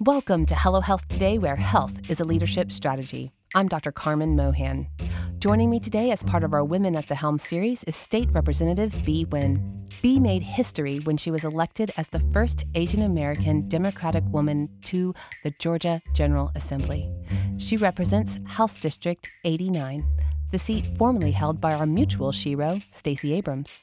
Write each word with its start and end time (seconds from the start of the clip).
Welcome 0.00 0.46
to 0.46 0.54
Hello 0.54 0.80
Health 0.80 1.08
Today, 1.08 1.38
where 1.38 1.56
health 1.56 2.08
is 2.08 2.20
a 2.20 2.24
leadership 2.24 2.70
strategy. 2.70 3.32
I'm 3.56 3.66
Dr. 3.66 3.90
Carmen 3.90 4.36
Mohan. 4.36 4.86
Joining 5.40 5.70
me 5.70 5.80
today 5.80 6.12
as 6.12 6.22
part 6.22 6.44
of 6.44 6.54
our 6.54 6.62
Women 6.62 6.94
at 6.94 7.08
the 7.08 7.16
Helm 7.16 7.36
series 7.36 7.82
is 7.82 7.96
State 7.96 8.30
Representative 8.30 8.94
Bee 9.04 9.24
Nguyen. 9.24 9.90
Bee 10.00 10.20
made 10.20 10.42
history 10.44 10.98
when 10.98 11.16
she 11.16 11.32
was 11.32 11.44
elected 11.44 11.90
as 11.96 12.06
the 12.06 12.20
first 12.32 12.64
Asian 12.76 13.02
American 13.02 13.68
Democratic 13.68 14.22
woman 14.26 14.68
to 14.84 15.12
the 15.42 15.50
Georgia 15.58 16.00
General 16.12 16.52
Assembly. 16.54 17.10
She 17.56 17.76
represents 17.76 18.38
House 18.46 18.78
District 18.78 19.28
89, 19.42 20.06
the 20.50 20.58
seat 20.58 20.86
formerly 20.96 21.32
held 21.32 21.60
by 21.60 21.74
our 21.74 21.86
mutual 21.86 22.32
shero, 22.32 22.82
Stacey 22.94 23.32
Abrams. 23.34 23.82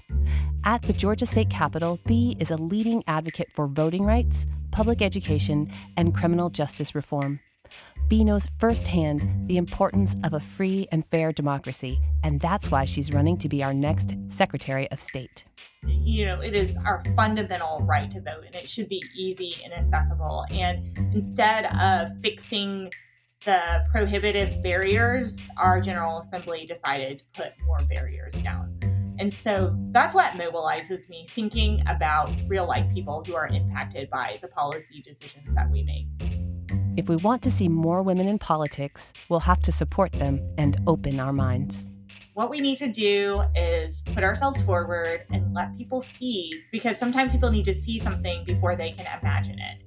At 0.64 0.82
the 0.82 0.94
Georgia 0.94 1.26
State 1.26 1.50
Capitol, 1.50 2.00
Bee 2.06 2.36
is 2.40 2.52
a 2.52 2.58
leading 2.58 3.04
advocate 3.08 3.52
for 3.54 3.68
voting 3.68 4.04
rights, 4.04 4.48
public 4.72 5.02
education, 5.02 5.72
and 5.96 6.16
criminal 6.16 6.50
justice 6.50 6.96
reform. 6.96 7.40
Bee 8.08 8.24
knows 8.24 8.48
firsthand 8.60 9.48
the 9.48 9.58
importance 9.58 10.16
of 10.24 10.34
a 10.34 10.40
free 10.40 10.88
and 10.92 11.06
fair 11.08 11.32
democracy, 11.32 12.00
and 12.24 12.40
that's 12.40 12.70
why 12.70 12.86
she's 12.86 13.12
running 13.12 13.38
to 13.38 13.50
be 13.50 13.64
our 13.64 13.74
next 13.74 14.16
Secretary 14.30 14.90
of 14.92 15.00
State. 15.00 15.46
You 15.84 16.26
know, 16.26 16.42
it 16.42 16.56
is 16.56 16.78
our 16.86 17.04
fundamental 17.16 17.80
right 17.82 18.10
to 18.12 18.22
vote, 18.22 18.44
and 18.46 18.56
it 18.56 18.70
should 18.70 18.90
be 18.90 19.04
easy 19.16 19.54
and 19.64 19.74
accessible. 19.74 20.46
And 20.54 20.98
instead 21.14 21.66
of 21.76 22.10
fixing 22.22 22.92
the 23.46 23.86
prohibitive 23.92 24.62
barriers, 24.64 25.48
our 25.56 25.80
General 25.80 26.20
Assembly 26.20 26.66
decided 26.66 27.20
to 27.20 27.44
put 27.44 27.54
more 27.68 27.78
barriers 27.88 28.34
down. 28.42 28.78
And 29.20 29.32
so 29.32 29.74
that's 29.92 30.16
what 30.16 30.32
mobilizes 30.32 31.08
me 31.10 31.28
thinking 31.30 31.84
about 31.88 32.30
real 32.48 32.68
life 32.68 32.92
people 32.92 33.24
who 33.26 33.36
are 33.36 33.48
impacted 33.48 34.10
by 34.10 34.38
the 34.42 34.48
policy 34.48 35.02
decisions 35.02 35.54
that 35.54 35.70
we 35.70 35.84
make. 35.84 36.08
If 36.98 37.08
we 37.08 37.18
want 37.18 37.44
to 37.44 37.52
see 37.52 37.70
more 37.70 38.02
women 38.02 38.28
in 38.28 38.40
politics, 38.40 39.14
we'll 39.30 39.42
have 39.42 39.62
to 39.62 39.72
support 39.72 40.12
them 40.14 40.42
and 40.58 40.78
open 40.88 41.20
our 41.20 41.32
minds. 41.32 41.88
What 42.34 42.50
we 42.50 42.60
need 42.60 42.80
to 42.80 42.88
do 42.88 43.44
is 43.56 44.02
put 44.14 44.24
ourselves 44.24 44.62
forward 44.64 45.26
and 45.32 45.54
let 45.54 45.78
people 45.78 46.02
see, 46.02 46.52
because 46.72 46.98
sometimes 46.98 47.32
people 47.32 47.52
need 47.52 47.66
to 47.66 47.74
see 47.74 48.00
something 48.00 48.44
before 48.44 48.76
they 48.76 48.92
can 48.92 49.06
imagine 49.22 49.60
it. 49.60 49.85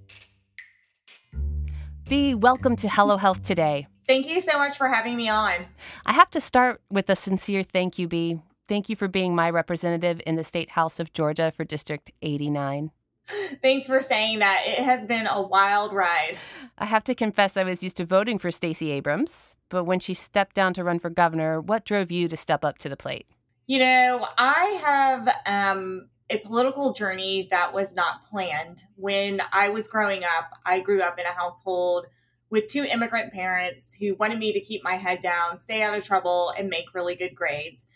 Bee, 2.09 2.35
welcome 2.35 2.75
to 2.77 2.89
Hello 2.89 3.19
Health 3.19 3.43
Today. 3.43 3.87
Thank 4.07 4.27
you 4.29 4.41
so 4.41 4.57
much 4.57 4.79
for 4.79 4.89
having 4.89 5.15
me 5.15 5.29
on. 5.29 5.67
I 6.07 6.15
have 6.15 6.31
to 6.31 6.41
start 6.41 6.81
with 6.91 7.11
a 7.11 7.17
sincere 7.17 7.63
thank 7.63 7.99
you, 7.99 8.09
Bee. 8.09 8.41
Thank 8.67 8.89
you 8.89 8.97
for 8.97 9.09
being 9.09 9.35
my 9.35 9.51
representative 9.51 10.23
in 10.27 10.37
the 10.37 10.45
State 10.45 10.71
House 10.71 11.01
of 11.01 11.13
Georgia 11.13 11.51
for 11.51 11.65
District 11.65 12.11
89. 12.23 12.93
Thanks 13.63 13.87
for 13.87 14.01
saying 14.01 14.39
that. 14.39 14.63
It 14.65 14.79
has 14.79 15.05
been 15.05 15.27
a 15.27 15.43
wild 15.43 15.93
ride. 15.93 16.39
I 16.79 16.87
have 16.87 17.05
to 17.05 17.15
confess 17.15 17.59
I 17.59 17.65
was 17.65 17.83
used 17.83 17.99
to 17.99 18.07
voting 18.07 18.39
for 18.39 18.51
Stacey 18.51 18.91
Abrams, 18.91 19.57
but 19.69 19.85
when 19.85 20.01
she 20.01 20.15
stepped 20.15 20.55
down 20.57 20.73
to 20.75 20.85
run 20.85 20.99
for 20.99 21.11
governor, 21.11 21.61
what 21.61 21.85
drove 21.85 22.11
you 22.11 22.27
to 22.29 22.39
step 22.39 22.65
up 22.65 22.79
to 22.79 22.89
the 22.89 22.97
plate? 22.97 23.27
You 23.67 23.81
know, 23.81 24.27
I 24.39 24.81
have 24.83 25.29
um, 25.45 26.09
a 26.31 26.39
political 26.39 26.93
journey 26.93 27.49
that 27.51 27.73
was 27.73 27.95
not 27.95 28.29
planned. 28.29 28.85
When 28.97 29.41
I 29.53 29.71
was 29.71 29.89
growing 29.89 30.25
up, 30.25 30.51
I 30.65 30.81
grew 30.81 31.03
up 31.03 31.19
in 31.19 31.27
a 31.27 31.33
household 31.33 32.07
with 32.51 32.67
two 32.67 32.85
immigrant 32.85 33.33
parents 33.33 33.95
who 33.95 34.15
wanted 34.15 34.39
me 34.39 34.53
to 34.53 34.61
keep 34.61 34.83
my 34.83 34.95
head 34.95 35.21
down, 35.21 35.59
stay 35.59 35.83
out 35.83 35.97
of 35.97 36.05
trouble, 36.05 36.53
and 36.57 36.69
make 36.69 36.95
really 36.95 37.15
good 37.15 37.35
grades. 37.35 37.87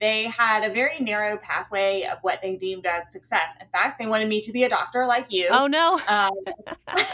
They 0.00 0.24
had 0.24 0.64
a 0.64 0.74
very 0.74 0.98
narrow 0.98 1.36
pathway 1.36 2.02
of 2.10 2.18
what 2.22 2.42
they 2.42 2.56
deemed 2.56 2.86
as 2.86 3.12
success. 3.12 3.54
In 3.60 3.68
fact, 3.68 4.00
they 4.00 4.06
wanted 4.06 4.28
me 4.28 4.40
to 4.40 4.52
be 4.52 4.64
a 4.64 4.68
doctor 4.68 5.06
like 5.06 5.30
you. 5.30 5.48
Oh, 5.50 5.68
no. 5.68 6.00
Um, 6.08 6.32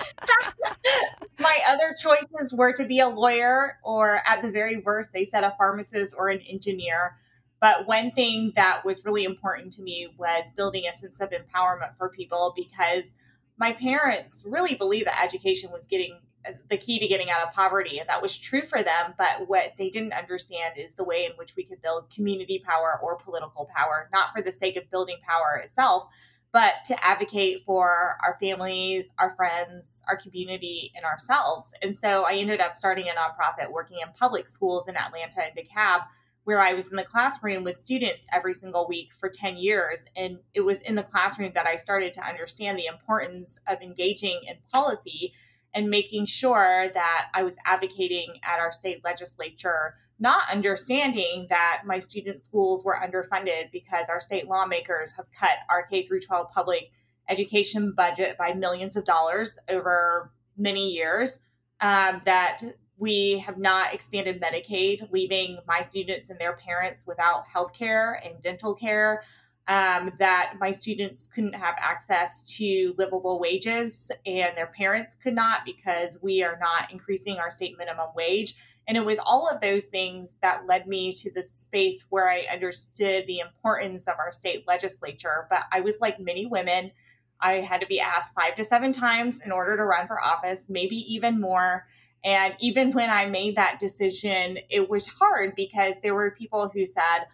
my 1.39 1.59
other 1.69 1.95
choices 2.01 2.55
were 2.55 2.73
to 2.73 2.85
be 2.85 3.01
a 3.01 3.09
lawyer, 3.09 3.79
or 3.85 4.23
at 4.27 4.41
the 4.43 4.51
very 4.51 4.79
worst, 4.79 5.13
they 5.13 5.27
said 5.27 5.45
a 5.45 5.55
pharmacist 5.59 6.15
or 6.17 6.31
an 6.31 6.41
engineer. 6.41 7.17
But 7.61 7.87
one 7.87 8.13
thing 8.13 8.53
that 8.55 8.85
was 8.85 9.05
really 9.05 9.25
important 9.25 9.73
to 9.75 9.83
me 9.83 10.09
was 10.17 10.51
building 10.57 10.85
a 10.89 10.97
sense 10.97 11.21
of 11.21 11.31
empowerment 11.31 11.97
for 11.97 12.09
people 12.09 12.55
because 12.57 13.15
my 13.59 13.73
parents 13.73 14.45
really 14.47 14.75
believed 14.75 15.07
that 15.07 15.23
education 15.23 15.71
was 15.73 15.87
getting 15.87 16.21
uh, 16.47 16.53
the 16.69 16.77
key 16.77 17.01
to 17.01 17.09
getting 17.09 17.31
out 17.31 17.43
of 17.43 17.53
poverty 17.53 17.99
and 17.99 18.09
that 18.09 18.23
was 18.23 18.37
true 18.37 18.63
for 18.63 18.83
them. 18.83 19.15
But 19.19 19.49
what 19.49 19.73
they 19.77 19.91
didn't 19.91 20.13
understand 20.13 20.75
is 20.77 20.95
the 20.95 21.05
way 21.05 21.25
in 21.25 21.33
which 21.33 21.57
we 21.57 21.65
could 21.65 21.83
build 21.83 22.11
community 22.11 22.63
power 22.65 23.01
or 23.03 23.17
political 23.17 23.69
power 23.75 24.09
not 24.13 24.33
for 24.33 24.41
the 24.41 24.53
sake 24.53 24.77
of 24.77 24.91
building 24.91 25.17
power 25.27 25.61
itself 25.63 26.07
but 26.51 26.75
to 26.87 27.05
advocate 27.05 27.63
for 27.67 28.17
our 28.25 28.37
families 28.41 29.11
our 29.19 29.33
friends 29.33 30.03
our 30.07 30.17
community 30.17 30.93
and 30.95 31.05
ourselves. 31.05 31.75
And 31.83 31.93
so 31.93 32.23
i 32.23 32.35
ended 32.35 32.61
up 32.61 32.77
starting 32.77 33.07
a 33.09 33.13
nonprofit 33.13 33.73
working 33.73 33.99
in 34.01 34.13
public 34.15 34.49
schools 34.49 34.87
in 34.87 34.97
atlanta 34.97 35.43
and 35.43 35.53
dekalb 35.57 36.05
where 36.49 36.63
I 36.63 36.73
was 36.73 36.89
in 36.89 36.97
the 36.97 37.05
classroom 37.05 37.63
with 37.63 37.77
students 37.77 38.27
every 38.33 38.55
single 38.55 38.89
week 38.89 39.11
for 39.21 39.29
10 39.29 39.59
years. 39.59 40.07
And 40.17 40.39
it 40.55 40.63
was 40.63 40.79
in 40.79 40.95
the 40.95 41.03
classroom 41.03 41.53
that 41.55 41.67
I 41.67 41.77
started 41.77 42.15
to 42.15 42.27
understand 42.27 42.79
the 42.79 42.87
importance 42.87 43.61
of 43.67 43.83
engaging 43.83 44.41
in 44.49 44.57
policy 44.73 45.35
and 45.75 45.91
making 45.91 46.25
sure 46.25 46.89
that 46.95 47.27
I 47.35 47.43
was 47.43 47.59
advocating 47.67 48.29
at 48.43 48.61
our 48.61 48.73
state 48.73 49.05
legislature, 49.05 49.97
not 50.19 50.49
understanding 50.51 51.49
that 51.51 51.83
my 51.85 51.99
student 51.99 52.41
schools 52.41 52.83
were 52.83 52.97
underfunded 52.99 53.71
because 53.71 54.09
our 54.09 54.19
state 54.19 54.49
lawmakers 54.49 55.13
have 55.19 55.27
cut 55.39 55.59
our 55.69 55.83
K 55.83 56.07
through 56.07 56.21
12 56.21 56.51
public 56.51 56.91
education 57.29 57.93
budget 57.95 58.39
by 58.39 58.55
millions 58.55 58.97
of 58.97 59.05
dollars 59.05 59.59
over 59.69 60.33
many 60.57 60.93
years. 60.93 61.41
Um, 61.83 62.23
that 62.25 62.63
we 62.99 63.43
have 63.47 63.59
not 63.59 63.95
expanded 63.95 64.41
Medicaid, 64.41 65.11
leaving 65.13 65.59
my 65.67 65.81
students 65.81 66.31
and 66.31 66.39
their 66.39 66.57
parents 66.57 67.07
without 67.07 67.47
health 67.47 67.73
care 67.73 68.21
and 68.25 68.41
dental 68.41 68.75
care. 68.75 69.23
Um, 69.67 70.13
that 70.19 70.55
my 70.59 70.71
students 70.71 71.27
couldn't 71.27 71.53
have 71.53 71.75
access 71.79 72.43
to 72.57 72.95
livable 72.97 73.39
wages 73.39 74.11
and 74.25 74.57
their 74.57 74.69
parents 74.75 75.15
could 75.23 75.35
not 75.35 75.67
because 75.67 76.17
we 76.23 76.43
are 76.43 76.59
not 76.59 76.91
increasing 76.91 77.37
our 77.37 77.51
state 77.51 77.77
minimum 77.77 78.09
wage. 78.17 78.55
And 78.87 78.97
it 78.97 79.05
was 79.05 79.19
all 79.19 79.47
of 79.47 79.61
those 79.61 79.85
things 79.85 80.31
that 80.41 80.67
led 80.67 80.87
me 80.87 81.13
to 81.17 81.31
the 81.31 81.43
space 81.43 82.07
where 82.09 82.31
I 82.31 82.47
understood 82.51 83.27
the 83.27 83.41
importance 83.41 84.09
of 84.09 84.15
our 84.19 84.33
state 84.33 84.67
legislature. 84.67 85.47
But 85.51 85.65
I 85.71 85.81
was 85.81 86.01
like 86.01 86.19
many 86.19 86.47
women, 86.47 86.91
I 87.39 87.57
had 87.57 87.83
to 87.83 87.87
be 87.87 88.01
asked 88.01 88.33
five 88.33 88.57
to 88.57 88.65
seven 88.65 88.93
times 88.93 89.41
in 89.45 89.53
order 89.53 89.77
to 89.77 89.85
run 89.85 90.07
for 90.07 90.23
office, 90.23 90.65
maybe 90.69 90.97
even 91.15 91.41
more. 91.41 91.87
And 92.25 92.55
even 92.61 92.91
when 92.93 93.11
I 93.11 93.27
made 93.27 93.57
that 93.57 93.79
decision, 93.79 94.59
it 94.71 94.89
was 94.89 95.07
hard 95.07 95.55
because 95.55 95.97
there 96.03 96.15
were 96.15 96.31
people 96.33 96.69
who 96.69 96.85
said, 96.85 97.27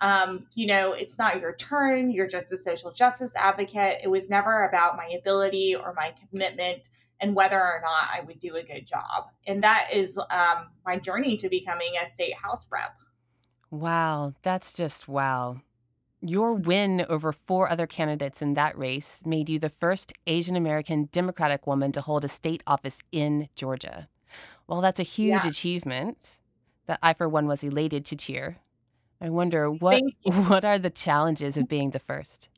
um, 0.00 0.46
you 0.54 0.66
know, 0.66 0.92
it's 0.92 1.16
not 1.16 1.40
your 1.40 1.54
turn. 1.54 2.10
You're 2.10 2.26
just 2.26 2.52
a 2.52 2.56
social 2.56 2.92
justice 2.92 3.34
advocate. 3.36 4.00
It 4.02 4.08
was 4.08 4.28
never 4.28 4.64
about 4.64 4.96
my 4.96 5.06
ability 5.16 5.76
or 5.76 5.94
my 5.94 6.12
commitment 6.28 6.88
and 7.20 7.36
whether 7.36 7.58
or 7.58 7.80
not 7.82 8.08
I 8.12 8.20
would 8.26 8.40
do 8.40 8.56
a 8.56 8.64
good 8.64 8.84
job. 8.84 9.28
And 9.46 9.62
that 9.62 9.90
is 9.92 10.18
um, 10.18 10.66
my 10.84 10.98
journey 10.98 11.36
to 11.36 11.48
becoming 11.48 11.92
a 12.04 12.08
state 12.08 12.34
house 12.34 12.66
rep. 12.70 12.96
Wow, 13.70 14.34
that's 14.42 14.72
just 14.72 15.06
wow. 15.06 15.60
Your 16.20 16.54
win 16.54 17.06
over 17.08 17.32
four 17.32 17.70
other 17.70 17.86
candidates 17.86 18.42
in 18.42 18.54
that 18.54 18.76
race 18.76 19.22
made 19.24 19.48
you 19.48 19.58
the 19.58 19.68
first 19.68 20.12
Asian 20.26 20.56
American 20.56 21.08
Democratic 21.10 21.66
woman 21.66 21.90
to 21.92 22.00
hold 22.00 22.24
a 22.24 22.28
state 22.28 22.62
office 22.66 23.02
in 23.12 23.48
Georgia. 23.54 24.08
Well, 24.66 24.80
that's 24.80 25.00
a 25.00 25.04
huge 25.04 25.44
yeah. 25.44 25.48
achievement 25.48 26.40
that 26.86 26.98
I, 27.02 27.14
for 27.14 27.28
one, 27.28 27.46
was 27.46 27.62
elated 27.62 28.04
to 28.06 28.16
cheer. 28.16 28.58
I 29.20 29.30
wonder 29.30 29.70
what 29.70 30.02
what 30.22 30.64
are 30.64 30.78
the 30.78 30.90
challenges 30.90 31.56
of 31.56 31.68
being 31.68 31.90
the 31.90 31.98
first? 31.98 32.48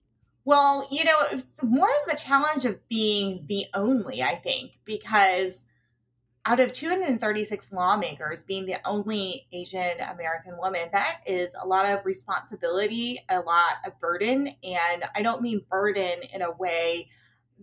Well, 0.46 0.86
you 0.90 1.04
know, 1.04 1.18
it's 1.32 1.62
more 1.62 1.88
of 1.88 2.10
the 2.10 2.16
challenge 2.16 2.66
of 2.66 2.86
being 2.88 3.44
the 3.48 3.66
only, 3.74 4.22
I 4.22 4.34
think, 4.34 4.72
because 4.84 5.64
out 6.46 6.60
of 6.60 6.72
236 6.72 7.72
lawmakers, 7.72 8.42
being 8.42 8.66
the 8.66 8.76
only 8.84 9.46
Asian 9.52 9.98
American 10.00 10.58
woman, 10.58 10.88
that 10.92 11.20
is 11.26 11.54
a 11.60 11.66
lot 11.66 11.88
of 11.88 12.04
responsibility, 12.04 13.24
a 13.30 13.40
lot 13.40 13.76
of 13.86 13.98
burden. 13.98 14.48
And 14.62 15.04
I 15.14 15.22
don't 15.22 15.40
mean 15.40 15.62
burden 15.70 16.20
in 16.32 16.42
a 16.42 16.52
way 16.52 17.08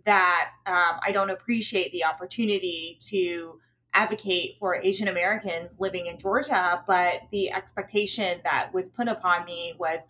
that 0.06 0.50
um, 0.66 1.00
I 1.06 1.12
don't 1.12 1.30
appreciate 1.30 1.92
the 1.92 2.06
opportunity 2.06 2.98
to 3.02 3.60
advocate 3.94 4.56
for 4.60 4.76
Asian 4.76 5.08
Americans 5.08 5.80
living 5.80 6.06
in 6.06 6.18
Georgia, 6.18 6.84
but 6.88 7.22
the 7.32 7.52
expectation 7.52 8.40
that 8.44 8.74
was 8.74 8.90
put 8.90 9.08
upon 9.08 9.46
me 9.46 9.74
was, 9.78 10.02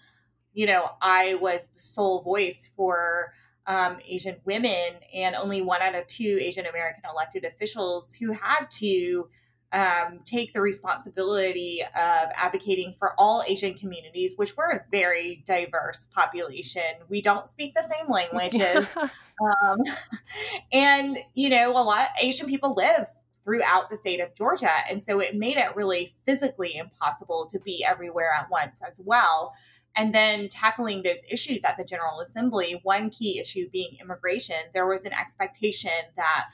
you 0.54 0.66
know, 0.66 0.90
I 1.02 1.36
was 1.36 1.68
the 1.76 1.82
sole 1.82 2.22
voice 2.22 2.70
for 2.76 3.34
um, 3.68 3.98
Asian 4.08 4.36
women 4.46 4.96
and 5.14 5.36
only 5.36 5.62
one 5.62 5.82
out 5.82 5.96
of 5.96 6.08
two 6.08 6.40
Asian 6.42 6.66
American 6.66 7.04
elected 7.12 7.44
officials 7.44 8.16
who 8.16 8.32
had 8.32 8.66
to 8.72 9.28
um, 9.74 10.20
take 10.26 10.54
the 10.54 10.62
responsibility 10.62 11.82
of 11.82 12.30
advocating 12.36 12.94
for 13.00 13.14
all 13.18 13.44
Asian 13.48 13.74
communities, 13.74 14.34
which 14.36 14.58
we're 14.58 14.72
a 14.72 14.84
very 14.92 15.44
diverse 15.46 16.08
population. 16.14 16.82
We 17.08 17.22
don't 17.22 17.48
speak 17.48 17.74
the 17.74 17.84
same 17.84 18.12
languages. 18.12 18.88
um, 18.98 19.78
and, 20.74 21.18
you 21.34 21.50
know, 21.50 21.72
a 21.72 21.84
lot 21.84 22.02
of 22.02 22.08
Asian 22.20 22.48
people 22.48 22.74
live 22.76 23.08
throughout 23.44 23.90
the 23.90 23.98
state 23.98 24.20
of 24.20 24.36
Georgia. 24.36 24.72
And 24.90 25.02
so 25.02 25.20
it 25.20 25.36
made 25.36 25.58
it 25.58 25.76
really 25.76 26.14
physically 26.26 26.76
impossible 26.76 27.48
to 27.52 27.60
be 27.60 27.84
everywhere 27.84 28.32
at 28.34 28.50
once 28.50 28.82
as 28.88 29.00
well. 29.04 29.54
And 29.96 30.16
then 30.16 30.48
tackling 30.48 31.04
those 31.04 31.24
issues 31.30 31.64
at 31.64 31.78
the 31.78 31.84
General 31.84 32.22
Assembly, 32.22 32.80
one 32.84 33.10
key 33.10 33.40
issue 33.40 33.70
being 33.70 33.98
immigration, 34.00 34.56
there 34.74 34.88
was 34.88 35.06
an 35.06 35.14
expectation 35.14 35.92
that 36.16 36.46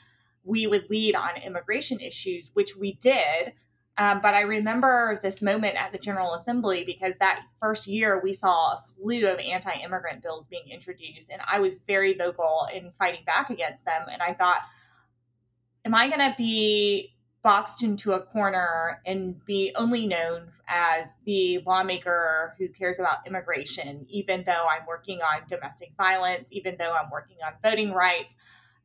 we 0.44 0.66
would 0.66 0.88
lead 0.90 1.14
on 1.14 1.36
immigration 1.44 2.00
issues, 2.00 2.50
which 2.54 2.76
we 2.76 2.94
did. 2.94 3.52
Um, 3.98 4.20
but 4.22 4.32
I 4.32 4.42
remember 4.42 5.18
this 5.22 5.42
moment 5.42 5.76
at 5.76 5.92
the 5.92 5.98
General 5.98 6.34
Assembly 6.34 6.84
because 6.84 7.18
that 7.18 7.42
first 7.60 7.88
year 7.88 8.20
we 8.22 8.32
saw 8.32 8.72
a 8.72 8.78
slew 8.78 9.28
of 9.28 9.38
anti 9.40 9.72
immigrant 9.82 10.22
bills 10.22 10.46
being 10.46 10.68
introduced. 10.70 11.30
And 11.30 11.42
I 11.46 11.58
was 11.58 11.80
very 11.86 12.14
vocal 12.14 12.68
in 12.72 12.92
fighting 12.92 13.24
back 13.26 13.50
against 13.50 13.84
them. 13.84 14.06
And 14.10 14.22
I 14.22 14.34
thought, 14.34 14.60
am 15.84 15.94
I 15.94 16.08
going 16.08 16.20
to 16.20 16.34
be 16.36 17.14
boxed 17.42 17.82
into 17.82 18.12
a 18.12 18.20
corner 18.20 19.00
and 19.06 19.42
be 19.44 19.72
only 19.76 20.06
known 20.06 20.50
as 20.66 21.12
the 21.24 21.60
lawmaker 21.64 22.54
who 22.58 22.68
cares 22.68 22.98
about 22.98 23.26
immigration, 23.26 24.04
even 24.08 24.42
though 24.44 24.66
I'm 24.70 24.86
working 24.86 25.20
on 25.20 25.42
domestic 25.48 25.92
violence, 25.96 26.50
even 26.52 26.76
though 26.78 26.92
I'm 26.92 27.10
working 27.10 27.36
on 27.44 27.52
voting 27.62 27.92
rights? 27.92 28.36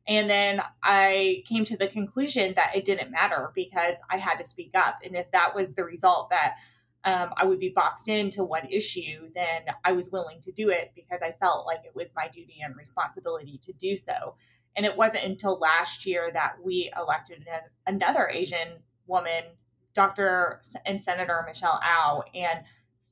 And 0.06 0.28
then 0.28 0.62
I 0.82 1.42
came 1.46 1.64
to 1.64 1.76
the 1.76 1.88
conclusion 1.88 2.54
that 2.56 2.76
it 2.76 2.84
didn't 2.84 3.10
matter 3.10 3.50
because 3.54 3.96
I 4.10 4.18
had 4.18 4.36
to 4.36 4.44
speak 4.44 4.70
up. 4.74 5.00
And 5.04 5.16
if 5.16 5.30
that 5.32 5.54
was 5.54 5.74
the 5.74 5.84
result 5.84 6.30
that 6.30 6.56
um, 7.04 7.30
I 7.36 7.44
would 7.44 7.58
be 7.58 7.70
boxed 7.70 8.08
into 8.08 8.44
one 8.44 8.66
issue, 8.70 9.28
then 9.34 9.62
I 9.84 9.92
was 9.92 10.10
willing 10.10 10.40
to 10.42 10.52
do 10.52 10.70
it 10.70 10.92
because 10.94 11.20
I 11.22 11.32
felt 11.32 11.66
like 11.66 11.80
it 11.84 11.94
was 11.94 12.14
my 12.14 12.28
duty 12.28 12.58
and 12.62 12.76
responsibility 12.76 13.58
to 13.62 13.72
do 13.72 13.94
so. 13.94 14.36
And 14.76 14.84
it 14.84 14.96
wasn't 14.96 15.24
until 15.24 15.58
last 15.58 16.04
year 16.04 16.30
that 16.32 16.56
we 16.62 16.90
elected 16.98 17.46
another 17.86 18.28
Asian 18.28 18.78
woman, 19.06 19.44
Dr. 19.92 20.60
and 20.84 21.02
Senator 21.02 21.44
Michelle 21.46 21.80
Au. 21.84 22.24
And 22.34 22.60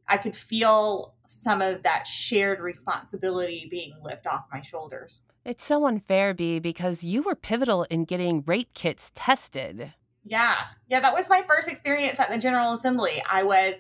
I 0.09 0.17
could 0.17 0.37
feel 0.37 1.15
some 1.27 1.63
of 1.63 1.85
that 1.85 2.07
shared 2.07 2.61
responsibility 2.61 3.69
being 3.71 3.95
lifted 4.03 4.29
off 4.29 4.47
my 4.53 4.61
shoulders. 4.61 5.23
It's 5.45 5.65
so 5.65 5.87
unfair, 5.87 6.35
Bee, 6.35 6.59
because 6.59 7.03
you 7.03 7.23
were 7.23 7.35
pivotal 7.35 7.85
in 7.85 8.05
getting 8.05 8.43
rape 8.47 8.75
kits 8.75 9.11
tested. 9.15 9.93
Yeah. 10.25 10.57
Yeah, 10.89 11.01
that 11.01 11.15
was 11.15 11.29
my 11.29 11.43
first 11.49 11.69
experience 11.69 12.21
at 12.21 12.31
the 12.31 12.39
General 12.39 12.75
Assembly. 12.75 13.23
I 13.29 13.43
was 13.43 13.75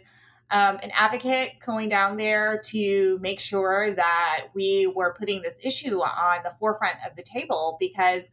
um, 0.52 0.78
an 0.82 0.90
advocate 0.92 1.54
going 1.64 1.88
down 1.88 2.16
there 2.16 2.60
to 2.66 3.18
make 3.20 3.40
sure 3.40 3.92
that 3.94 4.48
we 4.54 4.92
were 4.94 5.14
putting 5.18 5.40
this 5.40 5.58
issue 5.62 6.00
on 6.00 6.42
the 6.44 6.52
forefront 6.60 6.96
of 7.08 7.16
the 7.16 7.22
table 7.22 7.76
because 7.80 8.24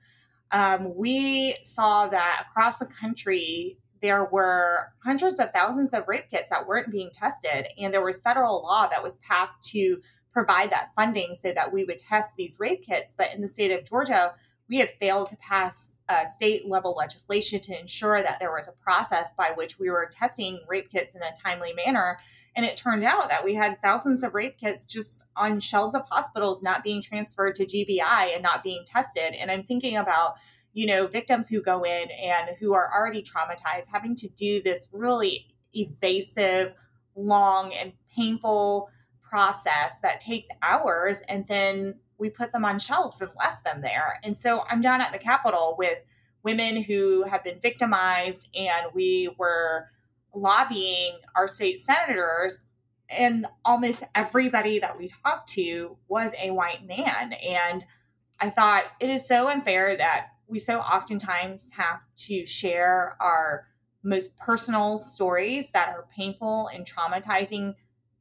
um, 0.51 0.93
we 0.95 1.55
saw 1.63 2.07
that 2.07 2.45
across 2.49 2.77
the 2.77 2.85
country 2.85 3.77
there 4.01 4.25
were 4.25 4.93
hundreds 5.03 5.39
of 5.39 5.51
thousands 5.53 5.93
of 5.93 6.07
rape 6.07 6.29
kits 6.29 6.49
that 6.49 6.67
weren't 6.67 6.91
being 6.91 7.09
tested 7.13 7.67
and 7.77 7.93
there 7.93 8.03
was 8.03 8.19
federal 8.19 8.61
law 8.63 8.87
that 8.87 9.03
was 9.03 9.17
passed 9.17 9.61
to 9.63 9.97
provide 10.31 10.71
that 10.71 10.89
funding 10.95 11.35
so 11.35 11.51
that 11.53 11.71
we 11.71 11.83
would 11.83 11.99
test 11.99 12.33
these 12.37 12.57
rape 12.59 12.83
kits. 12.83 13.13
But 13.17 13.33
in 13.33 13.41
the 13.41 13.47
state 13.47 13.71
of 13.71 13.85
Georgia, 13.85 14.33
we 14.69 14.77
had 14.77 14.89
failed 14.99 15.29
to 15.29 15.37
pass 15.37 15.93
uh, 16.09 16.25
state 16.25 16.67
level 16.67 16.95
legislation 16.97 17.61
to 17.61 17.79
ensure 17.79 18.21
that 18.21 18.39
there 18.39 18.51
was 18.51 18.67
a 18.67 18.71
process 18.71 19.31
by 19.37 19.51
which 19.55 19.77
we 19.77 19.89
were 19.89 20.09
testing 20.11 20.59
rape 20.67 20.89
kits 20.89 21.15
in 21.15 21.21
a 21.21 21.31
timely 21.41 21.71
manner. 21.73 22.17
And 22.55 22.65
it 22.65 22.75
turned 22.75 23.03
out 23.03 23.29
that 23.29 23.45
we 23.45 23.53
had 23.53 23.79
thousands 23.81 24.23
of 24.23 24.33
rape 24.33 24.57
kits 24.57 24.85
just 24.85 25.23
on 25.37 25.59
shelves 25.59 25.93
of 25.93 26.01
hospitals 26.09 26.63
not 26.63 26.83
being 26.83 27.01
transferred 27.01 27.55
to 27.55 27.65
GBI 27.65 28.33
and 28.33 28.41
not 28.41 28.63
being 28.63 28.83
tested. 28.85 29.35
And 29.35 29.51
I'm 29.51 29.63
thinking 29.63 29.97
about, 29.97 30.33
you 30.73 30.87
know, 30.87 31.05
victims 31.05 31.47
who 31.47 31.61
go 31.61 31.83
in 31.83 32.09
and 32.11 32.57
who 32.59 32.73
are 32.73 32.91
already 32.91 33.21
traumatized, 33.21 33.85
having 33.91 34.15
to 34.17 34.27
do 34.29 34.63
this 34.63 34.87
really 34.91 35.45
evasive, 35.73 36.73
long, 37.15 37.71
and 37.73 37.93
painful 38.13 38.89
process 39.21 39.91
that 40.01 40.19
takes 40.19 40.47
hours 40.63 41.21
and 41.29 41.45
then 41.45 41.93
we 42.19 42.29
put 42.29 42.51
them 42.51 42.65
on 42.65 42.79
shelves 42.79 43.21
and 43.21 43.31
left 43.37 43.63
them 43.65 43.81
there. 43.81 44.19
And 44.23 44.37
so 44.37 44.63
I'm 44.69 44.81
down 44.81 45.01
at 45.01 45.11
the 45.11 45.19
Capitol 45.19 45.75
with 45.77 45.97
women 46.43 46.81
who 46.81 47.23
have 47.23 47.43
been 47.43 47.59
victimized 47.59 48.47
and 48.55 48.87
we 48.93 49.29
were 49.37 49.87
lobbying 50.33 51.17
our 51.35 51.47
state 51.47 51.79
senators 51.79 52.65
and 53.09 53.47
almost 53.65 54.03
everybody 54.13 54.79
that 54.79 54.97
we 54.97 55.09
talked 55.23 55.49
to 55.49 55.97
was 56.07 56.33
a 56.41 56.51
white 56.51 56.85
man 56.85 57.33
and 57.33 57.83
I 58.39 58.49
thought 58.49 58.83
it 58.99 59.09
is 59.09 59.27
so 59.27 59.47
unfair 59.47 59.97
that 59.97 60.27
we 60.47 60.59
so 60.59 60.79
oftentimes 60.79 61.67
have 61.71 61.99
to 62.27 62.45
share 62.45 63.17
our 63.19 63.67
most 64.03 64.37
personal 64.37 64.97
stories 64.97 65.69
that 65.71 65.89
are 65.89 66.07
painful 66.15 66.69
and 66.73 66.85
traumatizing 66.85 67.73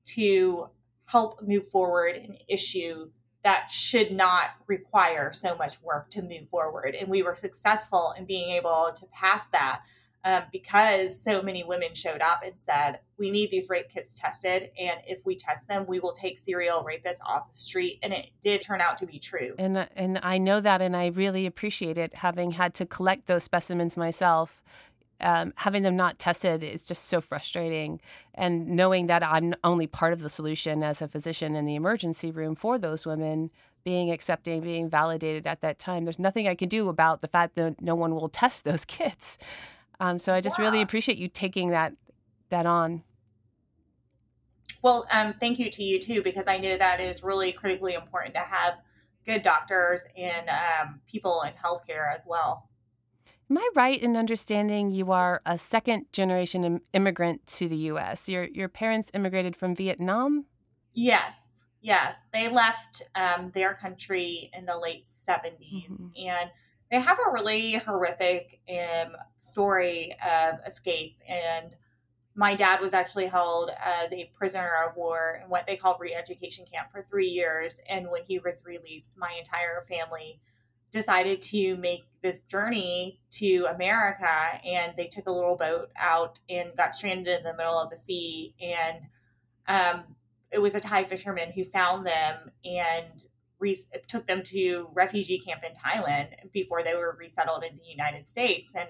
to 0.07 0.69
help 1.05 1.41
move 1.43 1.69
forward 1.69 2.17
an 2.17 2.37
issue 2.49 3.09
that 3.45 3.71
should 3.71 4.13
not 4.13 4.51
require 4.67 5.33
so 5.33 5.57
much 5.57 5.81
work 5.83 6.11
to 6.11 6.23
move 6.23 6.49
forward. 6.51 6.95
And 6.95 7.09
we 7.09 7.23
were 7.23 7.37
successful 7.37 8.15
in 8.19 8.25
being 8.25 8.51
able 8.51 8.91
to 8.95 9.07
pass 9.07 9.47
that 9.53 9.83
um, 10.25 10.43
because 10.53 11.19
so 11.23 11.41
many 11.41 11.63
women 11.63 11.95
showed 11.95 12.21
up 12.21 12.41
and 12.45 12.53
said, 12.57 12.99
We 13.19 13.31
need 13.31 13.51
these 13.51 13.69
rape 13.69 13.89
kits 13.89 14.13
tested. 14.15 14.71
And 14.79 15.01
if 15.07 15.25
we 15.25 15.37
test 15.37 15.69
them, 15.69 15.87
we 15.87 16.01
will 16.01 16.13
take 16.13 16.39
serial 16.39 16.85
rapists 16.85 17.21
off 17.25 17.53
the 17.53 17.59
street. 17.59 18.01
And 18.03 18.13
it 18.13 18.31
did 18.41 18.61
turn 18.61 18.81
out 18.81 18.99
to 18.99 19.07
be 19.07 19.21
true. 19.21 19.55
And, 19.59 19.89
and 19.95 20.19
I 20.23 20.39
know 20.39 20.61
that, 20.61 20.83
and 20.83 20.97
I 20.97 21.07
really 21.07 21.47
appreciate 21.47 21.97
it 21.97 22.15
having 22.15 22.53
had 22.53 22.75
to 22.75 22.87
collect 22.87 23.27
those 23.27 23.45
specimens 23.45 23.97
myself 23.97 24.63
um, 25.21 25.53
having 25.57 25.83
them 25.83 25.97
not 25.97 26.19
tested 26.19 26.63
is 26.63 26.85
just 26.85 27.07
so 27.07 27.21
frustrating. 27.21 28.01
And 28.35 28.69
knowing 28.69 29.07
that 29.09 29.23
I'm 29.23 29.55
only 29.65 29.87
part 29.87 30.13
of 30.13 30.21
the 30.21 30.29
solution 30.29 30.83
as 30.83 31.03
a 31.03 31.09
physician 31.09 31.57
in 31.57 31.65
the 31.65 31.75
emergency 31.75 32.31
room 32.31 32.55
for 32.55 32.79
those 32.79 33.07
women, 33.07 33.51
being 33.85 34.11
accepting, 34.11 34.61
being 34.61 34.89
validated 34.89 35.47
at 35.47 35.61
that 35.63 35.79
time, 35.79 36.05
there's 36.05 36.19
nothing 36.19 36.47
I 36.47 36.55
can 36.55 36.69
do 36.69 36.89
about 36.89 37.21
the 37.21 37.29
fact 37.29 37.55
that 37.57 37.81
no 37.81 37.95
one 37.95 38.15
will 38.15 38.29
test 38.29 38.65
those 38.65 38.85
kits. 38.85 39.39
Um, 40.01 40.19
so 40.19 40.35
I 40.35 40.41
just 40.41 40.59
yeah. 40.59 40.65
really 40.65 40.83
appreciate 40.83 41.19
you 41.19 41.29
taking 41.29 41.71
that 41.71 41.95
that 42.51 42.67
on. 42.67 43.03
Well, 44.81 45.07
um, 45.11 45.35
thank 45.41 45.59
you 45.59 45.71
to 45.71 45.83
you 45.83 45.99
too, 46.01 46.23
because 46.23 46.47
I 46.47 46.57
know 46.57 46.77
that 46.77 47.01
is 47.01 47.23
really 47.23 47.53
critically 47.53 47.95
important 47.95 48.35
to 48.35 48.41
have 48.41 48.75
good 49.27 49.43
doctors 49.43 50.03
and 50.17 50.49
um, 50.49 51.01
people 51.07 51.43
in 51.43 51.53
healthcare 51.53 52.15
as 52.15 52.25
well. 52.27 52.68
Am 53.51 53.57
I 53.57 53.69
right 53.75 54.03
in 54.03 54.17
understanding 54.17 54.91
you 54.91 55.11
are 55.11 55.41
a 55.47 55.57
second 55.57 56.07
generation 56.13 56.65
Im- 56.65 56.83
immigrant 56.93 57.47
to 57.47 57.69
the 57.69 57.77
U.S.? 57.77 58.29
Your 58.29 58.45
your 58.45 58.69
parents 58.69 59.11
immigrated 59.15 59.57
from 59.57 59.75
Vietnam. 59.75 60.45
Yes, 60.93 61.49
yes, 61.81 62.17
they 62.33 62.49
left 62.49 63.03
um, 63.15 63.51
their 63.55 63.75
country 63.75 64.51
in 64.53 64.67
the 64.67 64.77
late 64.77 65.07
70s, 65.27 65.93
mm-hmm. 65.93 66.07
and 66.17 66.51
they 66.91 67.01
have 67.01 67.19
a 67.19 67.33
really 67.33 67.77
horrific 67.77 68.61
um, 68.69 69.13
story 69.41 70.15
of 70.27 70.57
escape. 70.67 71.17
And 71.27 71.71
my 72.35 72.55
dad 72.55 72.81
was 72.81 72.95
actually 72.95 73.27
held 73.27 73.71
as 73.83 74.13
a 74.13 74.31
prisoner 74.37 74.73
of 74.89 74.97
war 74.97 75.41
in 75.43 75.51
what 75.51 75.67
they 75.67 75.77
called 75.77 75.97
re-education 76.01 76.65
camp 76.71 76.91
for 76.93 77.03
three 77.03 77.29
years. 77.29 77.81
And 77.89 78.09
when 78.11 78.23
he 78.25 78.39
was 78.39 78.63
released, 78.65 79.19
my 79.19 79.35
entire 79.39 79.83
family 79.83 80.41
decided 80.91 81.43
to 81.43 81.77
make 81.77 82.05
this 82.23 82.43
journey 82.43 83.21
to 83.31 83.67
America 83.75 84.61
and 84.65 84.93
they 84.97 85.07
took 85.07 85.27
a 85.27 85.31
little 85.31 85.57
boat 85.57 85.91
out 85.97 86.39
and 86.49 86.77
got 86.77 86.95
stranded 86.95 87.39
in 87.39 87.45
the 87.45 87.55
middle 87.55 87.79
of 87.79 87.91
the 87.91 87.97
sea. 87.97 88.55
And 88.61 88.99
um, 89.69 90.05
it 90.51 90.59
was 90.59 90.75
a 90.75 90.81
Thai 90.81 91.05
fisherman 91.05 91.53
who 91.53 91.65
found 91.65 92.07
them 92.07 92.51
and 92.65 93.25
re- 93.59 93.85
took 94.07 94.27
them 94.27 94.43
to 94.45 94.89
refugee 94.95 95.39
camp 95.39 95.63
in 95.65 95.73
Thailand 95.73 96.29
before 96.53 96.83
they 96.83 96.95
were 96.95 97.17
resettled 97.19 97.65
in 97.65 97.75
the 97.77 97.85
United 97.85 98.29
States. 98.29 98.75
And, 98.75 98.89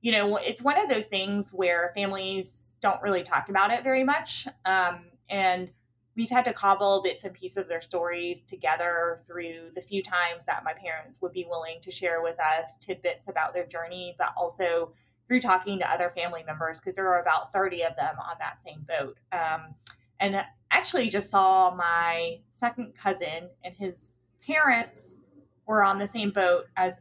you 0.00 0.12
know, 0.12 0.36
it's 0.36 0.62
one 0.62 0.80
of 0.80 0.88
those 0.88 1.06
things 1.06 1.50
where 1.50 1.92
families 1.94 2.72
don't 2.80 3.00
really 3.02 3.22
talk 3.22 3.48
about 3.48 3.70
it 3.70 3.84
very 3.84 4.04
much. 4.04 4.48
Um, 4.64 5.04
and 5.28 5.70
we've 6.16 6.30
had 6.30 6.44
to 6.44 6.52
cobble 6.52 7.02
bits 7.02 7.24
and 7.24 7.34
pieces 7.34 7.56
of 7.56 7.68
their 7.68 7.80
stories 7.80 8.40
together 8.40 9.18
through 9.26 9.70
the 9.74 9.80
few 9.80 10.02
times 10.02 10.46
that 10.46 10.64
my 10.64 10.72
parents 10.72 11.20
would 11.20 11.32
be 11.32 11.46
willing 11.48 11.80
to 11.82 11.90
share 11.90 12.22
with 12.22 12.36
us 12.40 12.76
tidbits 12.80 13.28
about 13.28 13.52
their 13.52 13.66
journey, 13.66 14.14
but 14.18 14.32
also 14.36 14.92
through 15.26 15.40
talking 15.40 15.78
to 15.78 15.90
other 15.90 16.10
family 16.10 16.42
members 16.44 16.78
because 16.78 16.96
there 16.96 17.08
are 17.08 17.20
about 17.20 17.52
30 17.52 17.82
of 17.82 17.96
them 17.96 18.14
on 18.18 18.36
that 18.38 18.58
same 18.62 18.86
boat. 18.86 19.18
Um, 19.32 19.74
and 20.20 20.44
actually, 20.70 21.08
just 21.08 21.30
saw 21.30 21.74
my 21.74 22.38
second 22.54 22.94
cousin 22.96 23.48
and 23.64 23.74
his 23.74 24.12
parents 24.46 25.18
were 25.66 25.82
on 25.82 25.98
the 25.98 26.06
same 26.06 26.30
boat 26.30 26.66
as 26.76 27.00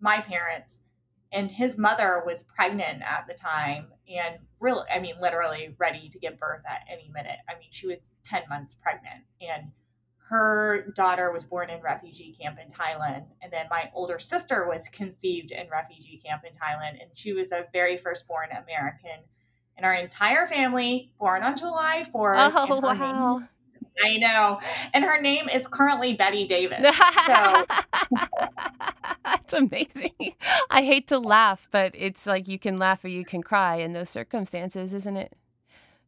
my 0.00 0.20
parents. 0.20 0.80
And 1.32 1.50
his 1.50 1.78
mother 1.78 2.22
was 2.26 2.42
pregnant 2.42 3.02
at 3.02 3.26
the 3.28 3.34
time 3.34 3.86
and 4.08 4.36
really 4.58 4.82
i 4.92 4.98
mean 4.98 5.14
literally 5.20 5.74
ready 5.78 6.08
to 6.08 6.18
give 6.18 6.38
birth 6.38 6.62
at 6.68 6.80
any 6.90 7.10
minute. 7.12 7.38
I 7.48 7.54
mean 7.58 7.68
she 7.70 7.86
was 7.86 8.00
10 8.22 8.42
months 8.48 8.74
pregnant 8.74 9.24
and 9.40 9.70
her 10.28 10.92
daughter 10.94 11.32
was 11.32 11.44
born 11.44 11.70
in 11.70 11.80
refugee 11.80 12.36
camp 12.40 12.58
in 12.60 12.68
thailand 12.68 13.24
and 13.42 13.52
then 13.52 13.66
my 13.70 13.90
older 13.94 14.18
sister 14.18 14.66
was 14.68 14.88
conceived 14.88 15.50
in 15.50 15.68
refugee 15.70 16.20
camp 16.24 16.42
in 16.44 16.52
thailand 16.52 17.00
and 17.00 17.10
she 17.14 17.32
was 17.32 17.52
a 17.52 17.66
very 17.72 17.96
first 17.96 18.26
born 18.26 18.48
american. 18.50 19.24
And 19.76 19.86
our 19.86 19.94
entire 19.94 20.46
family 20.46 21.12
born 21.18 21.42
on 21.42 21.56
july 21.56 22.04
4th 22.14 22.52
oh 22.54 22.80
wow. 22.80 23.38
name, 23.38 23.48
i 24.04 24.16
know 24.16 24.58
and 24.94 25.04
her 25.04 25.20
name 25.20 25.48
is 25.48 25.66
currently 25.68 26.14
betty 26.14 26.46
davis 26.46 26.84
so 27.26 27.64
That's 29.24 29.52
amazing. 29.52 30.34
I 30.70 30.82
hate 30.82 31.08
to 31.08 31.18
laugh, 31.18 31.68
but 31.70 31.94
it's 31.96 32.26
like 32.26 32.48
you 32.48 32.58
can 32.58 32.76
laugh 32.76 33.04
or 33.04 33.08
you 33.08 33.24
can 33.24 33.42
cry 33.42 33.76
in 33.76 33.92
those 33.92 34.10
circumstances, 34.10 34.94
isn't 34.94 35.16
it? 35.16 35.36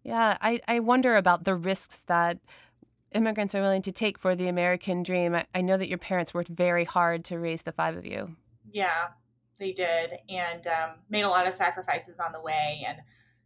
Yeah, 0.02 0.36
I, 0.40 0.60
I 0.66 0.80
wonder 0.80 1.16
about 1.16 1.44
the 1.44 1.54
risks 1.54 2.00
that 2.06 2.38
immigrants 3.12 3.54
are 3.54 3.60
willing 3.60 3.82
to 3.82 3.92
take 3.92 4.18
for 4.18 4.34
the 4.34 4.48
American 4.48 5.02
dream. 5.02 5.34
I, 5.34 5.46
I 5.54 5.60
know 5.60 5.76
that 5.76 5.88
your 5.88 5.98
parents 5.98 6.34
worked 6.34 6.48
very 6.48 6.84
hard 6.84 7.24
to 7.26 7.38
raise 7.38 7.62
the 7.62 7.72
five 7.72 7.96
of 7.96 8.04
you. 8.04 8.36
Yeah, 8.70 9.08
they 9.58 9.72
did, 9.72 10.18
and 10.28 10.66
um, 10.66 10.90
made 11.08 11.22
a 11.22 11.28
lot 11.28 11.46
of 11.46 11.54
sacrifices 11.54 12.16
on 12.24 12.32
the 12.32 12.40
way. 12.40 12.84
And 12.86 12.98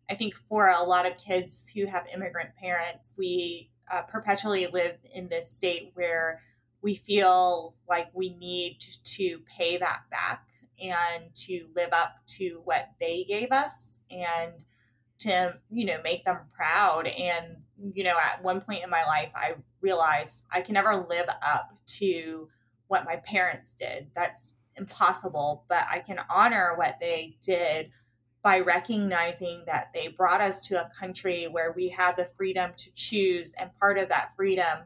I 0.08 0.14
think 0.14 0.34
for 0.48 0.68
a 0.68 0.82
lot 0.82 1.04
of 1.04 1.18
kids 1.18 1.70
who 1.74 1.86
have 1.86 2.06
immigrant 2.14 2.50
parents, 2.56 3.12
we 3.18 3.70
uh, 3.90 4.02
perpetually 4.02 4.66
live 4.66 4.96
in 5.14 5.28
this 5.28 5.50
state 5.50 5.90
where 5.94 6.42
we 6.82 6.94
feel 6.94 7.74
like 7.88 8.08
we 8.12 8.34
need 8.36 8.78
to 9.04 9.40
pay 9.58 9.76
that 9.76 10.02
back 10.10 10.46
and 10.82 11.24
to 11.34 11.66
live 11.74 11.90
up 11.92 12.16
to 12.26 12.60
what 12.64 12.90
they 13.00 13.24
gave 13.28 13.50
us 13.50 13.88
and 14.10 14.52
to 15.18 15.54
you 15.70 15.86
know 15.86 15.98
make 16.04 16.24
them 16.24 16.38
proud. 16.54 17.06
And 17.06 17.56
you 17.92 18.04
know 18.04 18.16
at 18.18 18.42
one 18.42 18.60
point 18.60 18.82
in 18.82 18.88
my 18.88 19.04
life 19.04 19.28
i 19.34 19.54
realized 19.82 20.44
i 20.50 20.62
can 20.62 20.72
never 20.72 20.96
live 20.96 21.28
up 21.42 21.74
to 21.86 22.48
what 22.88 23.04
my 23.04 23.16
parents 23.16 23.74
did. 23.74 24.06
That's 24.14 24.52
impossible 24.76 25.64
but 25.68 25.86
i 25.90 25.98
can 25.98 26.18
honor 26.28 26.74
what 26.76 26.98
they 27.00 27.34
did 27.42 27.90
by 28.46 28.60
recognizing 28.60 29.64
that 29.66 29.90
they 29.92 30.06
brought 30.06 30.40
us 30.40 30.60
to 30.60 30.80
a 30.80 30.88
country 30.96 31.48
where 31.50 31.72
we 31.72 31.88
have 31.88 32.14
the 32.14 32.28
freedom 32.36 32.70
to 32.76 32.88
choose 32.94 33.52
and 33.58 33.76
part 33.80 33.98
of 33.98 34.08
that 34.08 34.30
freedom 34.36 34.84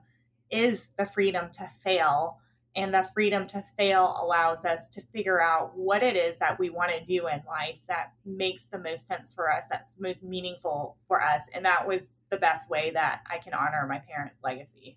is 0.51 0.89
the 0.97 1.05
freedom 1.05 1.51
to 1.53 1.69
fail. 1.85 2.39
And 2.75 2.95
the 2.95 3.07
freedom 3.13 3.47
to 3.49 3.63
fail 3.77 4.19
allows 4.19 4.65
us 4.65 4.89
to 4.89 5.03
figure 5.13 5.43
out 5.43 5.77
what 5.77 6.03
it 6.03 6.17
is 6.17 6.39
that 6.39 6.59
we 6.59 6.71
want 6.71 6.91
to 6.93 7.05
do 7.05 7.27
in 7.27 7.43
life 7.47 7.77
that 7.87 8.15
makes 8.25 8.63
the 8.63 8.79
most 8.79 9.07
sense 9.07 9.35
for 9.35 9.53
us, 9.53 9.65
that's 9.69 9.91
most 9.99 10.25
meaningful 10.25 10.97
for 11.07 11.23
us. 11.23 11.43
And 11.53 11.63
that 11.67 11.87
was 11.87 12.01
the 12.31 12.39
best 12.39 12.71
way 12.71 12.93
that 12.95 13.21
I 13.31 13.37
can 13.37 13.53
honor 13.53 13.87
my 13.87 13.99
parents' 13.99 14.39
legacy. 14.43 14.97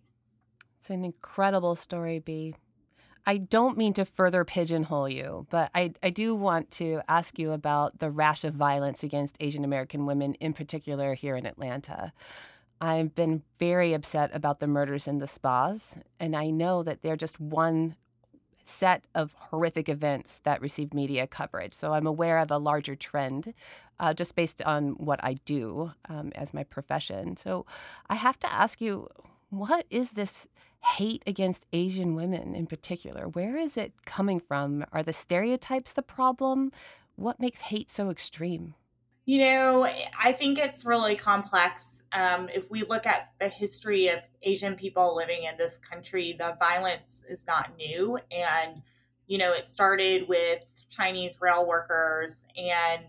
It's 0.79 0.89
an 0.89 1.03
incredible 1.03 1.75
story, 1.75 2.19
Bee. 2.19 2.55
I 3.25 3.37
don't 3.37 3.77
mean 3.77 3.93
to 3.93 4.05
further 4.05 4.43
pigeonhole 4.43 5.07
you, 5.07 5.47
but 5.49 5.71
I, 5.73 5.93
I 6.03 6.09
do 6.09 6.35
want 6.35 6.71
to 6.71 7.01
ask 7.07 7.39
you 7.39 7.51
about 7.51 7.99
the 7.99 8.11
rash 8.11 8.43
of 8.43 8.53
violence 8.53 9.03
against 9.03 9.37
Asian 9.39 9.63
American 9.63 10.05
women, 10.05 10.33
in 10.35 10.53
particular 10.53 11.13
here 11.13 11.35
in 11.35 11.45
Atlanta. 11.45 12.11
I've 12.81 13.15
been 13.15 13.43
very 13.59 13.93
upset 13.93 14.31
about 14.33 14.59
the 14.59 14.67
murders 14.67 15.07
in 15.07 15.19
the 15.19 15.27
spas, 15.27 15.95
and 16.19 16.35
I 16.35 16.49
know 16.49 16.83
that 16.83 17.01
they're 17.01 17.15
just 17.15 17.39
one 17.39 17.95
set 18.65 19.03
of 19.15 19.33
horrific 19.37 19.87
events 19.87 20.39
that 20.43 20.61
received 20.61 20.93
media 20.93 21.27
coverage. 21.27 21.73
So 21.73 21.93
I'm 21.93 22.07
aware 22.07 22.39
of 22.39 22.51
a 22.51 22.57
larger 22.57 22.95
trend 22.95 23.53
uh, 23.99 24.13
just 24.13 24.35
based 24.35 24.61
on 24.61 24.91
what 24.91 25.23
I 25.23 25.35
do 25.45 25.91
um, 26.09 26.31
as 26.35 26.53
my 26.53 26.63
profession. 26.63 27.37
So 27.37 27.65
I 28.09 28.15
have 28.15 28.39
to 28.39 28.51
ask 28.51 28.81
you 28.81 29.07
what 29.53 29.85
is 29.89 30.11
this 30.11 30.47
hate 30.83 31.23
against 31.27 31.65
Asian 31.71 32.15
women 32.15 32.55
in 32.55 32.65
particular? 32.65 33.27
Where 33.27 33.57
is 33.57 33.77
it 33.77 33.93
coming 34.05 34.39
from? 34.39 34.83
Are 34.91 35.03
the 35.03 35.13
stereotypes 35.13 35.93
the 35.93 36.01
problem? 36.01 36.71
What 37.15 37.39
makes 37.39 37.61
hate 37.61 37.89
so 37.89 38.09
extreme? 38.09 38.73
You 39.25 39.39
know, 39.39 39.87
I 40.19 40.33
think 40.33 40.57
it's 40.57 40.85
really 40.85 41.15
complex. 41.15 42.01
Um, 42.11 42.49
if 42.49 42.69
we 42.69 42.83
look 42.83 43.05
at 43.05 43.31
the 43.39 43.47
history 43.47 44.07
of 44.07 44.19
Asian 44.41 44.75
people 44.75 45.15
living 45.15 45.43
in 45.43 45.55
this 45.57 45.77
country, 45.77 46.35
the 46.37 46.57
violence 46.59 47.23
is 47.29 47.45
not 47.47 47.77
new. 47.77 48.17
And, 48.31 48.81
you 49.27 49.37
know, 49.37 49.53
it 49.53 49.65
started 49.65 50.27
with 50.27 50.63
Chinese 50.89 51.37
rail 51.39 51.65
workers, 51.65 52.45
and 52.57 53.03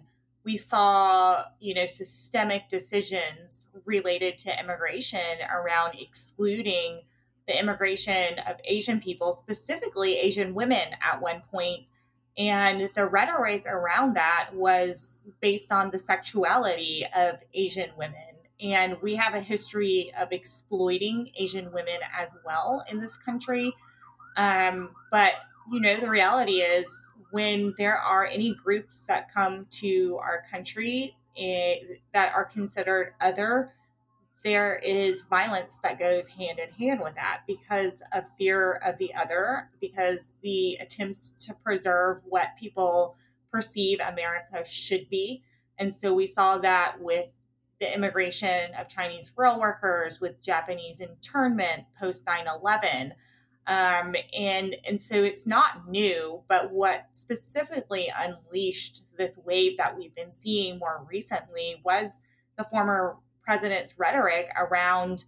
we 0.45 0.57
saw, 0.57 1.45
you 1.61 1.75
know, 1.75 1.87
systemic 1.87 2.69
decisions 2.69 3.67
related 3.85 4.39
to 4.39 4.61
immigration 4.61 5.21
around 5.51 5.95
excluding 5.99 7.01
the 7.47 7.59
immigration 7.59 8.39
of 8.47 8.57
Asian 8.65 9.01
people, 9.01 9.33
specifically 9.33 10.17
Asian 10.17 10.55
women 10.55 10.89
at 11.03 11.21
one 11.21 11.43
point 11.51 11.87
and 12.37 12.91
the 12.95 13.07
rhetoric 13.07 13.65
around 13.67 14.15
that 14.17 14.51
was 14.53 15.25
based 15.41 15.71
on 15.71 15.91
the 15.91 15.99
sexuality 15.99 17.07
of 17.17 17.37
Asian 17.53 17.91
women. 17.97 18.19
And 18.61 18.97
we 19.03 19.15
have 19.15 19.35
a 19.35 19.41
history 19.41 20.13
of 20.19 20.33
exploiting 20.33 21.31
Asian 21.37 21.73
women 21.73 21.99
as 22.17 22.35
well 22.45 22.85
in 22.91 22.99
this 22.99 23.17
country. 23.17 23.73
Um, 24.37 24.91
but, 25.11 25.35
you 25.71 25.81
know, 25.81 25.97
the 25.97 26.11
reality 26.11 26.61
is 26.61 26.89
when 27.35 27.75
there 27.79 27.97
are 27.97 28.25
any 28.25 28.55
groups 28.55 29.07
that 29.07 29.35
come 29.35 29.67
to 29.69 30.17
our 30.23 30.45
country 30.49 31.17
eh, 31.37 31.75
that 32.13 32.33
are 32.33 32.45
considered 32.45 33.13
other, 33.21 33.73
there 34.45 34.77
is 34.77 35.23
violence 35.29 35.77
that 35.83 35.99
goes 35.99 36.29
hand 36.29 36.61
in 36.61 36.71
hand 36.71 37.01
with 37.01 37.17
that 37.17 37.41
because 37.45 38.05
of 38.13 38.23
fear 38.39 38.75
of 38.87 38.97
the 38.99 39.13
other, 39.15 39.69
because 39.81 40.31
the 40.43 40.77
attempts 40.77 41.31
to 41.31 41.53
preserve 41.55 42.21
what 42.25 42.51
people 42.57 43.17
perceive 43.51 43.99
America 43.99 44.65
should 44.65 45.11
be. 45.11 45.43
And 45.77 45.93
so 45.93 46.15
we 46.15 46.29
saw 46.29 46.59
that 46.59 47.01
with 47.01 47.33
the 47.81 47.93
immigration 47.93 48.73
of 48.79 48.89
Chinese 48.89 49.33
rail 49.37 49.59
workers, 49.59 50.21
with 50.21 50.41
Japanese 50.41 51.01
internment 51.01 51.83
post 51.99 52.25
9 52.27 52.47
11. 52.63 53.13
Um, 53.67 54.15
and 54.37 54.77
and 54.87 55.01
so 55.01 55.23
it's 55.23 55.47
not 55.47 55.89
new, 55.89 56.43
but 56.49 56.71
what 56.71 57.07
specifically 57.13 58.13
unleashed 58.15 59.17
this 59.17 59.39
wave 59.39 59.79
that 59.79 59.97
we've 59.97 60.15
been 60.15 60.33
seeing 60.33 60.79
more 60.79 61.07
recently 61.11 61.81
was 61.85 62.21
the 62.59 62.65
former 62.65 63.17
president's 63.43 63.99
rhetoric 63.99 64.49
around 64.59 65.25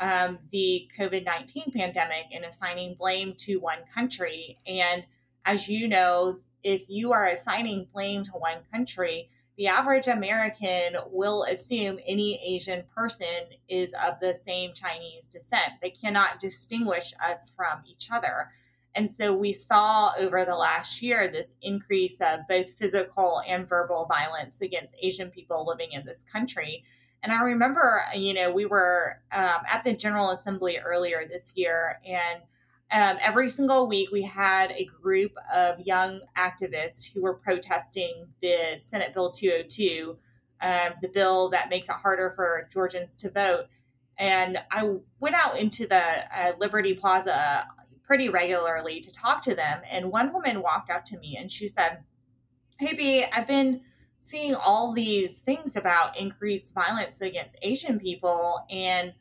um, 0.00 0.38
the 0.50 0.90
COVID 0.98 1.24
19 1.24 1.72
pandemic 1.74 2.26
and 2.32 2.44
assigning 2.44 2.96
blame 2.98 3.34
to 3.38 3.56
one 3.56 3.78
country. 3.94 4.58
And 4.66 5.04
as 5.44 5.68
you 5.68 5.88
know, 5.88 6.36
if 6.62 6.82
you 6.88 7.12
are 7.12 7.26
assigning 7.26 7.86
blame 7.92 8.24
to 8.24 8.32
one 8.32 8.58
country, 8.72 9.30
the 9.56 9.68
average 9.68 10.06
American 10.06 10.96
will 11.10 11.44
assume 11.44 11.98
any 12.06 12.38
Asian 12.44 12.84
person 12.94 13.26
is 13.68 13.94
of 14.04 14.20
the 14.20 14.34
same 14.34 14.72
Chinese 14.74 15.24
descent. 15.26 15.72
They 15.80 15.90
cannot 15.90 16.40
distinguish 16.40 17.14
us 17.24 17.52
from 17.56 17.80
each 17.86 18.10
other. 18.10 18.50
And 18.94 19.10
so 19.10 19.34
we 19.34 19.52
saw 19.52 20.12
over 20.18 20.44
the 20.44 20.56
last 20.56 21.02
year 21.02 21.28
this 21.28 21.54
increase 21.62 22.18
of 22.20 22.40
both 22.48 22.70
physical 22.78 23.42
and 23.46 23.68
verbal 23.68 24.06
violence 24.06 24.60
against 24.60 24.94
Asian 25.00 25.30
people 25.30 25.66
living 25.66 25.92
in 25.92 26.04
this 26.04 26.24
country. 26.30 26.84
And 27.22 27.32
I 27.32 27.42
remember, 27.42 28.02
you 28.14 28.34
know, 28.34 28.50
we 28.52 28.66
were 28.66 29.20
um, 29.32 29.60
at 29.70 29.82
the 29.84 29.94
General 29.94 30.30
Assembly 30.30 30.78
earlier 30.78 31.26
this 31.28 31.52
year, 31.54 31.98
and 32.06 32.40
um, 32.92 33.18
every 33.20 33.50
single 33.50 33.88
week 33.88 34.10
we 34.12 34.22
had 34.22 34.70
a 34.72 34.88
group 35.02 35.32
of 35.52 35.80
young 35.80 36.20
activists 36.36 37.10
who 37.12 37.22
were 37.22 37.34
protesting 37.34 38.26
the 38.40 38.76
Senate 38.78 39.12
Bill 39.12 39.30
202, 39.30 40.16
um, 40.62 40.90
the 41.02 41.08
bill 41.08 41.50
that 41.50 41.68
makes 41.68 41.88
it 41.88 41.96
harder 41.96 42.32
for 42.36 42.68
Georgians 42.72 43.16
to 43.16 43.30
vote. 43.30 43.66
And 44.18 44.58
I 44.70 44.94
went 45.20 45.34
out 45.34 45.58
into 45.58 45.86
the 45.86 46.00
uh, 46.00 46.52
Liberty 46.58 46.94
Plaza 46.94 47.66
pretty 48.04 48.28
regularly 48.28 49.00
to 49.00 49.12
talk 49.12 49.42
to 49.42 49.54
them. 49.54 49.80
And 49.90 50.12
one 50.12 50.32
woman 50.32 50.62
walked 50.62 50.90
up 50.90 51.04
to 51.06 51.18
me 51.18 51.36
and 51.36 51.50
she 51.50 51.66
said, 51.66 51.98
Hey, 52.78 52.94
Bee, 52.94 53.24
I've 53.24 53.48
been 53.48 53.80
seeing 54.20 54.54
all 54.54 54.92
these 54.92 55.38
things 55.38 55.76
about 55.76 56.18
increased 56.18 56.72
violence 56.72 57.20
against 57.20 57.56
Asian 57.62 57.98
people. 57.98 58.64
And 58.70 59.12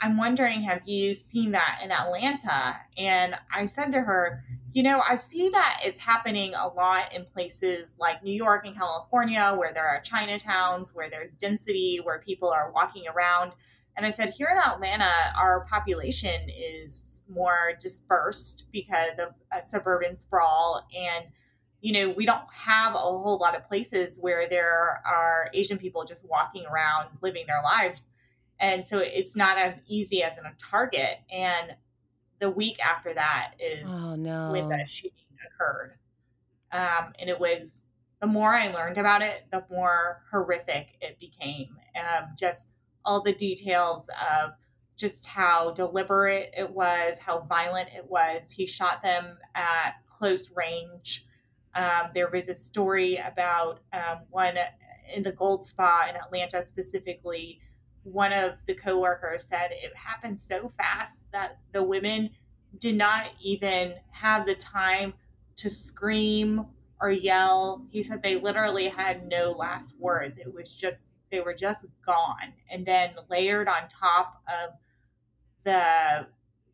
I'm 0.00 0.16
wondering, 0.16 0.62
have 0.62 0.86
you 0.86 1.14
seen 1.14 1.52
that 1.52 1.80
in 1.82 1.90
Atlanta? 1.90 2.76
And 2.98 3.36
I 3.52 3.64
said 3.64 3.92
to 3.92 4.00
her, 4.00 4.44
you 4.72 4.82
know, 4.82 5.00
I 5.08 5.14
see 5.14 5.48
that 5.50 5.80
it's 5.84 5.98
happening 5.98 6.54
a 6.54 6.68
lot 6.68 7.14
in 7.14 7.24
places 7.26 7.96
like 7.98 8.22
New 8.22 8.32
York 8.32 8.66
and 8.66 8.76
California, 8.76 9.54
where 9.56 9.72
there 9.72 9.86
are 9.86 10.02
Chinatowns, 10.02 10.94
where 10.94 11.08
there's 11.08 11.30
density, 11.30 12.00
where 12.02 12.18
people 12.18 12.50
are 12.50 12.72
walking 12.72 13.04
around. 13.06 13.52
And 13.96 14.04
I 14.04 14.10
said, 14.10 14.30
here 14.30 14.48
in 14.50 14.58
Atlanta, 14.58 15.10
our 15.38 15.64
population 15.70 16.50
is 16.50 17.22
more 17.28 17.72
dispersed 17.80 18.64
because 18.72 19.18
of 19.18 19.28
a 19.56 19.62
suburban 19.62 20.16
sprawl. 20.16 20.86
And 20.94 21.26
you 21.84 21.92
know, 21.92 22.14
we 22.16 22.24
don't 22.24 22.50
have 22.50 22.94
a 22.94 22.98
whole 22.98 23.36
lot 23.36 23.54
of 23.54 23.68
places 23.68 24.18
where 24.18 24.48
there 24.48 25.02
are 25.06 25.50
Asian 25.52 25.76
people 25.76 26.02
just 26.06 26.24
walking 26.26 26.64
around 26.64 27.10
living 27.20 27.44
their 27.46 27.60
lives. 27.62 28.08
And 28.64 28.86
so 28.86 28.98
it's 28.98 29.36
not 29.36 29.58
as 29.58 29.74
easy 29.86 30.22
as 30.22 30.38
in 30.38 30.46
a 30.46 30.54
target. 30.58 31.18
And 31.30 31.72
the 32.38 32.48
week 32.48 32.78
after 32.80 33.12
that 33.12 33.52
is 33.60 33.84
oh, 33.86 34.16
no. 34.16 34.52
when 34.52 34.70
the 34.70 34.86
shooting 34.86 35.26
occurred. 35.46 35.98
Um, 36.72 37.12
and 37.18 37.28
it 37.28 37.38
was 37.38 37.84
the 38.22 38.26
more 38.26 38.54
I 38.54 38.72
learned 38.72 38.96
about 38.96 39.20
it, 39.20 39.44
the 39.52 39.66
more 39.70 40.22
horrific 40.30 40.96
it 41.02 41.20
became. 41.20 41.76
Um, 41.94 42.30
just 42.38 42.68
all 43.04 43.20
the 43.20 43.34
details 43.34 44.08
of 44.08 44.52
just 44.96 45.26
how 45.26 45.72
deliberate 45.72 46.54
it 46.56 46.70
was, 46.70 47.18
how 47.18 47.40
violent 47.40 47.90
it 47.94 48.08
was. 48.08 48.50
He 48.50 48.64
shot 48.64 49.02
them 49.02 49.36
at 49.54 49.96
close 50.06 50.50
range. 50.56 51.26
Um, 51.74 52.12
there 52.14 52.30
was 52.30 52.48
a 52.48 52.54
story 52.54 53.16
about 53.16 53.80
um, 53.92 54.20
one 54.30 54.54
in 55.14 55.22
the 55.22 55.32
Gold 55.32 55.66
Spa 55.66 56.06
in 56.08 56.16
Atlanta 56.16 56.62
specifically. 56.62 57.60
One 58.04 58.32
of 58.32 58.64
the 58.66 58.74
coworkers 58.74 59.44
said 59.44 59.70
it 59.72 59.96
happened 59.96 60.38
so 60.38 60.72
fast 60.76 61.26
that 61.32 61.58
the 61.72 61.82
women 61.82 62.30
did 62.78 62.96
not 62.96 63.30
even 63.42 63.94
have 64.10 64.46
the 64.46 64.54
time 64.54 65.14
to 65.56 65.70
scream 65.70 66.66
or 67.00 67.10
yell. 67.10 67.86
He 67.90 68.02
said 68.02 68.22
they 68.22 68.36
literally 68.36 68.88
had 68.88 69.26
no 69.28 69.52
last 69.52 69.94
words. 69.98 70.38
It 70.38 70.52
was 70.52 70.72
just, 70.72 71.10
they 71.30 71.40
were 71.40 71.54
just 71.54 71.86
gone. 72.04 72.52
And 72.70 72.84
then 72.86 73.10
layered 73.28 73.68
on 73.68 73.88
top 73.88 74.42
of 74.48 74.74
the, 75.64 76.26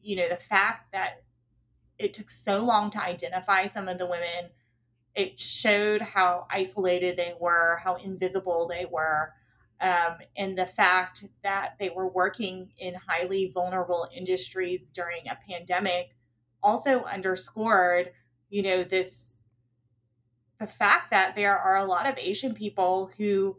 you 0.03 0.17
know, 0.17 0.29
the 0.29 0.37
fact 0.37 0.93
that 0.93 1.23
it 1.99 2.15
took 2.15 2.31
so 2.31 2.65
long 2.65 2.91
to 2.91 3.03
identify 3.03 3.67
some 3.67 3.89
of 3.89 3.99
the 3.99 4.07
women, 4.07 4.51
it 5.15 5.39
showed 5.39 6.01
how 6.01 6.47
isolated 6.51 7.17
they 7.17 7.35
were, 7.39 7.79
how 7.85 7.97
invisible 7.97 8.67
they 8.67 8.87
were. 8.91 9.33
Um, 9.81 10.19
and 10.37 10.59
the 10.59 10.67
fact 10.67 11.25
that 11.43 11.77
they 11.79 11.89
were 11.89 12.09
working 12.09 12.71
in 12.79 12.95
highly 12.95 13.51
vulnerable 13.55 14.09
industries 14.15 14.87
during 14.89 15.27
a 15.29 15.39
pandemic 15.49 16.15
also 16.63 17.05
underscored, 17.05 18.13
you 18.51 18.63
know, 18.63 18.85
this 18.85 19.39
the 20.59 20.67
fact 20.67 21.11
that 21.11 21.35
there 21.35 21.59
are 21.59 21.79
a 21.79 21.87
lot 21.87 22.07
of 22.07 22.19
Asian 22.19 22.53
people 22.53 23.11
who 23.17 23.57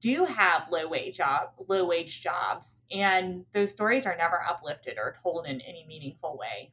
do 0.00 0.24
have 0.24 0.70
low 0.70 0.86
wage 0.86 1.16
job 1.16 1.48
low 1.66 1.84
wage 1.84 2.20
jobs 2.20 2.82
and 2.92 3.44
those 3.52 3.72
stories 3.72 4.06
are 4.06 4.16
never 4.16 4.40
uplifted 4.48 4.98
or 4.98 5.16
told 5.22 5.46
in 5.46 5.60
any 5.62 5.84
meaningful 5.88 6.38
way. 6.38 6.70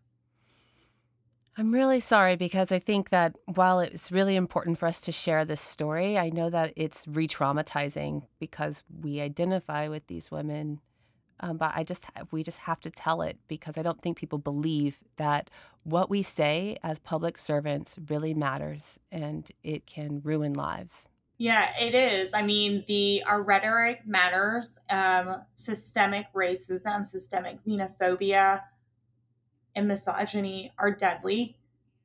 I'm 1.57 1.73
really 1.73 1.99
sorry 1.99 2.37
because 2.37 2.71
I 2.71 2.79
think 2.79 3.09
that 3.09 3.37
while 3.45 3.81
it's 3.81 4.11
really 4.11 4.35
important 4.35 4.77
for 4.79 4.85
us 4.85 5.01
to 5.01 5.11
share 5.11 5.43
this 5.43 5.59
story, 5.59 6.17
I 6.17 6.29
know 6.29 6.49
that 6.49 6.73
it's 6.77 7.05
re 7.07 7.27
traumatizing 7.27 8.23
because 8.39 8.83
we 9.01 9.19
identify 9.19 9.89
with 9.89 10.07
these 10.07 10.31
women. 10.31 10.79
Um, 11.41 11.57
but 11.57 11.73
I 11.75 11.83
just 11.83 12.05
we 12.31 12.43
just 12.43 12.59
have 12.59 12.79
to 12.81 12.91
tell 12.91 13.21
it 13.21 13.37
because 13.47 13.77
I 13.77 13.81
don't 13.81 14.01
think 14.01 14.17
people 14.17 14.37
believe 14.37 14.99
that 15.17 15.49
what 15.83 16.09
we 16.09 16.21
say 16.21 16.77
as 16.83 16.99
public 16.99 17.37
servants 17.37 17.99
really 18.09 18.33
matters 18.33 18.99
and 19.11 19.49
it 19.63 19.85
can 19.85 20.21
ruin 20.23 20.53
lives. 20.53 21.07
Yeah, 21.37 21.71
it 21.79 21.95
is. 21.95 22.35
I 22.35 22.43
mean, 22.43 22.85
the 22.87 23.23
our 23.25 23.41
rhetoric 23.41 24.01
matters. 24.05 24.77
Um, 24.89 25.41
systemic 25.55 26.27
racism, 26.33 27.05
systemic 27.05 27.61
xenophobia, 27.63 28.61
and 29.75 29.87
misogyny 29.87 30.71
are 30.77 30.91
deadly. 30.91 31.57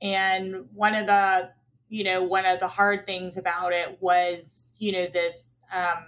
And 0.03 0.67
one 0.75 0.95
of 0.95 1.07
the, 1.07 1.51
you 1.89 2.05
know, 2.05 2.23
one 2.23 2.47
of 2.47 2.61
the 2.61 2.69
hard 2.69 3.07
things 3.07 3.37
about 3.37 3.73
it 3.73 3.99
was, 4.01 4.75
you 4.79 4.93
know, 4.93 5.07
this 5.13 5.61
um, 5.73 6.05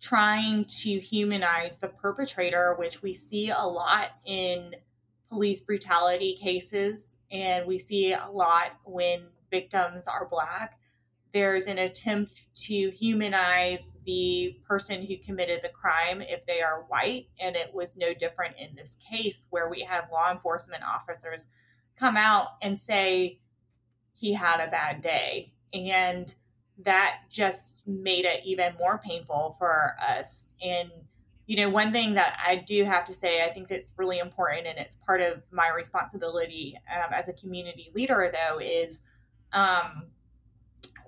trying 0.00 0.64
to 0.82 0.98
humanize 0.98 1.76
the 1.78 1.88
perpetrator, 1.88 2.74
which 2.78 3.02
we 3.02 3.14
see 3.14 3.50
a 3.50 3.62
lot 3.62 4.10
in 4.26 4.74
police 5.28 5.60
brutality 5.60 6.36
cases, 6.40 7.16
and 7.30 7.66
we 7.66 7.78
see 7.78 8.12
a 8.12 8.28
lot 8.30 8.76
when 8.84 9.24
victims 9.50 10.06
are 10.06 10.28
black 10.30 10.78
there's 11.34 11.66
an 11.66 11.78
attempt 11.78 12.42
to 12.54 12.90
humanize 12.90 13.92
the 14.06 14.56
person 14.66 15.02
who 15.02 15.16
committed 15.18 15.60
the 15.62 15.68
crime 15.68 16.22
if 16.22 16.46
they 16.46 16.62
are 16.62 16.84
white. 16.86 17.26
And 17.40 17.56
it 17.56 17.74
was 17.74 17.96
no 17.96 18.14
different 18.14 18.54
in 18.56 18.76
this 18.76 18.96
case 19.10 19.44
where 19.50 19.68
we 19.68 19.82
had 19.82 20.04
law 20.12 20.30
enforcement 20.30 20.84
officers 20.84 21.48
come 21.98 22.16
out 22.16 22.50
and 22.62 22.78
say 22.78 23.40
he 24.12 24.32
had 24.32 24.60
a 24.60 24.70
bad 24.70 25.02
day. 25.02 25.52
And 25.72 26.32
that 26.84 27.22
just 27.30 27.82
made 27.84 28.24
it 28.24 28.40
even 28.44 28.72
more 28.78 28.98
painful 29.04 29.56
for 29.58 29.96
us. 30.00 30.44
And, 30.62 30.88
you 31.46 31.56
know, 31.56 31.68
one 31.68 31.90
thing 31.90 32.14
that 32.14 32.38
I 32.46 32.56
do 32.56 32.84
have 32.84 33.04
to 33.06 33.12
say, 33.12 33.42
I 33.42 33.52
think 33.52 33.66
that's 33.66 33.92
really 33.96 34.20
important 34.20 34.68
and 34.68 34.78
it's 34.78 34.94
part 34.94 35.20
of 35.20 35.42
my 35.50 35.68
responsibility 35.70 36.78
um, 36.94 37.12
as 37.12 37.26
a 37.26 37.32
community 37.32 37.90
leader, 37.92 38.32
though, 38.32 38.60
is 38.60 39.02
um, 39.52 40.04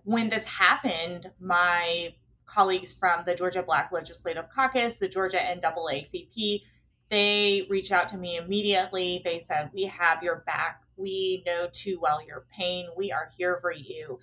when 0.07 0.29
this 0.29 0.45
happened, 0.45 1.33
my 1.41 2.15
colleagues 2.47 2.93
from 2.93 3.25
the 3.27 3.35
Georgia 3.35 3.61
Black 3.61 3.91
Legislative 3.91 4.49
Caucus, 4.55 4.99
the 4.99 5.09
Georgia 5.09 5.39
NAACP, 5.39 6.63
they 7.11 7.67
reached 7.69 7.91
out 7.91 8.09
to 8.11 8.17
me 8.17 8.37
immediately. 8.37 9.21
They 9.25 9.41
said, 9.41 9.71
We 9.75 9.83
have 9.87 10.23
your 10.23 10.45
back. 10.47 10.83
We 10.97 11.43
know 11.45 11.67
too 11.73 11.99
well 12.01 12.25
your 12.25 12.47
pain. 12.57 12.87
We 12.97 13.11
are 13.11 13.31
here 13.37 13.59
for 13.61 13.73
you. 13.73 14.21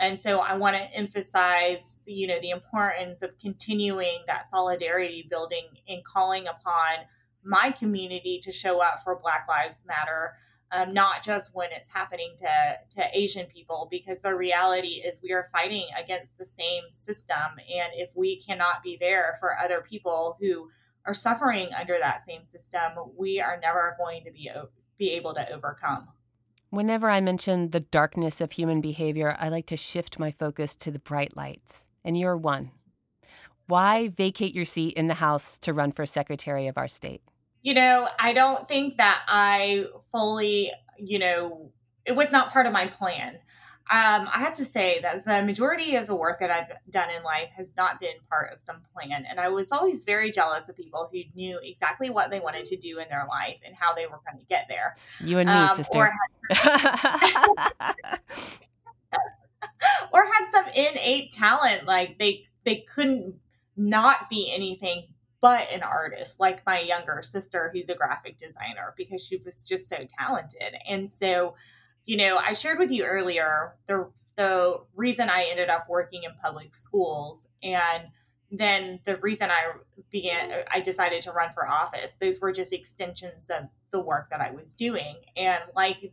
And 0.00 0.18
so 0.18 0.38
I 0.38 0.56
want 0.56 0.76
to 0.76 0.82
emphasize, 0.94 1.96
you 2.06 2.26
know, 2.26 2.40
the 2.40 2.50
importance 2.50 3.20
of 3.20 3.38
continuing 3.38 4.20
that 4.26 4.46
solidarity 4.46 5.26
building 5.28 5.66
and 5.86 6.02
calling 6.02 6.46
upon 6.46 7.04
my 7.44 7.70
community 7.72 8.40
to 8.42 8.52
show 8.52 8.80
up 8.80 9.00
for 9.04 9.20
Black 9.22 9.46
Lives 9.50 9.84
Matter 9.86 10.32
um, 10.72 10.92
not 10.92 11.22
just 11.22 11.54
when 11.54 11.68
it's 11.72 11.88
happening 11.88 12.34
to, 12.38 12.76
to 12.96 13.06
Asian 13.12 13.46
people, 13.46 13.88
because 13.90 14.20
the 14.20 14.34
reality 14.34 15.02
is 15.06 15.18
we 15.22 15.32
are 15.32 15.48
fighting 15.52 15.86
against 16.02 16.36
the 16.38 16.44
same 16.44 16.84
system. 16.90 17.36
And 17.58 17.92
if 17.94 18.10
we 18.14 18.40
cannot 18.40 18.82
be 18.82 18.96
there 19.00 19.36
for 19.40 19.58
other 19.58 19.80
people 19.80 20.36
who 20.40 20.70
are 21.06 21.14
suffering 21.14 21.68
under 21.78 21.96
that 21.98 22.24
same 22.24 22.44
system, 22.44 22.92
we 23.16 23.40
are 23.40 23.58
never 23.62 23.96
going 23.98 24.24
to 24.24 24.32
be, 24.32 24.50
be 24.98 25.10
able 25.12 25.34
to 25.34 25.52
overcome. 25.52 26.08
Whenever 26.70 27.08
I 27.08 27.20
mention 27.20 27.70
the 27.70 27.80
darkness 27.80 28.40
of 28.40 28.52
human 28.52 28.80
behavior, 28.80 29.36
I 29.38 29.48
like 29.48 29.66
to 29.66 29.76
shift 29.76 30.18
my 30.18 30.32
focus 30.32 30.74
to 30.76 30.90
the 30.90 30.98
bright 30.98 31.36
lights. 31.36 31.86
And 32.04 32.18
you're 32.18 32.36
one. 32.36 32.72
Why 33.68 34.08
vacate 34.08 34.54
your 34.54 34.64
seat 34.64 34.94
in 34.94 35.06
the 35.06 35.14
House 35.14 35.58
to 35.60 35.72
run 35.72 35.92
for 35.92 36.06
Secretary 36.06 36.66
of 36.66 36.76
our 36.76 36.88
state? 36.88 37.22
You 37.66 37.74
know, 37.74 38.08
I 38.16 38.32
don't 38.32 38.68
think 38.68 38.98
that 38.98 39.24
I 39.26 39.86
fully, 40.12 40.70
you 40.98 41.18
know, 41.18 41.72
it 42.04 42.14
was 42.14 42.30
not 42.30 42.52
part 42.52 42.66
of 42.66 42.72
my 42.72 42.86
plan. 42.86 43.34
Um, 43.90 44.28
I 44.32 44.38
have 44.38 44.52
to 44.54 44.64
say 44.64 45.00
that 45.02 45.24
the 45.24 45.42
majority 45.42 45.96
of 45.96 46.06
the 46.06 46.14
work 46.14 46.38
that 46.38 46.48
I've 46.52 46.68
done 46.90 47.10
in 47.10 47.24
life 47.24 47.48
has 47.56 47.74
not 47.76 47.98
been 47.98 48.14
part 48.30 48.52
of 48.52 48.62
some 48.62 48.82
plan. 48.94 49.26
And 49.28 49.40
I 49.40 49.48
was 49.48 49.72
always 49.72 50.04
very 50.04 50.30
jealous 50.30 50.68
of 50.68 50.76
people 50.76 51.10
who 51.12 51.22
knew 51.34 51.58
exactly 51.60 52.08
what 52.08 52.30
they 52.30 52.38
wanted 52.38 52.66
to 52.66 52.76
do 52.76 53.00
in 53.00 53.08
their 53.08 53.26
life 53.28 53.56
and 53.66 53.74
how 53.74 53.92
they 53.94 54.06
were 54.06 54.20
going 54.24 54.38
to 54.38 54.46
get 54.48 54.66
there. 54.68 54.94
You 55.18 55.38
and 55.40 55.50
me, 55.50 55.56
um, 55.56 55.74
sister. 55.74 55.98
Or 55.98 56.12
had, 56.50 57.48
or 60.12 60.24
had 60.24 60.46
some 60.52 60.66
innate 60.68 61.32
talent. 61.32 61.84
Like 61.84 62.16
they, 62.20 62.44
they 62.62 62.84
couldn't 62.94 63.34
not 63.76 64.30
be 64.30 64.52
anything 64.54 65.08
but 65.46 65.70
an 65.70 65.84
artist 65.84 66.40
like 66.40 66.66
my 66.66 66.80
younger 66.80 67.22
sister 67.22 67.70
who's 67.72 67.88
a 67.88 67.94
graphic 67.94 68.36
designer 68.36 68.92
because 68.96 69.22
she 69.22 69.36
was 69.44 69.62
just 69.62 69.88
so 69.88 69.98
talented. 70.18 70.74
And 70.88 71.08
so 71.08 71.54
you 72.04 72.16
know 72.16 72.36
i 72.36 72.52
shared 72.52 72.80
with 72.80 72.90
you 72.90 73.04
earlier 73.04 73.74
the 73.86 74.10
the 74.36 74.76
reason 74.94 75.28
i 75.28 75.46
ended 75.48 75.68
up 75.68 75.86
working 75.88 76.22
in 76.24 76.30
public 76.42 76.74
schools 76.74 77.46
and 77.62 78.04
then 78.50 79.00
the 79.04 79.16
reason 79.18 79.50
i 79.50 79.72
began 80.10 80.64
i 80.70 80.80
decided 80.80 81.22
to 81.22 81.30
run 81.30 81.50
for 81.54 81.66
office. 81.68 82.16
Those 82.20 82.40
were 82.40 82.52
just 82.52 82.72
extensions 82.72 83.48
of 83.48 83.64
the 83.92 84.00
work 84.00 84.30
that 84.30 84.40
i 84.40 84.50
was 84.50 84.74
doing. 84.74 85.16
And 85.36 85.62
like 85.76 86.12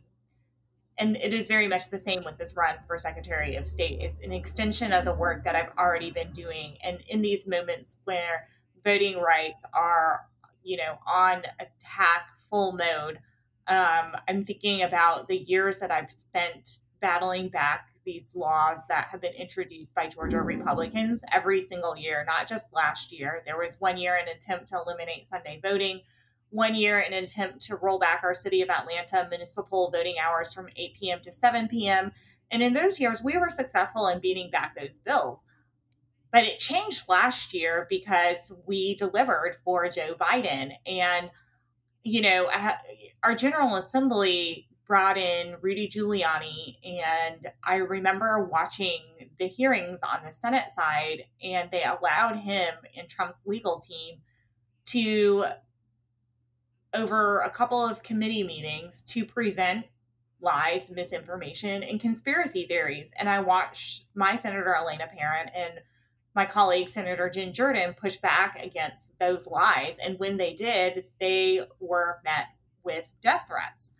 and 0.96 1.16
it 1.16 1.34
is 1.34 1.48
very 1.48 1.66
much 1.66 1.90
the 1.90 1.98
same 1.98 2.22
with 2.24 2.38
this 2.38 2.54
run 2.54 2.76
for 2.86 2.96
secretary 2.98 3.56
of 3.56 3.66
state. 3.66 4.00
It's 4.00 4.20
an 4.20 4.32
extension 4.32 4.92
of 4.92 5.04
the 5.04 5.14
work 5.14 5.42
that 5.42 5.56
i've 5.56 5.76
already 5.76 6.12
been 6.12 6.30
doing. 6.32 6.76
And 6.84 6.98
in 7.08 7.20
these 7.20 7.48
moments 7.48 7.96
where 8.04 8.46
voting 8.84 9.18
rights 9.18 9.62
are, 9.72 10.26
you 10.62 10.76
know, 10.76 10.98
on 11.06 11.42
attack 11.58 12.28
full 12.50 12.72
mode. 12.72 13.18
Um, 13.66 14.12
I'm 14.28 14.44
thinking 14.44 14.82
about 14.82 15.26
the 15.28 15.38
years 15.38 15.78
that 15.78 15.90
I've 15.90 16.10
spent 16.10 16.78
battling 17.00 17.48
back 17.48 17.88
these 18.04 18.34
laws 18.34 18.80
that 18.88 19.06
have 19.06 19.20
been 19.20 19.34
introduced 19.34 19.94
by 19.94 20.06
Georgia 20.06 20.40
Republicans 20.40 21.24
every 21.32 21.60
single 21.60 21.96
year, 21.96 22.24
not 22.26 22.46
just 22.46 22.66
last 22.72 23.10
year. 23.12 23.42
There 23.44 23.56
was 23.56 23.80
one 23.80 23.96
year 23.96 24.16
an 24.16 24.28
attempt 24.28 24.68
to 24.68 24.80
eliminate 24.84 25.26
Sunday 25.26 25.58
voting, 25.62 26.02
one 26.50 26.74
year 26.74 27.00
an 27.00 27.14
attempt 27.14 27.62
to 27.62 27.76
roll 27.76 27.98
back 27.98 28.20
our 28.22 28.34
city 28.34 28.62
of 28.62 28.68
Atlanta 28.68 29.26
municipal 29.28 29.90
voting 29.90 30.16
hours 30.22 30.52
from 30.52 30.68
8 30.76 30.94
p.m. 30.94 31.20
to 31.22 31.32
7 31.32 31.68
p.m. 31.68 32.12
And 32.50 32.62
in 32.62 32.74
those 32.74 33.00
years, 33.00 33.22
we 33.22 33.38
were 33.38 33.50
successful 33.50 34.08
in 34.08 34.20
beating 34.20 34.50
back 34.50 34.76
those 34.78 34.98
bills. 34.98 35.46
But 36.34 36.42
it 36.42 36.58
changed 36.58 37.04
last 37.08 37.54
year 37.54 37.86
because 37.88 38.50
we 38.66 38.96
delivered 38.96 39.56
for 39.64 39.88
Joe 39.88 40.16
Biden. 40.20 40.72
And, 40.84 41.30
you 42.02 42.22
know, 42.22 42.50
our 43.22 43.36
General 43.36 43.76
Assembly 43.76 44.66
brought 44.84 45.16
in 45.16 45.54
Rudy 45.60 45.88
Giuliani. 45.88 46.74
And 46.84 47.46
I 47.62 47.76
remember 47.76 48.48
watching 48.50 49.30
the 49.38 49.46
hearings 49.46 50.00
on 50.02 50.24
the 50.24 50.32
Senate 50.32 50.72
side, 50.72 51.26
and 51.40 51.70
they 51.70 51.84
allowed 51.84 52.38
him 52.38 52.74
and 52.98 53.08
Trump's 53.08 53.42
legal 53.46 53.78
team 53.78 54.16
to, 54.86 55.44
over 56.92 57.42
a 57.42 57.50
couple 57.50 57.80
of 57.80 58.02
committee 58.02 58.42
meetings, 58.42 59.02
to 59.02 59.24
present 59.24 59.86
lies, 60.40 60.90
misinformation, 60.90 61.84
and 61.84 62.00
conspiracy 62.00 62.66
theories. 62.66 63.12
And 63.16 63.28
I 63.28 63.38
watched 63.38 64.06
my 64.16 64.34
Senator 64.34 64.74
Elena 64.74 65.06
Parent 65.06 65.50
and 65.54 65.74
my 66.34 66.44
colleague 66.44 66.88
Senator 66.88 67.30
Jen 67.30 67.52
Jordan 67.52 67.94
pushed 67.94 68.20
back 68.20 68.58
against 68.62 69.06
those 69.18 69.46
lies. 69.46 69.96
And 70.02 70.18
when 70.18 70.36
they 70.36 70.52
did, 70.52 71.04
they 71.20 71.60
were 71.80 72.18
met 72.24 72.46
with 72.82 73.04
death 73.20 73.44
threats. 73.48 73.92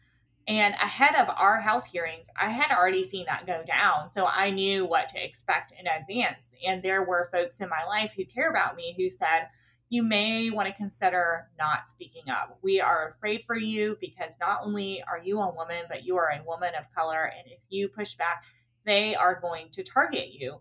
And 0.46 0.74
ahead 0.74 1.14
of 1.14 1.34
our 1.36 1.60
House 1.60 1.86
hearings, 1.86 2.28
I 2.38 2.50
had 2.50 2.76
already 2.76 3.02
seen 3.08 3.24
that 3.26 3.46
go 3.46 3.62
down. 3.66 4.08
So 4.08 4.26
I 4.26 4.50
knew 4.50 4.84
what 4.84 5.08
to 5.10 5.24
expect 5.24 5.72
in 5.78 5.86
advance. 5.86 6.54
And 6.66 6.82
there 6.82 7.02
were 7.02 7.30
folks 7.32 7.60
in 7.60 7.68
my 7.68 7.84
life 7.86 8.12
who 8.14 8.24
care 8.26 8.50
about 8.50 8.76
me 8.76 8.94
who 8.96 9.08
said, 9.08 9.48
you 9.88 10.02
may 10.02 10.50
want 10.50 10.66
to 10.66 10.74
consider 10.74 11.48
not 11.58 11.88
speaking 11.88 12.28
up. 12.28 12.58
We 12.62 12.80
are 12.80 13.14
afraid 13.16 13.44
for 13.46 13.56
you 13.56 13.96
because 14.00 14.36
not 14.40 14.60
only 14.64 15.02
are 15.08 15.20
you 15.22 15.40
a 15.40 15.54
woman, 15.54 15.84
but 15.88 16.04
you 16.04 16.16
are 16.16 16.30
a 16.30 16.44
woman 16.44 16.74
of 16.78 16.92
color. 16.94 17.22
And 17.22 17.46
if 17.46 17.60
you 17.68 17.88
push 17.88 18.14
back, 18.14 18.42
they 18.84 19.14
are 19.14 19.40
going 19.40 19.68
to 19.72 19.82
target 19.82 20.32
you. 20.32 20.60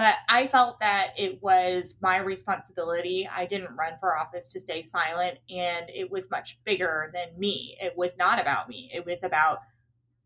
But 0.00 0.14
I 0.30 0.46
felt 0.46 0.80
that 0.80 1.08
it 1.18 1.42
was 1.42 1.96
my 2.00 2.16
responsibility. 2.16 3.28
I 3.30 3.44
didn't 3.44 3.76
run 3.76 3.98
for 4.00 4.16
office 4.16 4.48
to 4.48 4.58
stay 4.58 4.80
silent, 4.80 5.36
and 5.50 5.90
it 5.94 6.10
was 6.10 6.30
much 6.30 6.58
bigger 6.64 7.10
than 7.12 7.38
me. 7.38 7.76
It 7.78 7.98
was 7.98 8.16
not 8.16 8.40
about 8.40 8.66
me, 8.66 8.90
it 8.94 9.04
was 9.04 9.22
about 9.22 9.58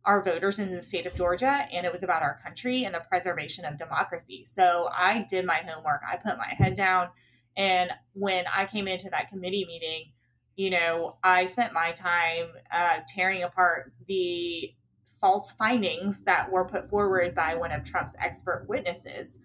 our 0.04 0.22
voters 0.22 0.60
in 0.60 0.70
the 0.70 0.80
state 0.80 1.06
of 1.06 1.16
Georgia, 1.16 1.66
and 1.72 1.84
it 1.84 1.92
was 1.92 2.04
about 2.04 2.22
our 2.22 2.38
country 2.40 2.84
and 2.84 2.94
the 2.94 3.00
preservation 3.00 3.64
of 3.64 3.76
democracy. 3.76 4.44
So 4.44 4.90
I 4.92 5.26
did 5.28 5.44
my 5.44 5.56
homework. 5.66 6.02
I 6.08 6.18
put 6.18 6.38
my 6.38 6.54
head 6.56 6.74
down. 6.74 7.08
And 7.56 7.90
when 8.12 8.44
I 8.46 8.66
came 8.66 8.86
into 8.86 9.10
that 9.10 9.28
committee 9.28 9.64
meeting, 9.66 10.12
you 10.54 10.70
know, 10.70 11.16
I 11.24 11.46
spent 11.46 11.72
my 11.72 11.90
time 11.90 12.46
uh, 12.70 12.98
tearing 13.08 13.42
apart 13.42 13.92
the 14.06 14.72
false 15.20 15.50
findings 15.50 16.22
that 16.24 16.52
were 16.52 16.64
put 16.64 16.88
forward 16.88 17.34
by 17.34 17.56
one 17.56 17.72
of 17.72 17.82
Trump's 17.82 18.14
expert 18.20 18.66
witnesses. 18.68 19.40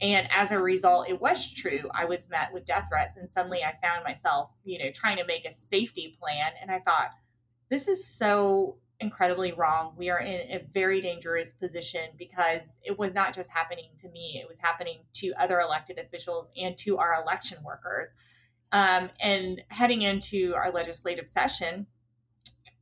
And 0.00 0.28
as 0.30 0.50
a 0.50 0.58
result, 0.58 1.08
it 1.08 1.20
was 1.20 1.50
true. 1.52 1.88
I 1.94 2.04
was 2.04 2.28
met 2.28 2.52
with 2.52 2.64
death 2.64 2.86
threats, 2.88 3.16
and 3.16 3.30
suddenly 3.30 3.62
I 3.62 3.74
found 3.80 4.04
myself, 4.04 4.50
you 4.64 4.78
know, 4.78 4.90
trying 4.92 5.18
to 5.18 5.24
make 5.24 5.44
a 5.44 5.52
safety 5.52 6.16
plan. 6.20 6.52
And 6.60 6.70
I 6.70 6.80
thought, 6.80 7.10
this 7.70 7.88
is 7.88 8.06
so 8.06 8.76
incredibly 9.00 9.52
wrong. 9.52 9.94
We 9.96 10.10
are 10.10 10.20
in 10.20 10.50
a 10.50 10.64
very 10.72 11.00
dangerous 11.00 11.52
position 11.52 12.10
because 12.18 12.76
it 12.82 12.98
was 12.98 13.12
not 13.12 13.34
just 13.34 13.50
happening 13.50 13.90
to 13.98 14.08
me, 14.08 14.40
it 14.42 14.48
was 14.48 14.58
happening 14.58 15.00
to 15.14 15.32
other 15.38 15.60
elected 15.60 15.98
officials 15.98 16.50
and 16.56 16.76
to 16.78 16.98
our 16.98 17.14
election 17.22 17.58
workers. 17.64 18.14
Um, 18.72 19.10
and 19.20 19.62
heading 19.68 20.02
into 20.02 20.54
our 20.54 20.70
legislative 20.70 21.28
session, 21.28 21.86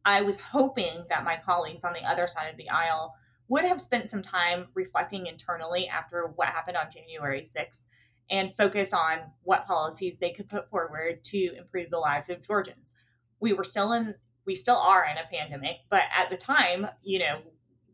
I 0.05 0.22
was 0.22 0.38
hoping 0.38 1.05
that 1.11 1.25
my 1.25 1.38
colleagues 1.44 1.85
on 1.85 1.92
the 1.92 2.05
other 2.05 2.27
side 2.27 2.48
of 2.48 2.57
the 2.57 2.70
aisle 2.70 3.14
would 3.48 3.64
have 3.64 3.81
spent 3.81 4.09
some 4.09 4.22
time 4.22 4.66
reflecting 4.74 5.26
internally 5.26 5.88
after 5.88 6.33
what 6.37 6.48
happened 6.48 6.76
on 6.76 6.90
January 6.92 7.40
6th 7.40 7.83
and 8.31 8.55
focus 8.57 8.92
on 8.92 9.18
what 9.42 9.66
policies 9.66 10.16
they 10.18 10.31
could 10.31 10.48
put 10.48 10.70
forward 10.70 11.22
to 11.24 11.55
improve 11.57 11.90
the 11.90 11.98
lives 11.98 12.31
of 12.31 12.40
Georgians. 12.40 12.92
We 13.40 13.52
were 13.52 13.64
still 13.64 13.92
in 13.92 14.14
we 14.44 14.55
still 14.57 14.76
are 14.76 15.05
in 15.05 15.18
a 15.18 15.28
pandemic, 15.31 15.76
but 15.88 16.02
at 16.16 16.28
the 16.28 16.37
time, 16.37 16.88
you 17.02 17.20
know, 17.20 17.42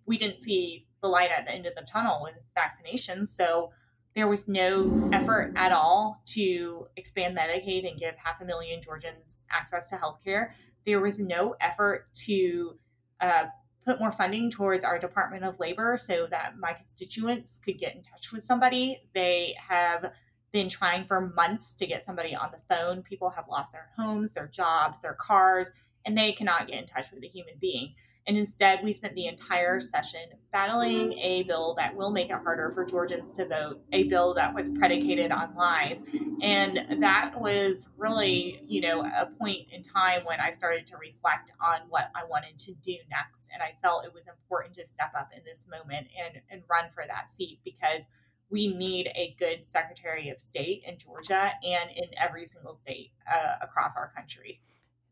we 0.06 0.16
didn't 0.16 0.40
see 0.40 0.86
the 1.02 1.08
light 1.08 1.30
at 1.30 1.44
the 1.44 1.52
end 1.52 1.66
of 1.66 1.74
the 1.74 1.82
tunnel 1.82 2.22
with 2.22 2.34
vaccinations. 2.56 3.28
So 3.28 3.70
there 4.14 4.28
was 4.28 4.48
no 4.48 5.10
effort 5.12 5.52
at 5.56 5.72
all 5.72 6.22
to 6.26 6.86
expand 6.96 7.36
Medicaid 7.36 7.88
and 7.88 8.00
give 8.00 8.14
half 8.16 8.40
a 8.40 8.44
million 8.44 8.80
Georgians 8.82 9.44
access 9.50 9.90
to 9.90 9.96
health 9.96 10.20
care. 10.24 10.54
There 10.86 11.00
was 11.00 11.18
no 11.18 11.54
effort 11.60 12.12
to 12.26 12.78
uh, 13.20 13.44
put 13.88 14.00
more 14.00 14.12
funding 14.12 14.50
towards 14.50 14.84
our 14.84 14.98
Department 14.98 15.44
of 15.44 15.58
Labor 15.58 15.96
so 15.96 16.26
that 16.30 16.58
my 16.58 16.74
constituents 16.74 17.58
could 17.64 17.78
get 17.78 17.94
in 17.94 18.02
touch 18.02 18.32
with 18.32 18.42
somebody. 18.42 19.00
They 19.14 19.54
have 19.66 20.12
been 20.52 20.68
trying 20.68 21.06
for 21.06 21.32
months 21.34 21.72
to 21.74 21.86
get 21.86 22.04
somebody 22.04 22.34
on 22.34 22.50
the 22.50 22.74
phone. 22.74 23.02
People 23.02 23.30
have 23.30 23.46
lost 23.50 23.72
their 23.72 23.88
homes, 23.96 24.32
their 24.32 24.46
jobs, 24.48 25.00
their 25.00 25.14
cars 25.14 25.70
and 26.04 26.16
they 26.16 26.32
cannot 26.32 26.66
get 26.66 26.78
in 26.78 26.86
touch 26.86 27.12
with 27.12 27.22
a 27.22 27.28
human 27.28 27.54
being. 27.60 27.94
And 28.28 28.36
instead, 28.36 28.80
we 28.84 28.92
spent 28.92 29.14
the 29.14 29.26
entire 29.26 29.80
session 29.80 30.20
battling 30.52 31.14
a 31.14 31.44
bill 31.44 31.74
that 31.78 31.96
will 31.96 32.10
make 32.10 32.28
it 32.28 32.36
harder 32.36 32.70
for 32.70 32.84
Georgians 32.84 33.32
to 33.32 33.46
vote, 33.46 33.80
a 33.92 34.02
bill 34.04 34.34
that 34.34 34.54
was 34.54 34.68
predicated 34.68 35.32
on 35.32 35.54
lies. 35.56 36.02
And 36.42 37.02
that 37.02 37.40
was 37.40 37.86
really, 37.96 38.60
you 38.66 38.82
know, 38.82 39.00
a 39.00 39.30
point 39.38 39.68
in 39.72 39.82
time 39.82 40.26
when 40.26 40.40
I 40.40 40.50
started 40.50 40.86
to 40.88 40.98
reflect 40.98 41.52
on 41.58 41.80
what 41.88 42.10
I 42.14 42.24
wanted 42.28 42.58
to 42.58 42.74
do 42.74 42.96
next. 43.10 43.48
And 43.54 43.62
I 43.62 43.72
felt 43.82 44.04
it 44.04 44.12
was 44.12 44.28
important 44.28 44.74
to 44.74 44.84
step 44.84 45.12
up 45.18 45.30
in 45.34 45.40
this 45.46 45.66
moment 45.66 46.06
and, 46.22 46.42
and 46.50 46.62
run 46.68 46.90
for 46.94 47.04
that 47.06 47.32
seat 47.32 47.60
because 47.64 48.08
we 48.50 48.74
need 48.74 49.06
a 49.14 49.34
good 49.38 49.66
Secretary 49.66 50.28
of 50.28 50.38
State 50.38 50.82
in 50.86 50.98
Georgia 50.98 51.52
and 51.64 51.90
in 51.96 52.10
every 52.22 52.44
single 52.44 52.74
state 52.74 53.12
uh, 53.32 53.54
across 53.62 53.96
our 53.96 54.12
country 54.14 54.60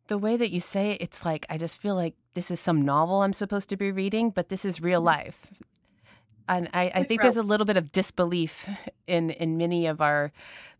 the 0.08 0.18
way 0.18 0.36
that 0.36 0.50
you 0.50 0.60
say 0.60 0.92
it, 0.92 1.02
it's 1.02 1.24
like 1.24 1.46
I 1.48 1.58
just 1.58 1.80
feel 1.80 1.94
like 1.94 2.14
this 2.34 2.50
is 2.50 2.60
some 2.60 2.82
novel 2.82 3.22
I'm 3.22 3.32
supposed 3.32 3.68
to 3.70 3.76
be 3.76 3.90
reading, 3.90 4.30
but 4.30 4.48
this 4.48 4.64
is 4.64 4.80
real 4.80 5.00
mm-hmm. 5.00 5.06
life. 5.06 5.46
And 6.48 6.68
I, 6.72 6.92
I 6.94 7.02
think 7.02 7.22
there's 7.22 7.36
a 7.36 7.42
little 7.42 7.66
bit 7.66 7.76
of 7.76 7.90
disbelief 7.90 8.68
in 9.06 9.30
in 9.30 9.56
many 9.56 9.86
of 9.86 10.00
our 10.00 10.32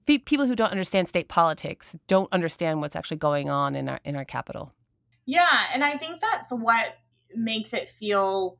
people 0.06 0.46
who 0.46 0.54
don't 0.54 0.70
understand 0.70 1.08
state 1.08 1.28
politics 1.28 1.96
don't 2.06 2.32
understand 2.32 2.80
what's 2.80 2.94
actually 2.94 3.16
going 3.16 3.50
on 3.50 3.74
in 3.74 3.88
our 3.88 4.00
in 4.04 4.16
our 4.16 4.24
capital. 4.24 4.72
Yeah, 5.24 5.64
and 5.74 5.82
I 5.82 5.96
think 5.96 6.20
that's 6.20 6.50
what 6.50 6.98
makes 7.34 7.72
it 7.72 7.88
feel 7.88 8.58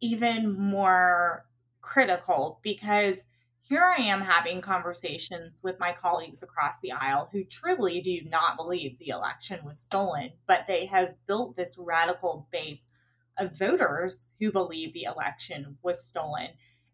even 0.00 0.58
more 0.58 1.44
critical 1.80 2.60
because 2.62 3.18
here 3.68 3.84
I 3.84 4.00
am 4.00 4.22
having 4.22 4.62
conversations 4.62 5.56
with 5.62 5.78
my 5.78 5.92
colleagues 5.92 6.42
across 6.42 6.80
the 6.80 6.92
aisle 6.92 7.28
who 7.30 7.44
truly 7.44 8.00
do 8.00 8.22
not 8.24 8.56
believe 8.56 8.98
the 8.98 9.10
election 9.10 9.60
was 9.62 9.78
stolen, 9.78 10.30
but 10.46 10.66
they 10.66 10.86
have 10.86 11.14
built 11.26 11.54
this 11.54 11.76
radical 11.76 12.48
base 12.50 12.80
of 13.36 13.58
voters 13.58 14.32
who 14.40 14.50
believe 14.50 14.94
the 14.94 15.02
election 15.02 15.76
was 15.82 16.02
stolen. 16.02 16.48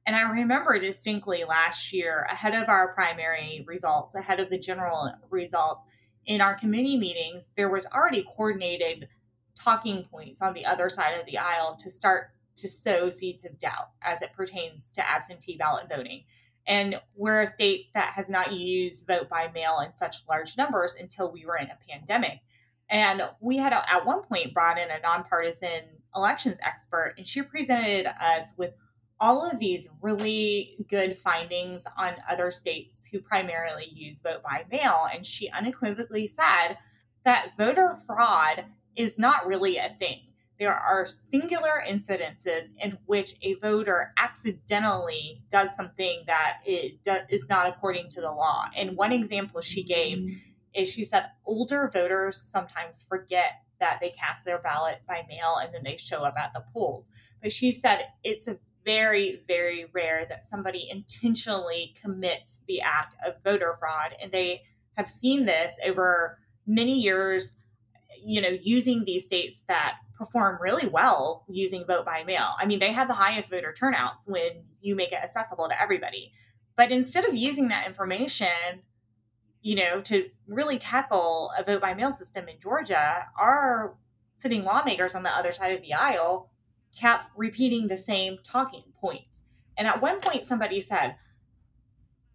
And 0.05 0.17
I 0.17 0.23
remember 0.23 0.77
distinctly 0.81 1.45
last 1.45 1.93
year, 1.93 2.27
ahead 2.29 2.57
of 2.57 2.69
our 2.69 2.93
primary 2.93 3.65
results, 3.69 4.17
ahead 4.17 4.41
of 4.41 4.51
the 4.51 4.59
general 4.59 5.13
results, 5.31 5.85
in 6.27 6.41
our 6.41 6.57
committee 6.57 6.97
meetings, 6.97 7.51
there 7.57 7.71
was 7.71 7.87
already 7.87 8.25
coordinated 8.37 9.07
talking 9.55 10.05
points 10.11 10.43
on 10.43 10.53
the 10.55 10.67
other 10.67 10.91
side 10.91 11.21
of 11.21 11.27
the 11.27 11.39
aisle 11.39 11.77
to 11.77 11.91
start 11.91 12.31
to 12.57 12.69
sow 12.69 13.11
seeds 13.11 13.45
of 13.45 13.59
doubt 13.61 13.91
as 14.03 14.23
it 14.23 14.33
pertains 14.33 14.89
to 14.89 15.09
absentee 15.09 15.57
ballot 15.57 15.89
voting. 15.89 16.25
And 16.67 16.97
we're 17.15 17.43
a 17.43 17.47
state 17.47 17.93
that 17.95 18.15
has 18.15 18.29
not 18.29 18.53
used 18.53 19.07
vote 19.07 19.29
by 19.29 19.51
mail 19.53 19.81
in 19.85 19.93
such 19.93 20.25
large 20.29 20.57
numbers 20.57 20.97
until 20.99 21.31
we 21.31 21.45
were 21.45 21.57
in 21.57 21.69
a 21.69 21.79
pandemic. 21.89 22.41
And 22.89 23.23
we 23.41 23.57
had 23.57 23.73
at 23.73 24.07
one 24.07 24.23
point 24.23 24.55
brought 24.55 24.79
in 24.79 24.91
a 24.91 25.01
nonpartisan 25.01 25.83
elections 26.15 26.59
expert, 26.63 27.15
and 27.19 27.27
she 27.27 27.43
presented 27.43 28.07
us 28.07 28.55
with 28.57 28.75
all 29.21 29.49
of 29.49 29.59
these 29.59 29.89
really 30.03 30.77
good 30.89 31.17
findings 31.17 31.85
on 31.97 32.15
other 32.29 32.51
states 32.51 33.07
who 33.07 33.21
primarily 33.21 33.89
use 33.93 34.19
vote 34.21 34.43
by 34.43 34.65
mail. 34.71 35.07
And 35.13 35.25
she 35.25 35.49
unequivocally 35.51 36.27
said 36.27 36.77
that 37.25 37.53
voter 37.57 37.99
fraud 38.07 38.65
is 38.97 39.19
not 39.19 39.47
really 39.47 39.77
a 39.77 39.97
thing 39.99 40.21
there 40.59 40.75
are 40.75 41.05
singular 41.05 41.83
incidences 41.89 42.71
in 42.81 42.97
which 43.07 43.35
a 43.43 43.55
voter 43.55 44.13
accidentally 44.17 45.43
does 45.51 45.75
something 45.75 46.23
that 46.27 46.59
it 46.65 46.99
is 47.29 47.49
not 47.49 47.67
according 47.67 48.09
to 48.11 48.21
the 48.21 48.31
law. 48.31 48.67
And 48.77 48.97
one 48.97 49.13
example 49.13 49.61
she 49.61 49.83
gave 49.83 50.19
mm-hmm. 50.19 50.37
is 50.75 50.89
she 50.89 51.05
said 51.05 51.27
older 51.45 51.91
voters 51.93 52.41
sometimes 52.41 53.05
forget 53.09 53.63
that 53.81 53.99
they 54.01 54.11
cast 54.11 54.45
their 54.45 54.59
ballot 54.59 55.03
by 55.09 55.23
mail 55.29 55.57
and 55.61 55.75
then 55.75 55.83
they 55.85 55.97
show 55.97 56.19
up 56.19 56.35
at 56.39 56.53
the 56.55 56.65
polls. 56.73 57.11
But 57.43 57.53
she 57.53 57.73
said 57.73 58.07
it's 58.23 58.47
a 58.47 58.59
very, 58.85 59.43
very 59.49 59.87
rare 59.93 60.27
that 60.29 60.45
somebody 60.45 60.89
intentionally 60.91 61.95
commits 62.01 62.63
the 62.69 62.81
act 62.81 63.17
of 63.27 63.43
voter 63.43 63.77
fraud. 63.81 64.15
And 64.23 64.31
they 64.31 64.63
have 64.97 65.09
seen 65.09 65.47
this 65.47 65.75
over 65.85 66.39
many 66.67 66.99
years 66.99 67.57
you 68.25 68.41
know, 68.41 68.57
using 68.63 69.05
these 69.05 69.25
states 69.25 69.63
that 69.69 69.97
perform 70.17 70.59
really 70.61 70.89
well 70.89 71.45
using 71.49 71.85
vote 71.85 72.05
by 72.05 72.25
mail. 72.25 72.55
I 72.59 72.67
mean, 72.67 72.79
they 72.79 72.93
have 72.93 73.09
the 73.09 73.15
highest 73.15 73.51
voter 73.51 73.73
turnouts 73.73 74.27
when 74.27 74.65
you 74.81 74.95
make 74.95 75.13
it 75.13 75.23
accessible 75.23 75.69
to 75.69 75.81
everybody. 75.81 76.33
But 76.77 76.91
instead 76.91 77.25
of 77.25 77.35
using 77.35 77.69
that 77.69 77.87
information, 77.87 78.83
you 79.63 79.77
know, 79.77 80.01
to 80.03 80.29
really 80.47 80.79
tackle 80.79 81.51
a 81.59 81.65
vote 81.65 81.81
by 81.81 81.95
mail 81.95 82.13
system 82.13 82.49
in 82.49 82.61
Georgia, 82.61 83.27
our 83.39 83.97
sitting 84.39 84.65
lawmakers 84.65 85.15
on 85.15 85.23
the 85.23 85.37
other 85.37 85.53
side 85.53 85.73
of 85.73 85.83
the 85.83 85.95
aisle 85.95 86.51
kept 86.99 87.31
repeating 87.37 87.89
the 87.89 87.97
same 87.97 88.39
talking 88.45 88.85
points. 89.01 89.39
And 89.77 89.89
at 89.89 90.01
one 90.01 90.21
point, 90.21 90.47
somebody 90.47 90.81
said, 90.81 91.17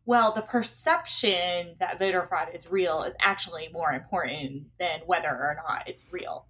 well, 0.09 0.31
the 0.31 0.41
perception 0.41 1.75
that 1.79 1.99
voter 1.99 2.25
fraud 2.27 2.47
is 2.51 2.71
real 2.71 3.03
is 3.03 3.15
actually 3.21 3.69
more 3.71 3.91
important 3.91 4.63
than 4.79 5.01
whether 5.05 5.29
or 5.29 5.55
not 5.67 5.87
it's 5.87 6.03
real. 6.11 6.47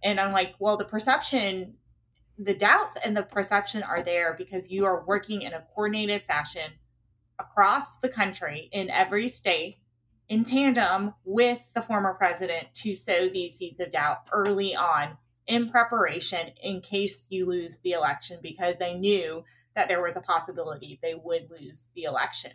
And 0.00 0.20
I'm 0.20 0.30
like, 0.30 0.54
well, 0.60 0.76
the 0.76 0.84
perception, 0.84 1.74
the 2.38 2.54
doubts 2.54 2.96
and 3.04 3.16
the 3.16 3.24
perception 3.24 3.82
are 3.82 4.04
there 4.04 4.36
because 4.38 4.70
you 4.70 4.84
are 4.84 5.04
working 5.04 5.42
in 5.42 5.52
a 5.54 5.64
coordinated 5.74 6.22
fashion 6.28 6.70
across 7.40 7.96
the 7.96 8.08
country 8.08 8.68
in 8.70 8.90
every 8.90 9.26
state 9.26 9.78
in 10.28 10.44
tandem 10.44 11.12
with 11.24 11.68
the 11.74 11.82
former 11.82 12.14
president 12.14 12.68
to 12.74 12.94
sow 12.94 13.28
these 13.28 13.56
seeds 13.56 13.80
of 13.80 13.90
doubt 13.90 14.18
early 14.32 14.76
on 14.76 15.16
in 15.48 15.68
preparation 15.68 16.52
in 16.62 16.80
case 16.80 17.26
you 17.28 17.44
lose 17.44 17.80
the 17.80 17.90
election 17.90 18.38
because 18.40 18.76
they 18.78 18.94
knew 18.94 19.42
that 19.74 19.88
there 19.88 20.00
was 20.00 20.14
a 20.14 20.20
possibility 20.20 21.00
they 21.02 21.16
would 21.16 21.50
lose 21.50 21.86
the 21.96 22.04
election. 22.04 22.52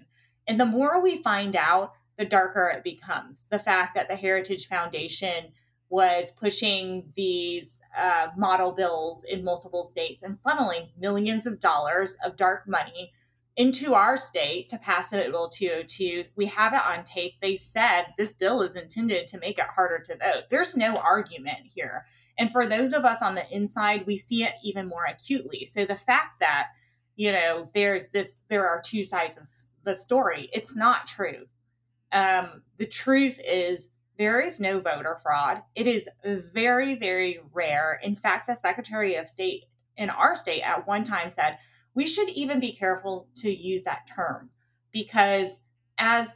And 0.48 0.60
the 0.60 0.66
more 0.66 1.02
we 1.02 1.22
find 1.22 1.56
out, 1.56 1.94
the 2.18 2.26
darker 2.26 2.70
it 2.70 2.84
becomes. 2.84 3.48
The 3.50 3.60
fact 3.60 3.96
that 3.96 4.08
the 4.08 4.16
Heritage 4.16 4.68
Foundation 4.68 5.52
was 5.90 6.32
pushing 6.32 7.12
these 7.16 7.82
uh, 7.98 8.28
model 8.38 8.72
bills 8.72 9.24
in 9.24 9.44
multiple 9.44 9.84
states 9.84 10.24
and 10.24 10.42
funneling 10.44 10.88
millions 10.98 11.46
of 11.46 11.60
dollars 11.60 12.16
of 12.24 12.36
dark 12.36 12.68
money 12.68 13.12
into 13.58 13.94
our 13.94 14.18
state 14.18 14.68
to 14.70 14.78
pass 14.78 15.10
Senate 15.10 15.32
Bill 15.32 15.48
202. 15.48 16.26
We 16.36 16.48
have 16.48 16.74
it 16.74 16.82
on 16.86 17.04
tape. 17.04 17.34
They 17.42 17.56
said 17.56 18.08
this 18.18 18.34
bill 18.34 18.62
is 18.62 18.76
intended 18.76 19.28
to 19.28 19.40
make 19.40 19.58
it 19.58 19.66
harder 19.74 20.00
to 20.00 20.18
vote. 20.18 20.44
There's 20.50 20.76
no 20.76 20.96
argument 20.96 21.60
here. 21.74 22.06
And 22.38 22.52
for 22.52 22.68
those 22.68 22.92
of 22.92 23.06
us 23.06 23.22
on 23.22 23.36
the 23.36 23.50
inside, 23.50 24.06
we 24.06 24.18
see 24.18 24.44
it 24.44 24.54
even 24.64 24.90
more 24.90 25.06
acutely. 25.06 25.66
So 25.66 25.86
the 25.86 25.96
fact 25.96 26.42
that, 26.42 26.68
you 27.16 27.32
know, 27.32 27.70
there's 27.74 28.10
this, 28.10 28.40
there 28.50 28.68
are 28.68 28.82
two 28.86 29.06
sides 29.06 29.38
of 29.38 29.48
the 29.86 29.96
story. 29.96 30.50
It's 30.52 30.76
not 30.76 31.08
true. 31.08 31.46
Um, 32.12 32.64
the 32.78 32.86
truth 32.86 33.40
is 33.46 33.90
there 34.18 34.40
is 34.42 34.60
no 34.60 34.80
voter 34.80 35.20
fraud. 35.22 35.62
It 35.76 35.88
is 35.88 36.08
very, 36.24 36.96
very 36.96 37.40
rare. 37.54 38.00
In 38.02 38.16
fact, 38.16 38.48
the 38.48 38.56
Secretary 38.56 39.16
of 39.16 39.30
State 39.30 39.66
in 39.98 40.10
our 40.10 40.36
state 40.36 40.62
at 40.62 40.88
one 40.88 41.04
time 41.04 41.30
said 41.30 41.58
we 41.94 42.08
should 42.08 42.30
even 42.30 42.60
be 42.60 42.74
careful 42.74 43.28
to 43.36 43.50
use 43.50 43.84
that 43.84 44.08
term 44.14 44.50
because, 44.92 45.50
as 45.98 46.36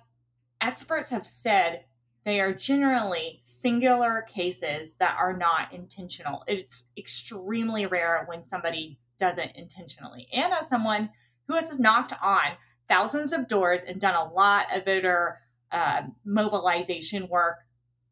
experts 0.62 1.10
have 1.10 1.28
said, 1.28 1.84
they 2.26 2.40
are 2.40 2.54
generally 2.54 3.42
singular 3.44 4.26
cases 4.28 4.96
that 5.00 5.16
are 5.18 5.36
not 5.36 5.74
intentional. 5.74 6.44
It's 6.48 6.84
extremely 6.98 7.86
rare 7.86 8.24
when 8.28 8.44
somebody 8.44 9.00
does 9.18 9.38
it 9.38 9.52
intentionally. 9.56 10.28
And 10.34 10.54
as 10.54 10.70
someone 10.70 11.10
who 11.48 11.56
has 11.56 11.80
knocked 11.80 12.14
on 12.22 12.44
thousands 12.90 13.32
of 13.32 13.48
doors 13.48 13.84
and 13.84 14.02
done 14.02 14.16
a 14.16 14.34
lot 14.34 14.76
of 14.76 14.86
voter 14.86 15.40
uh, 15.72 16.04
mobilization 16.26 17.28
work, 17.30 17.60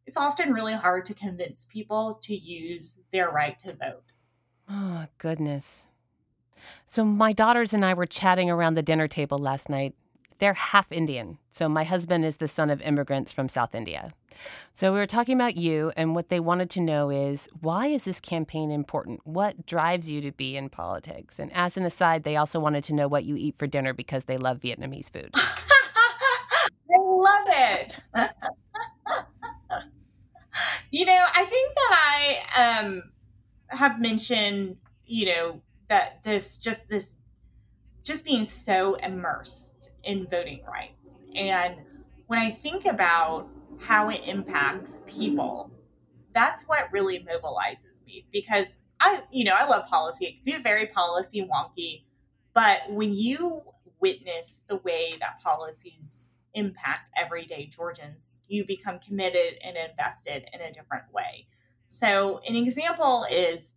it's 0.05 0.17
often 0.17 0.53
really 0.53 0.73
hard 0.73 1.05
to 1.05 1.13
convince 1.13 1.65
people 1.65 2.19
to 2.23 2.35
use 2.35 2.97
their 3.11 3.29
right 3.29 3.59
to 3.59 3.73
vote. 3.73 4.03
Oh, 4.69 5.07
goodness. 5.17 5.87
So, 6.85 7.03
my 7.03 7.33
daughters 7.33 7.73
and 7.73 7.83
I 7.83 7.93
were 7.93 8.05
chatting 8.05 8.49
around 8.49 8.75
the 8.75 8.81
dinner 8.81 9.07
table 9.07 9.37
last 9.37 9.69
night. 9.69 9.95
They're 10.39 10.53
half 10.53 10.91
Indian. 10.91 11.39
So, 11.49 11.67
my 11.67 11.83
husband 11.83 12.25
is 12.25 12.37
the 12.37 12.47
son 12.47 12.69
of 12.69 12.81
immigrants 12.81 13.31
from 13.31 13.49
South 13.49 13.73
India. 13.73 14.11
So, 14.73 14.93
we 14.93 14.99
were 14.99 15.07
talking 15.07 15.35
about 15.35 15.57
you, 15.57 15.91
and 15.97 16.13
what 16.13 16.29
they 16.29 16.39
wanted 16.39 16.69
to 16.71 16.81
know 16.81 17.09
is 17.09 17.49
why 17.61 17.87
is 17.87 18.03
this 18.03 18.19
campaign 18.19 18.69
important? 18.69 19.25
What 19.25 19.65
drives 19.65 20.11
you 20.11 20.21
to 20.21 20.31
be 20.31 20.55
in 20.55 20.69
politics? 20.69 21.39
And 21.39 21.51
as 21.53 21.77
an 21.77 21.85
aside, 21.85 22.23
they 22.23 22.35
also 22.35 22.59
wanted 22.59 22.83
to 22.85 22.93
know 22.93 23.07
what 23.07 23.25
you 23.25 23.35
eat 23.35 23.57
for 23.57 23.65
dinner 23.67 23.93
because 23.93 24.25
they 24.25 24.37
love 24.37 24.59
Vietnamese 24.59 25.11
food. 25.11 25.33
I 25.35 26.99
love 26.99 27.47
it. 27.49 27.99
you 30.91 31.05
know, 31.05 31.25
I 31.35 31.45
think 31.45 31.75
that 31.75 32.41
I 32.55 32.79
um, 32.79 33.03
have 33.67 33.99
mentioned, 33.99 34.77
you 35.05 35.25
know, 35.25 35.61
that 35.89 36.23
this 36.23 36.57
just 36.57 36.87
this 36.87 37.15
just 38.07 38.23
being 38.23 38.45
so 38.45 38.95
immersed 38.95 39.91
in 40.05 40.27
voting 40.27 40.61
rights. 40.65 41.19
And 41.35 41.75
when 42.27 42.39
I 42.39 42.49
think 42.49 42.85
about 42.85 43.47
how 43.79 44.09
it 44.09 44.21
impacts 44.25 44.99
people, 45.05 45.69
that's 46.33 46.63
what 46.63 46.91
really 46.91 47.19
mobilizes 47.19 48.03
me 48.05 48.25
because 48.31 48.67
I, 48.99 49.21
you 49.31 49.43
know, 49.43 49.53
I 49.53 49.67
love 49.67 49.87
policy. 49.87 50.25
It 50.25 50.35
can 50.37 50.57
be 50.57 50.63
very 50.63 50.87
policy 50.87 51.47
wonky, 51.53 52.05
but 52.53 52.79
when 52.89 53.13
you 53.13 53.61
witness 53.99 54.57
the 54.67 54.77
way 54.77 55.15
that 55.19 55.41
policies 55.43 56.29
impact 56.53 57.09
everyday 57.15 57.65
Georgians, 57.65 58.39
you 58.47 58.65
become 58.65 58.99
committed 58.99 59.55
and 59.63 59.75
invested 59.77 60.45
in 60.53 60.61
a 60.61 60.71
different 60.71 61.03
way. 61.13 61.47
So, 61.87 62.41
an 62.47 62.55
example 62.55 63.25
is 63.29 63.73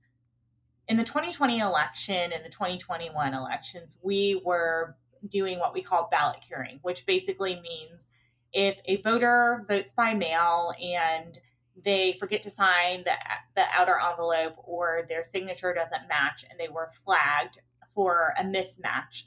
in 0.90 0.96
the 0.96 1.04
2020 1.04 1.60
election 1.60 2.32
and 2.32 2.44
the 2.44 2.48
2021 2.48 3.32
elections, 3.32 3.96
we 4.02 4.42
were 4.44 4.96
doing 5.28 5.60
what 5.60 5.72
we 5.72 5.82
call 5.82 6.08
ballot 6.10 6.38
curing, 6.46 6.80
which 6.82 7.06
basically 7.06 7.60
means 7.60 8.08
if 8.52 8.76
a 8.86 9.00
voter 9.02 9.64
votes 9.68 9.92
by 9.92 10.12
mail 10.12 10.72
and 10.82 11.38
they 11.84 12.12
forget 12.14 12.42
to 12.42 12.50
sign 12.50 13.04
the, 13.04 13.12
the 13.54 13.64
outer 13.72 13.98
envelope 14.00 14.56
or 14.64 15.06
their 15.08 15.22
signature 15.22 15.72
doesn't 15.72 16.08
match 16.08 16.44
and 16.50 16.58
they 16.58 16.68
were 16.68 16.90
flagged 17.04 17.58
for 17.94 18.34
a 18.36 18.42
mismatch, 18.42 19.22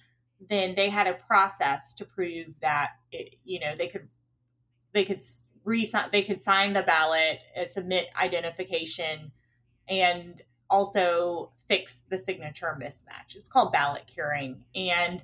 then 0.50 0.76
they 0.76 0.90
had 0.90 1.08
a 1.08 1.14
process 1.14 1.94
to 1.94 2.04
prove 2.04 2.48
that 2.62 2.90
it, 3.14 3.36
you 3.46 3.62
know 3.62 3.74
they 3.78 3.88
could 3.88 4.10
they 4.92 5.06
could 5.06 5.24
resign 5.64 6.10
they 6.12 6.24
could 6.24 6.42
sign 6.42 6.74
the 6.74 6.84
ballot, 6.84 7.40
uh, 7.58 7.64
submit 7.64 8.08
identification, 8.22 9.32
and 9.88 10.42
also 10.70 11.52
fix 11.68 12.02
the 12.10 12.18
signature 12.18 12.78
mismatch. 12.82 13.36
It's 13.36 13.48
called 13.48 13.72
ballot 13.72 14.04
curing, 14.08 14.66
and 14.76 15.24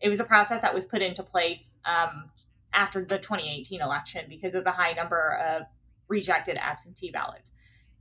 it 0.00 0.08
was 0.08 0.20
a 0.20 0.24
process 0.24 0.62
that 0.62 0.74
was 0.74 0.86
put 0.86 1.02
into 1.02 1.22
place 1.22 1.76
um, 1.84 2.30
after 2.72 3.04
the 3.04 3.18
2018 3.18 3.80
election 3.80 4.26
because 4.28 4.54
of 4.54 4.64
the 4.64 4.70
high 4.70 4.92
number 4.92 5.38
of 5.46 5.62
rejected 6.08 6.58
absentee 6.58 7.10
ballots. 7.10 7.52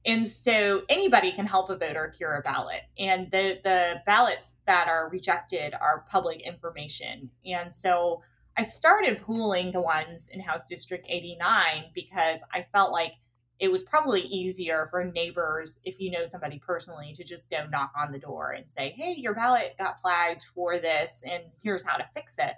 And 0.06 0.28
so 0.28 0.84
anybody 0.88 1.32
can 1.32 1.46
help 1.46 1.70
a 1.70 1.78
voter 1.78 2.14
cure 2.16 2.38
a 2.38 2.42
ballot. 2.42 2.82
And 2.98 3.30
the, 3.32 3.60
the 3.64 4.02
ballots 4.06 4.56
that 4.66 4.88
are 4.88 5.10
rejected 5.10 5.74
are 5.74 6.06
public 6.10 6.42
information. 6.42 7.30
And 7.46 7.74
so 7.74 8.24
I 8.58 8.62
started 8.62 9.22
pooling 9.22 9.72
the 9.72 9.82
ones 9.82 10.30
in 10.32 10.40
House 10.40 10.68
District 10.68 11.06
89 11.08 11.92
because 11.94 12.40
I 12.54 12.66
felt 12.72 12.92
like 12.92 13.14
it 13.60 13.70
was 13.70 13.84
probably 13.84 14.22
easier 14.22 14.88
for 14.90 15.04
neighbors, 15.04 15.80
if 15.84 16.00
you 16.00 16.12
know 16.12 16.26
somebody 16.26 16.60
personally, 16.60 17.14
to 17.14 17.24
just 17.24 17.50
go 17.50 17.68
knock 17.68 17.92
on 18.00 18.12
the 18.12 18.20
door 18.20 18.52
and 18.52 18.70
say, 18.72 18.94
hey, 18.96 19.14
your 19.18 19.36
ballot 19.36 19.76
got 19.78 20.00
flagged 20.00 20.46
for 20.56 20.78
this, 20.78 21.24
and 21.30 21.44
here's 21.62 21.84
how 21.84 21.98
to 21.98 22.06
fix 22.16 22.36
it. 22.38 22.54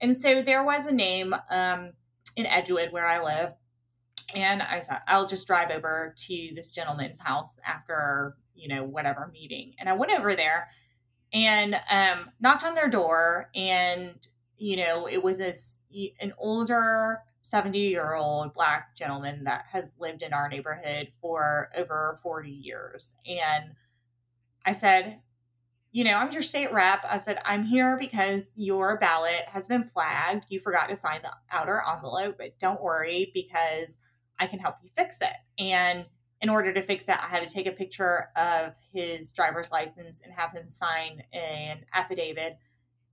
And 0.00 0.16
so 0.16 0.42
there 0.42 0.64
was 0.64 0.86
a 0.86 0.92
name 0.92 1.34
um, 1.50 1.92
in 2.36 2.46
Edgewood 2.46 2.92
where 2.92 3.06
I 3.06 3.22
live 3.22 3.52
and 4.34 4.62
I 4.62 4.80
thought, 4.80 5.02
I'll 5.06 5.26
just 5.26 5.46
drive 5.46 5.70
over 5.70 6.14
to 6.16 6.50
this 6.54 6.68
gentleman's 6.68 7.18
house 7.18 7.58
after, 7.64 8.36
you 8.54 8.68
know, 8.68 8.82
whatever 8.82 9.30
meeting. 9.32 9.74
And 9.78 9.88
I 9.88 9.92
went 9.92 10.12
over 10.12 10.34
there 10.34 10.68
and 11.32 11.76
um, 11.90 12.30
knocked 12.40 12.64
on 12.64 12.74
their 12.74 12.88
door. 12.88 13.50
And, 13.54 14.14
you 14.58 14.76
know, 14.76 15.06
it 15.06 15.22
was 15.22 15.38
this 15.38 15.78
an 16.20 16.32
older 16.38 17.20
70 17.46 17.78
year 17.78 18.14
old 18.14 18.52
black 18.54 18.96
gentleman 18.96 19.44
that 19.44 19.66
has 19.70 19.96
lived 20.00 20.22
in 20.22 20.32
our 20.32 20.48
neighborhood 20.48 21.12
for 21.20 21.70
over 21.76 22.18
40 22.22 22.50
years. 22.50 23.14
And 23.24 23.76
I 24.64 24.72
said, 24.72 25.20
you 25.92 26.02
know, 26.02 26.14
I'm 26.14 26.32
your 26.32 26.42
state 26.42 26.72
rep. 26.72 27.04
I 27.08 27.18
said, 27.18 27.38
I'm 27.44 27.64
here 27.64 27.96
because 27.96 28.48
your 28.56 28.98
ballot 28.98 29.44
has 29.46 29.68
been 29.68 29.84
flagged. 29.84 30.46
You 30.48 30.58
forgot 30.58 30.88
to 30.88 30.96
sign 30.96 31.20
the 31.22 31.30
outer 31.50 31.82
envelope, 31.88 32.34
but 32.36 32.58
don't 32.58 32.82
worry 32.82 33.30
because 33.32 33.96
I 34.40 34.48
can 34.48 34.58
help 34.58 34.76
you 34.82 34.90
fix 34.96 35.20
it. 35.20 35.36
And 35.56 36.04
in 36.42 36.48
order 36.48 36.72
to 36.74 36.82
fix 36.82 37.08
it, 37.08 37.16
I 37.16 37.28
had 37.28 37.48
to 37.48 37.54
take 37.54 37.66
a 37.66 37.72
picture 37.72 38.28
of 38.36 38.74
his 38.92 39.30
driver's 39.30 39.70
license 39.70 40.20
and 40.22 40.32
have 40.34 40.52
him 40.52 40.68
sign 40.68 41.22
an 41.32 41.84
affidavit 41.94 42.58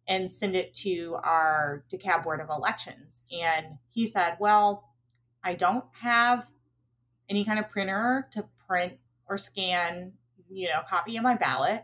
and 0.07 0.31
send 0.31 0.55
it 0.55 0.73
to 0.73 1.17
our 1.23 1.83
DeKalb 1.91 2.23
Board 2.23 2.41
of 2.41 2.49
Elections. 2.49 3.21
And 3.31 3.77
he 3.89 4.05
said, 4.05 4.37
Well, 4.39 4.89
I 5.43 5.55
don't 5.55 5.85
have 6.01 6.45
any 7.29 7.45
kind 7.45 7.59
of 7.59 7.69
printer 7.69 8.27
to 8.31 8.45
print 8.67 8.93
or 9.27 9.37
scan, 9.37 10.13
you 10.49 10.67
know, 10.67 10.81
copy 10.87 11.17
of 11.17 11.23
my 11.23 11.35
ballot. 11.35 11.83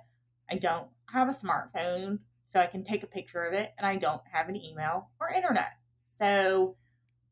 I 0.51 0.55
don't 0.55 0.88
have 1.12 1.29
a 1.29 1.32
smartphone, 1.32 2.19
so 2.45 2.60
I 2.60 2.67
can 2.67 2.84
take 2.84 3.03
a 3.03 3.08
picture 3.08 3.45
of 3.45 3.53
it, 3.53 3.71
and 3.77 3.86
I 3.86 3.95
don't 3.95 4.21
have 4.32 4.49
an 4.49 4.55
email 4.55 5.10
or 5.19 5.29
internet. 5.29 5.73
So 6.15 6.75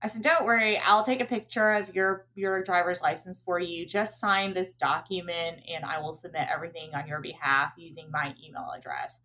I 0.02 0.08
said, 0.08 0.22
"Don't 0.22 0.46
worry, 0.46 0.78
I'll 0.78 1.04
take 1.04 1.22
a 1.22 1.26
picture 1.26 1.74
of 1.74 1.94
your 1.96 2.28
your 2.36 2.64
driver's 2.64 3.02
license 3.02 3.40
for 3.40 3.60
you. 3.60 3.86
Just 3.86 4.20
sign 4.20 4.54
this 4.54 4.76
document, 4.76 5.62
and 5.68 5.84
I 5.84 6.00
will 6.00 6.14
submit 6.14 6.48
everything 6.52 6.94
on 6.94 7.08
your 7.08 7.20
behalf 7.20 7.74
using 7.78 8.12
my 8.12 8.36
email 8.44 8.72
address." 8.76 9.20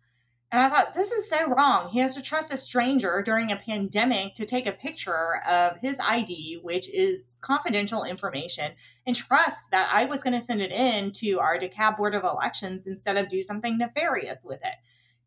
And 0.53 0.61
I 0.61 0.69
thought, 0.69 0.93
this 0.93 1.11
is 1.11 1.27
so 1.27 1.47
wrong. 1.47 1.89
He 1.89 1.97
has 1.97 2.13
to 2.13 2.21
trust 2.21 2.53
a 2.53 2.57
stranger 2.57 3.23
during 3.25 3.51
a 3.51 3.55
pandemic 3.55 4.35
to 4.35 4.45
take 4.45 4.67
a 4.67 4.71
picture 4.71 5.41
of 5.49 5.77
his 5.77 5.99
ID, 5.99 6.59
which 6.61 6.87
is 6.89 7.37
confidential 7.41 8.03
information, 8.03 8.73
and 9.07 9.15
trust 9.15 9.71
that 9.71 9.89
I 9.91 10.05
was 10.05 10.21
going 10.21 10.39
to 10.39 10.45
send 10.45 10.61
it 10.61 10.71
in 10.71 11.11
to 11.13 11.39
our 11.39 11.57
DeKalb 11.57 11.97
Board 11.97 12.13
of 12.13 12.23
Elections 12.23 12.85
instead 12.85 13.17
of 13.17 13.29
do 13.29 13.41
something 13.41 13.79
nefarious 13.79 14.43
with 14.45 14.59
it. 14.63 14.75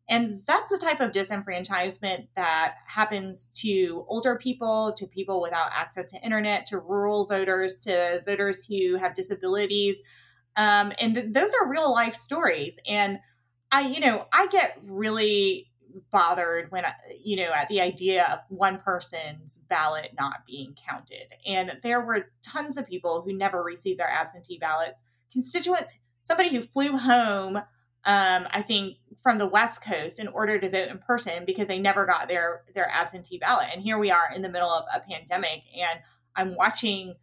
And 0.07 0.43
that's 0.47 0.71
the 0.71 0.77
type 0.77 1.01
of 1.01 1.11
disenfranchisement 1.11 2.27
that 2.37 2.75
happens 2.87 3.49
to 3.55 4.05
older 4.07 4.37
people, 4.37 4.93
to 4.93 5.07
people 5.07 5.41
without 5.41 5.71
access 5.73 6.09
to 6.11 6.23
internet, 6.23 6.67
to 6.67 6.79
rural 6.79 7.25
voters, 7.25 7.81
to 7.81 8.23
voters 8.25 8.63
who 8.63 8.95
have 8.95 9.13
disabilities. 9.13 10.01
Um, 10.55 10.93
and 11.01 11.15
th- 11.15 11.33
those 11.33 11.51
are 11.61 11.69
real 11.69 11.91
life 11.91 12.15
stories. 12.15 12.79
And 12.87 13.19
I, 13.71 13.87
you 13.87 13.99
know, 13.99 14.25
I 14.31 14.47
get 14.47 14.79
really 14.85 15.69
bothered 16.11 16.71
when, 16.71 16.83
you 17.23 17.37
know, 17.37 17.51
at 17.53 17.67
the 17.67 17.81
idea 17.81 18.25
of 18.25 18.39
one 18.49 18.79
person's 18.79 19.59
ballot 19.69 20.11
not 20.17 20.45
being 20.45 20.75
counted. 20.87 21.27
And 21.45 21.73
there 21.83 22.01
were 22.01 22.31
tons 22.43 22.77
of 22.77 22.87
people 22.87 23.21
who 23.21 23.33
never 23.33 23.63
received 23.63 23.99
their 23.99 24.09
absentee 24.09 24.57
ballots, 24.59 25.01
constituents, 25.31 25.97
somebody 26.23 26.49
who 26.49 26.61
flew 26.61 26.97
home, 26.97 27.57
um, 27.57 27.63
I 28.05 28.63
think, 28.65 28.97
from 29.23 29.37
the 29.37 29.47
West 29.47 29.81
Coast 29.81 30.19
in 30.19 30.27
order 30.29 30.59
to 30.59 30.69
vote 30.69 30.89
in 30.89 30.99
person 30.99 31.43
because 31.45 31.67
they 31.67 31.79
never 31.79 32.05
got 32.05 32.27
their 32.27 32.63
their 32.73 32.89
absentee 32.89 33.37
ballot. 33.37 33.67
And 33.73 33.81
here 33.81 33.97
we 33.97 34.11
are 34.11 34.31
in 34.33 34.41
the 34.41 34.49
middle 34.49 34.69
of 34.69 34.85
a 34.93 35.01
pandemic, 35.01 35.63
and 35.75 35.99
I'm 36.35 36.55
watching 36.55 37.15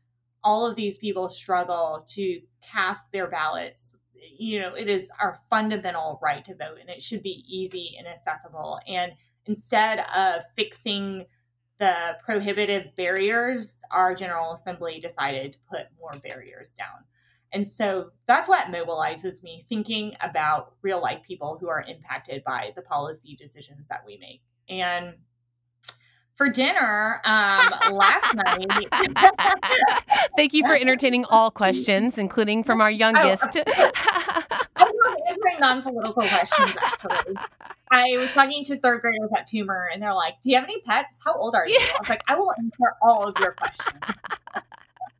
all 0.42 0.66
of 0.66 0.76
these 0.76 0.98
people 0.98 1.30
struggle 1.30 2.04
to 2.10 2.40
cast 2.60 3.04
their 3.12 3.26
ballots 3.26 3.93
you 4.38 4.60
know, 4.60 4.74
it 4.74 4.88
is 4.88 5.10
our 5.20 5.40
fundamental 5.50 6.18
right 6.22 6.44
to 6.44 6.54
vote 6.54 6.78
and 6.80 6.88
it 6.88 7.02
should 7.02 7.22
be 7.22 7.44
easy 7.48 7.94
and 7.98 8.06
accessible. 8.06 8.80
And 8.86 9.12
instead 9.46 10.00
of 10.14 10.42
fixing 10.56 11.26
the 11.78 12.16
prohibitive 12.24 12.94
barriers, 12.96 13.74
our 13.90 14.14
General 14.14 14.54
Assembly 14.54 15.00
decided 15.00 15.52
to 15.54 15.58
put 15.70 15.86
more 15.98 16.18
barriers 16.22 16.70
down. 16.70 17.04
And 17.52 17.68
so 17.68 18.10
that's 18.26 18.48
what 18.48 18.66
mobilizes 18.66 19.42
me 19.42 19.64
thinking 19.68 20.16
about 20.20 20.74
real 20.82 21.00
life 21.00 21.22
people 21.22 21.56
who 21.60 21.68
are 21.68 21.84
impacted 21.86 22.42
by 22.44 22.72
the 22.74 22.82
policy 22.82 23.36
decisions 23.36 23.88
that 23.88 24.04
we 24.04 24.18
make. 24.18 24.42
And 24.68 25.14
for 26.36 26.48
dinner 26.48 27.20
um, 27.24 27.70
last 27.92 28.34
night. 28.34 28.88
Thank 30.36 30.52
you 30.52 30.66
for 30.66 30.74
entertaining 30.74 31.24
all 31.26 31.50
questions, 31.50 32.18
including 32.18 32.64
from 32.64 32.80
our 32.80 32.90
youngest. 32.90 33.58
I 33.66 34.60
love 34.76 35.16
answering 35.28 35.60
non-political 35.60 36.22
questions. 36.22 36.76
Actually, 36.82 37.36
I 37.90 38.16
was 38.16 38.30
talking 38.32 38.64
to 38.64 38.78
third 38.78 39.00
graders 39.00 39.30
at 39.36 39.46
Toomer, 39.46 39.86
and 39.92 40.02
they're 40.02 40.14
like, 40.14 40.40
"Do 40.42 40.50
you 40.50 40.56
have 40.56 40.64
any 40.64 40.80
pets? 40.80 41.20
How 41.24 41.34
old 41.34 41.54
are 41.54 41.68
you?" 41.68 41.78
I 41.78 41.96
was 42.00 42.08
like, 42.08 42.22
"I 42.28 42.34
will 42.34 42.52
answer 42.58 42.96
all 43.02 43.28
of 43.28 43.38
your 43.38 43.52
questions." 43.52 43.94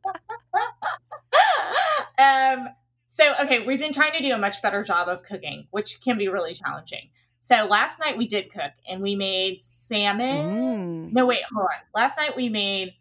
um. 2.17 2.69
So, 3.07 3.33
okay, 3.43 3.65
we've 3.65 3.79
been 3.79 3.93
trying 3.93 4.11
to 4.11 4.21
do 4.21 4.33
a 4.33 4.37
much 4.37 4.61
better 4.61 4.83
job 4.83 5.07
of 5.07 5.23
cooking, 5.23 5.67
which 5.71 6.01
can 6.01 6.17
be 6.17 6.27
really 6.27 6.53
challenging. 6.53 7.11
So 7.45 7.67
last 7.67 7.99
night 7.99 8.17
we 8.17 8.25
did 8.25 8.51
cook 8.51 8.71
and 8.89 9.03
we 9.03 9.13
made 9.13 9.61
salmon. 9.61 10.47
Mm. 10.47 11.13
No, 11.13 11.27
wait, 11.27 11.41
hold 11.53 11.67
on. 11.67 11.77
Last 11.93 12.17
night 12.17 12.35
we 12.35 12.49
made 12.49 12.95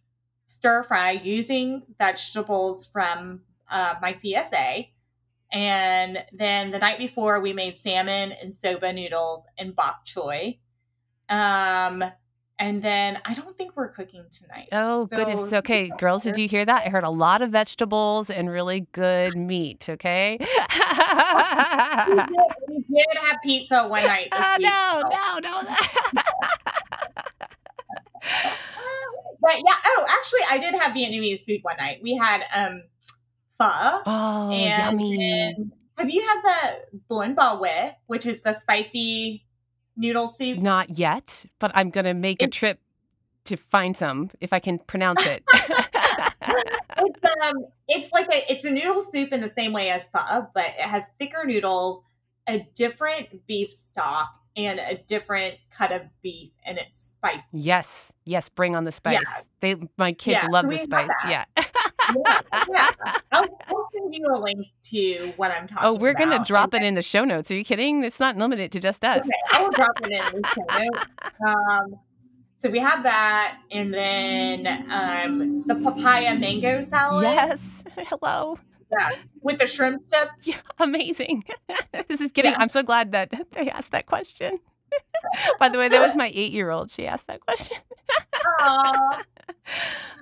stir 0.45 0.83
fry 0.83 1.13
using 1.13 1.83
vegetables 1.99 2.85
from 2.85 3.41
uh, 3.71 3.95
my 4.03 4.13
CSA. 4.13 4.89
And 5.51 6.23
then 6.31 6.73
the 6.73 6.79
night 6.79 6.99
before 6.99 7.41
we 7.41 7.55
made 7.55 7.79
salmon 7.79 8.33
and 8.33 8.53
soba 8.53 8.93
noodles 8.93 9.47
and 9.57 9.75
bok 9.75 10.05
choy. 10.05 10.59
Um, 11.31 12.05
and 12.59 12.83
then 12.83 13.19
I 13.25 13.35
don't 13.35 13.57
think 13.59 13.73
we're 13.77 13.89
cooking 13.89 14.25
tonight. 14.31 14.69
Oh, 14.73 15.07
so, 15.07 15.17
goodness. 15.17 15.53
Okay, 15.53 15.91
girls, 15.99 16.23
did 16.23 16.39
you 16.39 16.49
hear 16.49 16.65
that? 16.65 16.87
I 16.87 16.89
heard 16.89 17.05
a 17.05 17.11
lot 17.11 17.43
of 17.43 17.51
vegetables 17.51 18.31
and 18.31 18.49
really 18.49 18.87
good 18.93 19.37
meat. 19.37 19.89
Okay. 19.89 20.37
we, 20.41 20.47
did, 20.47 20.57
we, 22.69 22.85
did, 22.89 23.07
have 23.23 23.39
pizza 23.43 23.89
one 23.89 24.05
night. 24.05 24.29
Oh, 24.33 24.55
week, 24.59 24.67
no, 24.67 25.03
so. 25.03 25.09
no, 25.11 25.41
no, 25.41 25.63
but 29.43 29.57
yeah. 29.57 29.75
Oh, 29.87 30.07
actually, 30.09 30.41
I 30.49 30.59
did 30.59 30.75
have 30.75 30.93
Vietnamese 30.93 31.45
food 31.45 31.61
one 31.63 31.77
night. 31.77 31.99
We 32.03 32.15
had 32.17 32.45
um 32.55 32.83
pho. 33.59 34.03
Oh, 34.07 34.51
yummy. 34.51 35.57
Have 35.97 36.11
you 36.11 36.23
had 36.23 36.41
the 36.43 36.99
bun 37.09 37.35
bo 37.35 37.63
Hue, 37.63 37.91
which 38.07 38.27
is 38.27 38.43
the 38.43 38.53
spicy 38.53 39.45
noodle 39.97 40.29
soup? 40.29 40.59
Not 40.59 40.91
yet, 40.91 41.47
but 41.59 41.71
I'm 41.75 41.91
going 41.91 42.05
to 42.05 42.15
make 42.15 42.43
a 42.43 42.49
trip 42.49 42.81
to 43.45 43.57
find 43.57 43.97
some 43.97 44.31
if 44.41 44.53
I 44.53 44.59
can 44.59 44.79
pronounce 44.79 45.25
it. 45.27 45.43
it's 46.99 47.21
um 47.43 47.67
it's 47.89 48.13
like 48.13 48.27
a 48.33 48.51
it's 48.51 48.65
a 48.65 48.71
noodle 48.71 49.01
soup 49.01 49.33
in 49.33 49.41
the 49.41 49.49
same 49.49 49.73
way 49.73 49.91
as 49.91 50.07
pho, 50.07 50.49
but 50.55 50.67
it 50.67 50.89
has 50.89 51.05
thicker 51.19 51.45
noodles, 51.45 52.03
a 52.49 52.67
different 52.75 53.47
beef 53.47 53.71
stock, 53.71 54.29
and 54.57 54.79
a 54.79 54.97
different 55.07 55.57
cut 55.71 55.93
of 55.93 56.03
beef, 56.23 56.51
and 56.65 56.79
it's 56.79 57.13
spicy. 57.17 57.45
Yes, 57.53 58.13
yes, 58.25 58.49
bring 58.49 58.77
on 58.77 58.85
the 58.85 58.93
spice. 58.93 59.21
Yeah. 59.23 59.41
They 59.61 59.89
my 59.97 60.13
kids 60.13 60.43
yeah, 60.43 60.49
love 60.49 60.69
the 60.69 60.79
spice. 60.79 61.11
Yeah. 61.29 61.45
yeah, 62.17 62.41
yeah. 62.71 62.91
I'll, 63.33 63.59
I'll, 63.69 63.89
send 63.93 64.15
you 64.15 64.27
a 64.33 64.39
link 64.39 64.67
to 64.91 65.33
what 65.37 65.51
I'm 65.51 65.69
talking. 65.69 65.87
Oh, 65.87 65.95
we're 65.95 66.15
gonna 66.15 66.43
drop 66.45 66.75
and 66.75 66.85
it 66.85 66.87
in 66.87 66.95
the 66.95 67.03
show 67.03 67.25
notes. 67.25 67.51
Are 67.51 67.55
you 67.55 67.65
kidding? 67.65 68.05
It's 68.05 68.21
not 68.21 68.37
limited 68.37 68.73
to 68.73 68.81
just 68.81 69.05
us. 69.05 69.21
Okay, 69.21 69.31
I 69.53 69.63
will 69.63 69.71
drop 69.71 70.01
it 70.03 70.13
in 70.13 70.43
the 70.43 70.49
show 70.49 70.79
notes. 70.79 71.07
Um, 71.45 71.99
so 72.57 72.71
we 72.71 72.79
have 72.79 73.03
that, 73.03 73.59
and 73.71 73.93
then 73.93 74.67
um, 74.91 75.65
the 75.67 75.75
papaya 75.75 76.35
mango 76.35 76.83
salad. 76.83 77.25
Yes. 77.25 77.85
Hello. 77.99 78.57
Yeah, 78.91 79.11
with 79.43 79.59
the 79.59 79.67
shrimp 79.67 80.09
chips. 80.11 80.47
Yeah, 80.47 80.61
amazing. 80.79 81.45
this 82.09 82.21
is 82.21 82.33
getting. 82.33 82.53
Yeah. 82.53 82.59
I'm 82.61 82.69
so 82.69 82.83
glad 82.83 83.13
that 83.13 83.33
they 83.53 83.69
asked 83.71 83.91
that 83.91 84.07
question. 84.07 84.61
By 85.59 85.69
the 85.69 85.79
way, 85.79 85.89
that 85.89 86.01
was 86.01 86.17
my 86.17 86.31
eight-year-old. 86.35 86.91
She 86.91 87.07
asked 87.07 87.27
that 87.27 87.41
question. 87.41 87.79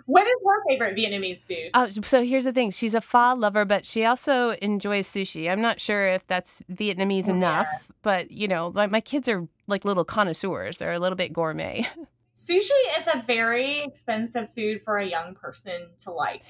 What 0.06 0.26
is 0.26 0.34
her 0.44 0.62
favorite 0.68 0.96
Vietnamese 0.96 1.46
food? 1.46 1.70
Oh, 1.74 1.88
so 1.88 2.24
here's 2.24 2.44
the 2.44 2.52
thing. 2.52 2.70
She's 2.70 2.94
a 2.94 3.00
pho 3.00 3.34
lover, 3.34 3.64
but 3.64 3.86
she 3.86 4.04
also 4.04 4.50
enjoys 4.62 5.06
sushi. 5.06 5.50
I'm 5.50 5.60
not 5.60 5.80
sure 5.80 6.08
if 6.08 6.26
that's 6.26 6.62
Vietnamese 6.70 7.28
oh, 7.28 7.32
enough, 7.32 7.90
but 8.02 8.30
you 8.30 8.48
know, 8.48 8.72
like 8.74 8.90
my 8.90 9.00
kids 9.00 9.28
are 9.28 9.46
like 9.66 9.84
little 9.84 10.04
connoisseurs. 10.04 10.76
They're 10.76 10.92
a 10.92 10.98
little 10.98 11.16
bit 11.16 11.32
gourmet. 11.32 11.86
Sushi 12.34 12.70
is 12.98 13.06
a 13.14 13.22
very 13.26 13.80
expensive 13.80 14.48
food 14.56 14.82
for 14.82 14.98
a 14.98 15.06
young 15.06 15.34
person 15.34 15.90
to 16.02 16.10
like. 16.10 16.42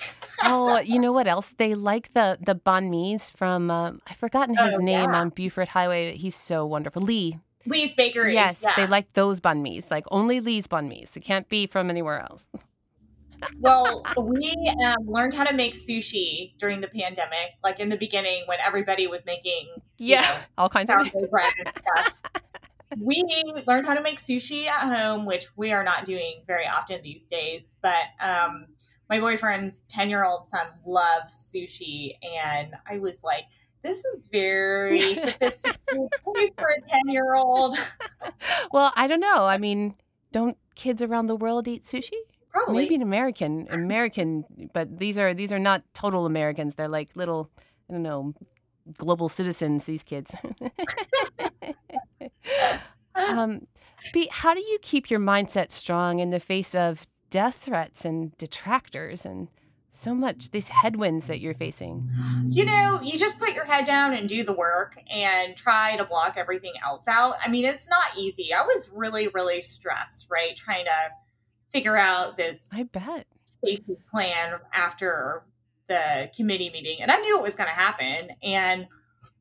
oh, 0.44 0.81
you 0.85 0.98
know 0.98 1.12
what 1.12 1.27
else? 1.27 1.55
They 1.59 1.75
like 1.75 2.14
the 2.14 2.38
the 2.40 2.55
banh 2.55 2.88
mi's 2.88 3.29
from 3.29 3.70
uh, 3.70 3.92
I've 4.09 4.16
forgotten 4.16 4.57
his 4.57 4.77
oh, 4.77 4.79
name 4.79 5.11
yeah. 5.11 5.20
on 5.20 5.29
Buford 5.31 5.68
Highway. 5.68 6.16
He's 6.16 6.37
so 6.37 6.64
wonderful. 6.64 7.03
Lee. 7.03 7.38
Lee's 7.66 7.94
Bakery. 7.94 8.35
Yes, 8.35 8.61
yeah. 8.62 8.75
they 8.77 8.87
like 8.87 9.12
those 9.12 9.40
banh 9.40 9.62
mi's. 9.62 9.90
Like 9.90 10.05
only 10.11 10.40
Lee's 10.40 10.66
banh 10.66 10.88
mi's. 10.88 11.16
It 11.16 11.20
can't 11.20 11.48
be 11.48 11.66
from 11.66 11.90
anywhere 11.90 12.20
else 12.20 12.48
well, 13.61 14.03
we 14.18 14.53
um, 14.85 15.07
learned 15.07 15.35
how 15.35 15.44
to 15.44 15.55
make 15.55 15.75
sushi 15.75 16.57
during 16.59 16.81
the 16.81 16.88
pandemic, 16.88 17.55
like 17.62 17.81
in 17.81 17.88
the 17.88 17.96
beginning 17.96 18.44
when 18.46 18.59
everybody 18.64 19.07
was 19.07 19.25
making 19.25 19.68
yeah 19.98 20.22
know, 20.22 20.37
all 20.59 20.68
kinds 20.68 20.90
of 20.90 21.31
bread 21.31 21.53
and 21.64 21.75
stuff. 21.96 22.20
we 22.98 23.22
learned 23.66 23.87
how 23.87 23.94
to 23.94 24.03
make 24.03 24.20
sushi 24.20 24.66
at 24.66 24.81
home, 24.81 25.27
which 25.27 25.46
we 25.57 25.72
are 25.72 25.85
not 25.85 26.05
doing 26.05 26.42
very 26.46 26.66
often 26.66 27.01
these 27.03 27.22
days. 27.27 27.75
But 27.83 28.05
um, 28.20 28.66
my 29.08 29.19
boyfriend's 29.19 29.81
ten 29.88 30.10
year 30.10 30.25
old 30.25 30.48
son 30.48 30.67
loves 30.87 31.33
sushi, 31.54 32.17
and 32.23 32.75
I 32.88 32.98
was 32.98 33.23
like. 33.23 33.44
This 33.83 34.04
is 34.04 34.28
very 34.30 35.14
sophisticated 35.14 36.08
for 36.56 36.68
a 36.68 36.80
10 36.88 37.08
year 37.08 37.35
old. 37.35 37.76
well, 38.72 38.92
I 38.96 39.06
don't 39.06 39.20
know. 39.20 39.44
I 39.44 39.58
mean, 39.58 39.94
don't 40.30 40.56
kids 40.74 41.02
around 41.02 41.26
the 41.26 41.37
world 41.37 41.68
eat 41.68 41.85
sushi? 41.85 42.10
Probably. 42.50 42.83
Maybe 42.83 42.96
an 42.96 43.02
American, 43.02 43.66
American, 43.70 44.44
but 44.74 44.98
these 44.98 45.18
are 45.18 45.33
these 45.33 45.52
are 45.52 45.58
not 45.58 45.83
total 45.94 46.26
Americans. 46.26 46.74
They're 46.74 46.88
like 46.88 47.16
little, 47.16 47.50
I 47.88 47.94
don't 47.94 48.02
know, 48.02 48.35
global 48.98 49.30
citizens. 49.30 49.85
These 49.85 50.02
kids. 50.02 50.35
um, 53.14 53.66
Bee, 54.12 54.28
how 54.30 54.54
do 54.54 54.60
you 54.60 54.78
keep 54.83 55.10
your 55.10 55.20
mindset 55.20 55.70
strong 55.70 56.18
in 56.18 56.30
the 56.30 56.40
face 56.40 56.74
of 56.74 57.06
death 57.30 57.56
threats 57.56 58.04
and 58.04 58.37
detractors 58.37 59.24
and 59.24 59.48
so 59.94 60.14
much 60.14 60.50
these 60.50 60.68
headwinds 60.68 61.26
that 61.26 61.40
you're 61.40 61.54
facing. 61.54 62.10
You 62.48 62.64
know 62.64 63.00
you 63.02 63.18
just 63.18 63.38
put 63.38 63.54
your 63.54 63.66
head 63.66 63.84
down 63.84 64.14
and 64.14 64.28
do 64.28 64.42
the 64.42 64.52
work 64.52 64.98
and 65.10 65.54
try 65.54 65.96
to 65.96 66.04
block 66.04 66.34
everything 66.36 66.72
else 66.84 67.06
out. 67.06 67.34
I 67.44 67.50
mean 67.50 67.66
it's 67.66 67.88
not 67.88 68.04
easy. 68.18 68.52
I 68.54 68.62
was 68.62 68.88
really 68.92 69.28
really 69.28 69.60
stressed 69.60 70.28
right 70.30 70.56
trying 70.56 70.86
to 70.86 71.10
figure 71.70 71.96
out 71.96 72.36
this 72.36 72.68
i 72.72 72.82
bet. 72.82 73.26
safety 73.64 73.96
plan 74.10 74.58
after 74.74 75.44
the 75.88 76.30
committee 76.36 76.70
meeting 76.70 77.00
and 77.00 77.10
i 77.10 77.16
knew 77.16 77.38
it 77.38 77.42
was 77.42 77.54
going 77.54 77.68
to 77.68 77.74
happen. 77.74 78.30
And 78.42 78.86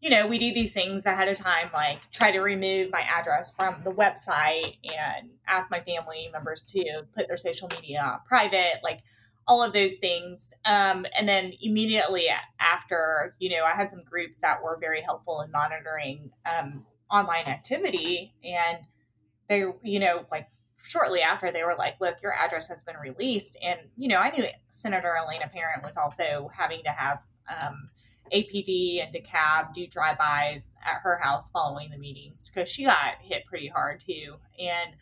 you 0.01 0.09
know 0.09 0.27
we 0.27 0.37
do 0.37 0.53
these 0.53 0.73
things 0.73 1.05
ahead 1.05 1.29
of 1.29 1.37
time 1.37 1.69
like 1.73 1.99
try 2.11 2.29
to 2.29 2.41
remove 2.41 2.91
my 2.91 3.01
address 3.01 3.51
from 3.55 3.75
the 3.85 3.91
website 3.91 4.75
and 4.83 5.29
ask 5.47 5.71
my 5.71 5.79
family 5.79 6.27
members 6.33 6.61
to 6.63 7.03
put 7.15 7.29
their 7.29 7.37
social 7.37 7.69
media 7.69 8.19
private 8.27 8.79
like 8.83 8.99
all 9.47 9.63
of 9.63 9.73
those 9.73 9.95
things. 9.95 10.53
Um, 10.65 11.05
and 11.17 11.27
then 11.27 11.53
immediately 11.61 12.27
after, 12.59 13.35
you 13.39 13.49
know, 13.49 13.63
I 13.63 13.75
had 13.75 13.89
some 13.89 14.03
groups 14.03 14.39
that 14.41 14.63
were 14.63 14.77
very 14.79 15.01
helpful 15.01 15.41
in 15.41 15.51
monitoring 15.51 16.31
um, 16.45 16.85
online 17.09 17.47
activity. 17.47 18.33
And 18.43 18.79
they, 19.47 19.65
you 19.83 19.99
know, 19.99 20.25
like 20.31 20.47
shortly 20.87 21.21
after, 21.21 21.51
they 21.51 21.63
were 21.63 21.75
like, 21.77 21.95
look, 21.99 22.15
your 22.21 22.33
address 22.33 22.67
has 22.67 22.83
been 22.83 22.97
released. 22.97 23.57
And, 23.63 23.79
you 23.97 24.07
know, 24.07 24.17
I 24.17 24.31
knew 24.31 24.45
Senator 24.69 25.15
Elena 25.15 25.49
Parent 25.49 25.83
was 25.83 25.97
also 25.97 26.49
having 26.53 26.81
to 26.83 26.91
have 26.91 27.19
um, 27.49 27.89
APD 28.33 29.03
and 29.03 29.13
DeKalb 29.13 29.73
do 29.73 29.87
drive-bys 29.87 30.71
at 30.85 31.01
her 31.03 31.19
house 31.21 31.49
following 31.49 31.89
the 31.91 31.97
meetings 31.97 32.49
because 32.53 32.69
she 32.69 32.83
got 32.83 33.15
hit 33.21 33.45
pretty 33.45 33.67
hard 33.67 33.99
too. 33.99 34.35
And 34.59 34.95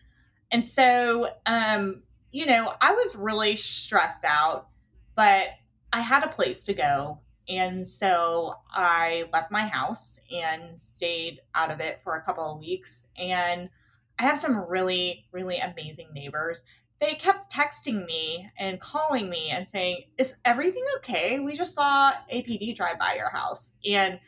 and 0.51 0.65
so 0.65 1.29
um, 1.45 2.01
you 2.31 2.45
know, 2.45 2.73
I 2.79 2.93
was 2.93 3.15
really 3.15 3.55
stressed 3.55 4.23
out, 4.23 4.67
but 5.15 5.47
I 5.91 6.01
had 6.01 6.23
a 6.23 6.29
place 6.29 6.63
to 6.65 6.73
go. 6.73 7.19
And 7.47 7.85
so 7.85 8.53
I 8.71 9.25
left 9.33 9.51
my 9.51 9.65
house 9.67 10.19
and 10.31 10.79
stayed 10.79 11.39
out 11.55 11.71
of 11.71 11.79
it 11.79 11.99
for 12.03 12.15
a 12.15 12.21
couple 12.21 12.43
of 12.43 12.59
weeks. 12.59 13.07
And 13.17 13.69
I 14.19 14.23
have 14.23 14.37
some 14.37 14.55
really, 14.55 15.25
really 15.31 15.57
amazing 15.57 16.09
neighbors. 16.13 16.63
They 17.01 17.13
kept 17.13 17.51
texting 17.51 18.05
me 18.05 18.49
and 18.59 18.79
calling 18.79 19.29
me 19.29 19.49
and 19.49 19.67
saying, 19.67 20.03
Is 20.17 20.35
everything 20.45 20.83
okay? 20.97 21.39
We 21.39 21.55
just 21.55 21.73
saw 21.73 22.11
APD 22.31 22.75
drive 22.75 22.99
by 22.99 23.15
your 23.15 23.29
house. 23.29 23.77
And 23.89 24.19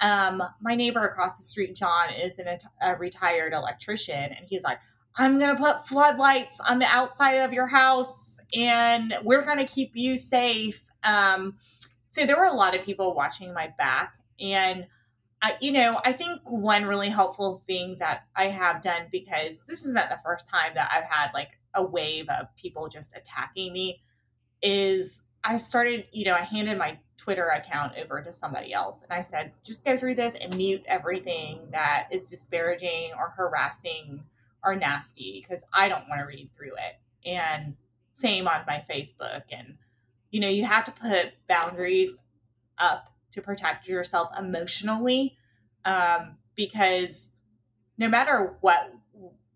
um, 0.00 0.42
my 0.60 0.74
neighbor 0.74 1.00
across 1.00 1.38
the 1.38 1.44
street, 1.44 1.76
John, 1.76 2.12
is 2.12 2.38
an, 2.38 2.58
a 2.82 2.96
retired 2.96 3.52
electrician. 3.52 4.14
And 4.16 4.46
he's 4.48 4.64
like, 4.64 4.78
I'm 5.16 5.38
going 5.38 5.54
to 5.54 5.62
put 5.62 5.86
floodlights 5.86 6.58
on 6.60 6.78
the 6.78 6.86
outside 6.86 7.34
of 7.34 7.52
your 7.52 7.66
house 7.66 8.40
and 8.52 9.14
we're 9.22 9.42
going 9.42 9.58
to 9.58 9.66
keep 9.66 9.92
you 9.94 10.16
safe. 10.16 10.82
Um, 11.02 11.56
so 12.10 12.26
there 12.26 12.36
were 12.36 12.44
a 12.44 12.52
lot 12.52 12.74
of 12.74 12.84
people 12.84 13.14
watching 13.14 13.52
my 13.52 13.72
back. 13.78 14.14
And, 14.40 14.86
I, 15.42 15.56
you 15.60 15.72
know, 15.72 16.00
I 16.04 16.12
think 16.12 16.40
one 16.44 16.84
really 16.84 17.08
helpful 17.08 17.62
thing 17.66 17.96
that 18.00 18.24
I 18.34 18.48
have 18.48 18.82
done, 18.82 19.02
because 19.12 19.60
this 19.68 19.80
isn't 19.80 19.94
the 19.94 20.18
first 20.24 20.46
time 20.46 20.72
that 20.74 20.90
I've 20.92 21.04
had 21.04 21.32
like 21.34 21.50
a 21.74 21.82
wave 21.82 22.26
of 22.28 22.46
people 22.56 22.88
just 22.88 23.14
attacking 23.16 23.72
me, 23.72 24.02
is 24.62 25.20
I 25.44 25.58
started, 25.58 26.06
you 26.10 26.24
know, 26.24 26.34
I 26.34 26.42
handed 26.42 26.78
my 26.78 26.98
Twitter 27.16 27.48
account 27.48 27.92
over 28.02 28.22
to 28.22 28.32
somebody 28.32 28.72
else 28.72 29.02
and 29.02 29.12
I 29.12 29.22
said, 29.22 29.52
just 29.62 29.84
go 29.84 29.96
through 29.96 30.14
this 30.14 30.34
and 30.34 30.56
mute 30.56 30.82
everything 30.86 31.60
that 31.70 32.08
is 32.10 32.24
disparaging 32.24 33.10
or 33.16 33.30
harassing 33.36 34.24
are 34.64 34.76
nasty 34.76 35.44
because 35.46 35.62
I 35.72 35.88
don't 35.88 36.08
want 36.08 36.20
to 36.20 36.26
read 36.26 36.50
through 36.56 36.72
it. 36.72 37.28
And 37.28 37.76
same 38.14 38.48
on 38.48 38.62
my 38.66 38.84
Facebook. 38.90 39.42
And, 39.50 39.76
you 40.30 40.40
know, 40.40 40.48
you 40.48 40.64
have 40.64 40.84
to 40.84 40.92
put 40.92 41.32
boundaries 41.48 42.10
up 42.78 43.14
to 43.32 43.42
protect 43.42 43.88
yourself 43.88 44.30
emotionally 44.38 45.36
um, 45.84 46.36
because 46.54 47.30
no 47.98 48.08
matter 48.08 48.56
what 48.60 48.92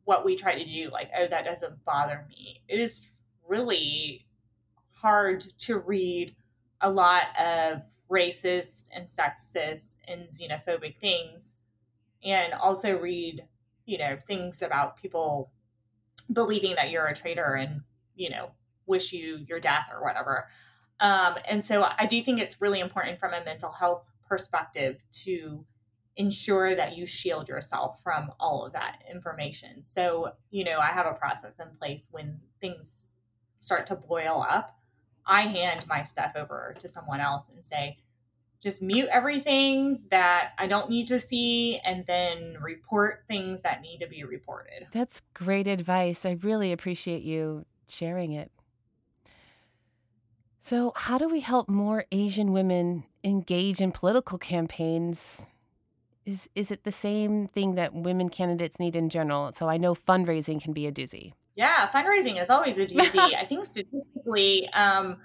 what 0.04 0.24
we 0.24 0.36
try 0.36 0.54
to 0.58 0.64
do 0.64 0.90
like 0.90 1.10
oh 1.18 1.26
that 1.28 1.44
doesn't 1.44 1.84
bother 1.84 2.24
me 2.28 2.62
it 2.66 2.80
is 2.80 3.10
really 3.46 4.26
hard 4.92 5.44
to 5.58 5.78
read 5.78 6.34
a 6.80 6.90
lot 6.90 7.24
of 7.38 7.82
racist 8.10 8.88
and 8.92 9.06
sexist 9.06 9.94
and 10.06 10.28
xenophobic 10.28 10.96
things 10.98 11.56
and 12.24 12.52
also 12.54 12.98
read 12.98 13.44
you 13.88 13.96
know, 13.96 14.18
things 14.26 14.60
about 14.60 14.98
people 14.98 15.50
believing 16.30 16.74
that 16.74 16.90
you're 16.90 17.06
a 17.06 17.16
traitor 17.16 17.54
and, 17.54 17.80
you 18.14 18.28
know, 18.28 18.50
wish 18.86 19.14
you 19.14 19.38
your 19.48 19.58
death 19.58 19.88
or 19.90 20.02
whatever. 20.02 20.46
Um, 21.00 21.36
and 21.48 21.64
so 21.64 21.88
I 21.96 22.04
do 22.04 22.22
think 22.22 22.38
it's 22.38 22.60
really 22.60 22.80
important 22.80 23.18
from 23.18 23.32
a 23.32 23.42
mental 23.42 23.72
health 23.72 24.04
perspective 24.28 25.02
to 25.24 25.64
ensure 26.16 26.74
that 26.74 26.98
you 26.98 27.06
shield 27.06 27.48
yourself 27.48 28.02
from 28.02 28.30
all 28.38 28.66
of 28.66 28.74
that 28.74 28.98
information. 29.10 29.82
So, 29.82 30.32
you 30.50 30.64
know, 30.64 30.78
I 30.80 30.88
have 30.88 31.06
a 31.06 31.14
process 31.14 31.54
in 31.58 31.68
place 31.78 32.08
when 32.10 32.40
things 32.60 33.08
start 33.58 33.86
to 33.86 33.96
boil 33.96 34.44
up. 34.46 34.76
I 35.26 35.42
hand 35.42 35.86
my 35.88 36.02
stuff 36.02 36.32
over 36.36 36.76
to 36.80 36.88
someone 36.90 37.20
else 37.20 37.48
and 37.54 37.64
say, 37.64 37.96
just 38.60 38.82
mute 38.82 39.08
everything 39.10 40.00
that 40.10 40.52
I 40.58 40.66
don't 40.66 40.90
need 40.90 41.08
to 41.08 41.18
see 41.18 41.78
and 41.84 42.04
then 42.06 42.56
report 42.60 43.24
things 43.28 43.62
that 43.62 43.82
need 43.82 43.98
to 44.00 44.08
be 44.08 44.24
reported. 44.24 44.88
That's 44.92 45.22
great 45.34 45.66
advice. 45.66 46.26
I 46.26 46.38
really 46.42 46.72
appreciate 46.72 47.22
you 47.22 47.66
sharing 47.88 48.32
it. 48.32 48.50
So, 50.60 50.92
how 50.96 51.18
do 51.18 51.28
we 51.28 51.40
help 51.40 51.68
more 51.68 52.04
Asian 52.12 52.52
women 52.52 53.04
engage 53.24 53.80
in 53.80 53.92
political 53.92 54.38
campaigns? 54.38 55.46
Is 56.26 56.50
is 56.54 56.70
it 56.70 56.84
the 56.84 56.92
same 56.92 57.46
thing 57.46 57.76
that 57.76 57.94
women 57.94 58.28
candidates 58.28 58.78
need 58.78 58.96
in 58.96 59.08
general? 59.08 59.52
So, 59.54 59.68
I 59.68 59.78
know 59.78 59.94
fundraising 59.94 60.60
can 60.60 60.72
be 60.72 60.86
a 60.86 60.92
doozy. 60.92 61.32
Yeah, 61.54 61.88
fundraising 61.88 62.42
is 62.42 62.50
always 62.50 62.76
a 62.76 62.86
doozy. 62.86 63.34
I 63.34 63.46
think 63.46 63.64
statistically, 63.64 64.68
um, 64.74 65.18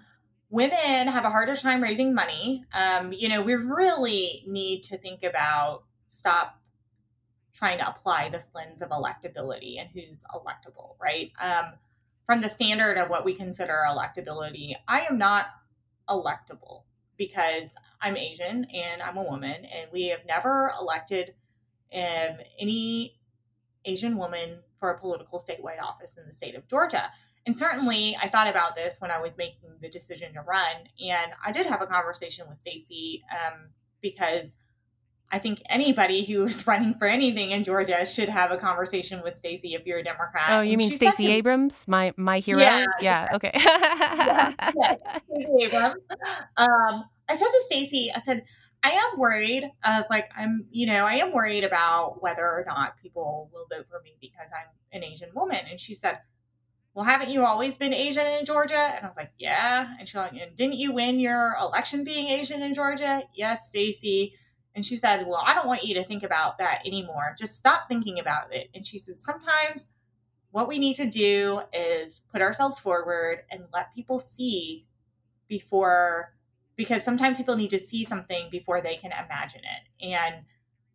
women 0.53 1.07
have 1.07 1.25
a 1.25 1.31
harder 1.31 1.55
time 1.55 1.81
raising 1.81 2.13
money. 2.13 2.63
Um, 2.73 3.11
you 3.11 3.27
know, 3.27 3.41
we 3.41 3.55
really 3.55 4.43
need 4.45 4.83
to 4.83 4.99
think 4.99 5.23
about 5.23 5.85
stop 6.11 6.61
trying 7.55 7.79
to 7.79 7.89
apply 7.89 8.29
this 8.29 8.45
lens 8.53 8.83
of 8.83 8.89
electability 8.89 9.79
and 9.79 9.89
who's 9.91 10.21
electable, 10.31 10.95
right? 11.01 11.31
Um, 11.41 11.73
from 12.27 12.41
the 12.41 12.49
standard 12.49 12.99
of 12.99 13.09
what 13.09 13.25
we 13.25 13.33
consider 13.33 13.81
electability, 13.89 14.73
I 14.87 15.07
am 15.09 15.17
not 15.17 15.47
electable 16.07 16.83
because 17.17 17.69
I'm 17.99 18.15
Asian 18.15 18.65
and 18.65 19.01
I'm 19.01 19.17
a 19.17 19.23
woman, 19.23 19.65
and 19.65 19.89
we 19.91 20.09
have 20.09 20.21
never 20.27 20.71
elected 20.79 21.33
um, 21.91 22.37
any 22.59 23.17
Asian 23.85 24.17
woman 24.17 24.59
for 24.79 24.91
a 24.91 24.99
political 24.99 25.39
statewide 25.39 25.81
office 25.81 26.15
in 26.15 26.27
the 26.27 26.33
state 26.33 26.53
of 26.53 26.67
Georgia. 26.67 27.09
And 27.45 27.55
certainly, 27.55 28.17
I 28.21 28.29
thought 28.29 28.47
about 28.47 28.75
this 28.75 28.95
when 28.99 29.11
I 29.11 29.19
was 29.19 29.37
making 29.37 29.69
the 29.81 29.89
decision 29.89 30.33
to 30.33 30.41
run. 30.41 30.75
And 31.05 31.31
I 31.45 31.51
did 31.51 31.65
have 31.65 31.81
a 31.81 31.87
conversation 31.87 32.45
with 32.47 32.57
Stacey 32.57 33.23
um, 33.31 33.69
because 34.01 34.47
I 35.33 35.39
think 35.39 35.61
anybody 35.67 36.23
who's 36.23 36.65
running 36.67 36.93
for 36.93 37.07
anything 37.07 37.51
in 37.51 37.63
Georgia 37.63 38.05
should 38.05 38.29
have 38.29 38.51
a 38.51 38.57
conversation 38.57 39.21
with 39.23 39.35
Stacey 39.35 39.73
if 39.73 39.85
you're 39.85 39.97
a 39.97 40.03
Democrat. 40.03 40.51
Oh, 40.51 40.61
you 40.61 40.77
mean 40.77 40.91
Stacey 40.91 41.27
Abrams, 41.31 41.87
my 41.87 42.13
my 42.15 42.39
hero? 42.39 42.61
Yeah, 42.61 42.85
yeah 43.01 43.27
okay. 43.33 43.51
yeah, 43.55 44.53
yeah, 44.75 44.95
Stacey 45.29 45.63
Abrams. 45.63 46.01
Um, 46.55 47.05
I 47.27 47.35
said 47.35 47.47
to 47.47 47.63
Stacey, 47.65 48.11
I 48.15 48.19
said, 48.19 48.43
I 48.83 48.91
am 48.91 49.17
worried. 49.17 49.69
I 49.83 49.99
was 49.99 50.09
like, 50.09 50.29
I'm, 50.35 50.65
you 50.69 50.85
know, 50.85 51.05
I 51.05 51.15
am 51.15 51.31
worried 51.31 51.63
about 51.63 52.21
whether 52.21 52.43
or 52.43 52.65
not 52.67 52.97
people 53.01 53.49
will 53.53 53.65
vote 53.75 53.87
for 53.89 54.01
me 54.01 54.17
because 54.19 54.51
I'm 54.53 54.67
an 54.91 55.03
Asian 55.03 55.29
woman. 55.33 55.61
And 55.69 55.79
she 55.79 55.93
said, 55.93 56.19
well, 56.93 57.05
haven't 57.05 57.29
you 57.29 57.43
always 57.43 57.75
been 57.77 57.93
Asian 57.93 58.27
in 58.27 58.45
Georgia? 58.45 58.77
And 58.77 59.03
I 59.03 59.07
was 59.07 59.17
like, 59.17 59.31
yeah. 59.39 59.87
And 59.97 60.07
she's 60.07 60.15
like, 60.15 60.33
didn't 60.55 60.75
you 60.75 60.93
win 60.93 61.19
your 61.19 61.55
election 61.59 62.03
being 62.03 62.27
Asian 62.27 62.61
in 62.61 62.75
Georgia? 62.75 63.23
Yes, 63.33 63.67
Stacey. 63.67 64.35
And 64.75 64.85
she 64.85 64.97
said, 64.97 65.25
well, 65.27 65.43
I 65.43 65.55
don't 65.55 65.67
want 65.67 65.83
you 65.83 65.95
to 65.95 66.03
think 66.03 66.23
about 66.23 66.59
that 66.59 66.81
anymore. 66.85 67.35
Just 67.37 67.55
stop 67.57 67.87
thinking 67.87 68.19
about 68.19 68.53
it. 68.53 68.69
And 68.75 68.85
she 68.85 68.99
said, 68.99 69.19
sometimes 69.19 69.89
what 70.51 70.67
we 70.67 70.77
need 70.77 70.95
to 70.97 71.09
do 71.09 71.61
is 71.73 72.21
put 72.31 72.41
ourselves 72.41 72.79
forward 72.79 73.43
and 73.49 73.63
let 73.73 73.93
people 73.95 74.19
see 74.19 74.85
before, 75.47 76.35
because 76.75 77.03
sometimes 77.03 77.39
people 77.39 77.55
need 77.55 77.71
to 77.71 77.79
see 77.79 78.03
something 78.03 78.49
before 78.51 78.81
they 78.81 78.95
can 78.95 79.11
imagine 79.11 79.61
it. 79.61 80.05
And 80.05 80.35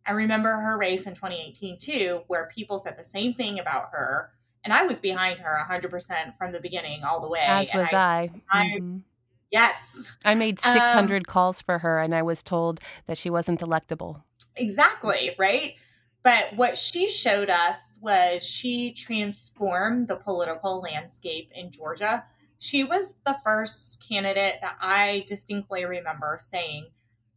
I 0.05 0.11
remember 0.13 0.49
her 0.49 0.77
race 0.77 1.05
in 1.05 1.13
2018 1.13 1.77
too, 1.77 2.21
where 2.27 2.49
people 2.53 2.79
said 2.79 2.97
the 2.97 3.03
same 3.03 3.33
thing 3.33 3.59
about 3.59 3.89
her 3.91 4.31
and 4.63 4.73
I 4.73 4.83
was 4.83 4.99
behind 4.99 5.39
her 5.39 5.57
100% 5.69 6.37
from 6.37 6.51
the 6.51 6.59
beginning 6.59 7.03
all 7.03 7.21
the 7.21 7.29
way. 7.29 7.41
As 7.45 7.69
was 7.73 7.93
I. 7.93 8.31
I, 8.51 8.59
I 8.59 8.65
mm-hmm. 8.79 8.97
Yes. 9.51 9.77
I 10.23 10.35
made 10.35 10.59
600 10.59 11.15
um, 11.15 11.23
calls 11.23 11.61
for 11.61 11.79
her 11.79 11.99
and 11.99 12.13
I 12.13 12.21
was 12.21 12.43
told 12.43 12.81
that 13.07 13.17
she 13.17 13.31
wasn't 13.31 13.61
electable. 13.61 14.21
Exactly, 14.55 15.31
right? 15.39 15.73
But 16.21 16.55
what 16.55 16.77
she 16.77 17.09
showed 17.09 17.49
us 17.49 17.97
was 17.99 18.45
she 18.45 18.93
transformed 18.93 20.07
the 20.07 20.17
political 20.17 20.81
landscape 20.81 21.49
in 21.55 21.71
Georgia 21.71 22.25
she 22.59 22.83
was 22.83 23.13
the 23.25 23.37
first 23.43 24.05
candidate 24.05 24.55
that 24.61 24.75
I 24.81 25.23
distinctly 25.27 25.85
remember 25.85 26.37
saying, 26.45 26.87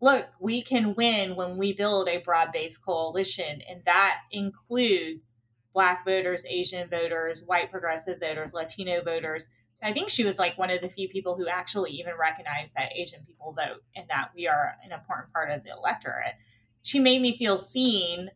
look, 0.01 0.29
we 0.41 0.62
can 0.62 0.97
win 0.97 1.37
when 1.37 1.57
we 1.57 1.73
build 1.73 2.09
a 2.09 2.18
broad 2.18 2.51
based 2.53 2.85
coalition. 2.85 3.62
And 3.68 3.83
that 3.87 4.18
includes 4.33 5.32
Black 5.73 6.05
voters, 6.05 6.45
Asian 6.47 6.89
voters, 6.89 7.43
white 7.45 7.70
progressive 7.70 8.20
voters, 8.20 8.53
Latino 8.53 9.03
voters. 9.03 9.49
I 9.83 9.93
think 9.93 10.11
she 10.11 10.25
was 10.25 10.39
like 10.39 10.57
one 10.59 10.70
of 10.70 10.81
the 10.81 10.89
few 10.89 11.09
people 11.09 11.37
who 11.37 11.49
actually 11.49 11.91
even 11.93 12.12
recognized 12.18 12.75
that 12.77 12.93
Asian 12.95 13.25
people 13.27 13.53
vote 13.53 13.83
and 13.97 14.07
that 14.09 14.31
we 14.35 14.47
are 14.47 14.77
an 14.85 14.93
important 14.93 15.33
part 15.33 15.51
of 15.51 15.64
the 15.64 15.70
electorate. 15.70 16.35
She 16.83 17.01
made 17.01 17.20
me 17.20 17.37
feel 17.37 17.59
seen 17.59 18.31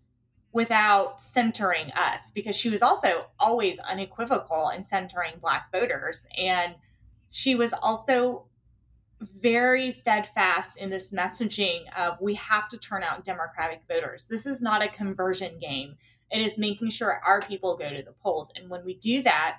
without 0.53 1.20
centering 1.20 1.93
us 1.93 2.30
because 2.34 2.57
she 2.57 2.70
was 2.70 2.82
also 2.82 3.26
always 3.39 3.78
unequivocal 3.78 4.70
in 4.70 4.82
centering 4.82 5.34
black 5.41 5.70
voters 5.70 6.26
and 6.37 6.74
she 7.28 7.55
was 7.55 7.74
also 7.82 8.47
very 9.20 9.90
steadfast 9.90 10.76
in 10.76 10.90
this 10.90 11.10
messaging 11.10 11.80
of 11.96 12.20
we 12.20 12.34
have 12.34 12.68
to 12.68 12.78
turn 12.78 13.02
out 13.02 13.24
democratic 13.24 13.80
voters 13.88 14.26
this 14.28 14.44
is 14.44 14.60
not 14.60 14.84
a 14.84 14.88
conversion 14.88 15.58
game 15.58 15.96
it 16.30 16.40
is 16.40 16.58
making 16.58 16.90
sure 16.90 17.20
our 17.26 17.40
people 17.40 17.76
go 17.76 17.88
to 17.88 18.02
the 18.02 18.14
polls 18.22 18.50
and 18.56 18.68
when 18.68 18.84
we 18.84 18.94
do 18.94 19.22
that 19.22 19.58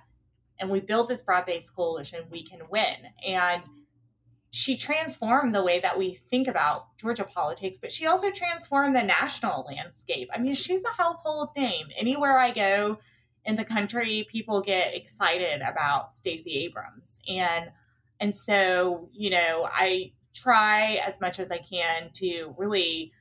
and 0.60 0.70
we 0.70 0.80
build 0.80 1.08
this 1.08 1.24
broad-based 1.24 1.76
coalition 1.76 2.20
we 2.30 2.44
can 2.44 2.60
win 2.70 2.96
and 3.26 3.64
she 4.52 4.78
transformed 4.78 5.54
the 5.54 5.64
way 5.64 5.80
that 5.80 5.98
we 5.98 6.16
think 6.30 6.48
about 6.48 6.98
Georgia 6.98 7.26
politics, 7.26 7.78
but 7.78 7.92
she 7.92 8.08
also 8.08 8.32
transformed 8.32 8.96
the 8.96 9.04
national 9.04 9.66
landscape. 9.68 10.30
I 10.34 10.40
mean, 10.40 10.54
she's 10.54 10.86
a 10.86 10.90
household 10.90 11.50
name. 11.56 11.88
Anywhere 11.98 12.40
I 12.40 12.52
go 12.52 12.98
in 13.46 13.56
the 13.56 13.66
country, 13.66 14.26
people 14.32 14.62
get 14.62 14.96
excited 14.96 15.62
about 15.62 16.14
Stacey 16.14 16.64
Abrams. 16.66 17.20
And 17.28 17.72
and 18.20 18.34
so, 18.34 19.10
you 19.14 19.30
know, 19.30 19.68
I 19.72 20.12
try 20.34 21.00
as 21.06 21.20
much 21.20 21.40
as 21.40 21.52
I 21.52 21.58
can 21.58 22.12
to 22.14 22.54
really 22.58 23.12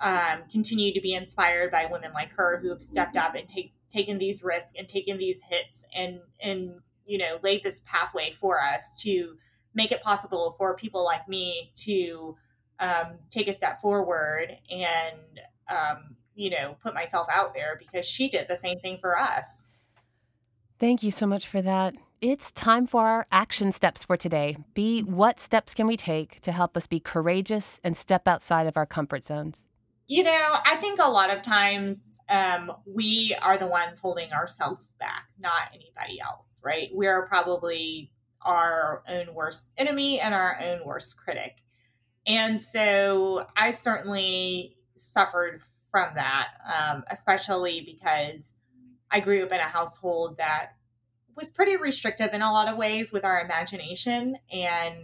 um, 0.00 0.42
continue 0.50 0.92
to 0.92 1.00
be 1.00 1.14
inspired 1.14 1.70
by 1.70 1.86
women 1.90 2.12
like 2.12 2.32
her 2.32 2.58
who 2.60 2.70
have 2.70 2.82
stepped 2.82 3.16
up 3.16 3.34
and 3.34 3.46
take, 3.46 3.72
taken 3.88 4.18
these 4.18 4.42
risks 4.42 4.72
and 4.76 4.88
taken 4.88 5.16
these 5.18 5.40
hits 5.48 5.84
and 5.94 6.20
and 6.40 6.72
you 7.06 7.18
know 7.18 7.38
laid 7.42 7.62
this 7.62 7.82
pathway 7.84 8.32
for 8.40 8.60
us 8.60 8.94
to 8.98 9.36
make 9.74 9.92
it 9.92 10.02
possible 10.02 10.54
for 10.58 10.74
people 10.74 11.04
like 11.04 11.28
me 11.28 11.70
to 11.76 12.36
um, 12.80 13.18
take 13.30 13.48
a 13.48 13.52
step 13.52 13.80
forward 13.80 14.48
and 14.70 15.40
um, 15.70 16.16
you 16.34 16.50
know 16.50 16.76
put 16.82 16.94
myself 16.94 17.28
out 17.32 17.54
there 17.54 17.78
because 17.78 18.04
she 18.04 18.28
did 18.28 18.46
the 18.48 18.56
same 18.56 18.80
thing 18.80 18.98
for 19.00 19.16
us. 19.16 19.66
Thank 20.80 21.04
you 21.04 21.12
so 21.12 21.26
much 21.26 21.46
for 21.46 21.62
that 21.62 21.94
it's 22.22 22.50
time 22.52 22.86
for 22.86 23.06
our 23.06 23.26
action 23.30 23.72
steps 23.72 24.04
for 24.04 24.16
today. 24.16 24.56
Bee 24.72 25.02
what 25.02 25.40
steps 25.40 25.74
can 25.74 25.86
we 25.86 25.98
take 25.98 26.40
to 26.40 26.52
help 26.52 26.76
us 26.76 26.86
be 26.86 27.00
courageous 27.00 27.80
and 27.84 27.96
step 27.96 28.26
outside 28.26 28.66
of 28.66 28.78
our 28.78 28.86
comfort 28.86 29.24
zones? 29.24 29.62
You 30.08 30.24
know 30.24 30.56
i 30.66 30.76
think 30.76 30.98
a 31.00 31.08
lot 31.08 31.34
of 31.34 31.42
times 31.42 32.16
um, 32.28 32.72
we 32.86 33.36
are 33.40 33.56
the 33.56 33.66
ones 33.66 33.98
holding 33.98 34.32
ourselves 34.32 34.92
back 34.98 35.26
not 35.38 35.68
anybody 35.72 36.20
else 36.20 36.52
right? 36.62 36.88
We're 36.92 37.26
probably 37.26 38.12
our 38.40 39.02
own 39.08 39.34
worst 39.34 39.72
enemy 39.76 40.20
and 40.20 40.34
our 40.34 40.60
own 40.60 40.80
worst 40.84 41.16
critic. 41.16 41.56
And 42.26 42.58
so 42.58 43.46
I 43.56 43.70
certainly 43.70 44.76
suffered 44.96 45.62
from 45.90 46.14
that, 46.14 46.48
um, 46.66 47.04
especially 47.10 47.82
because 47.84 48.54
I 49.10 49.20
grew 49.20 49.44
up 49.44 49.52
in 49.52 49.60
a 49.60 49.64
household 49.64 50.38
that 50.38 50.70
was 51.36 51.48
pretty 51.48 51.76
restrictive 51.76 52.32
in 52.32 52.42
a 52.42 52.52
lot 52.52 52.68
of 52.68 52.76
ways 52.76 53.12
with 53.12 53.24
our 53.24 53.40
imagination 53.40 54.36
and 54.52 54.94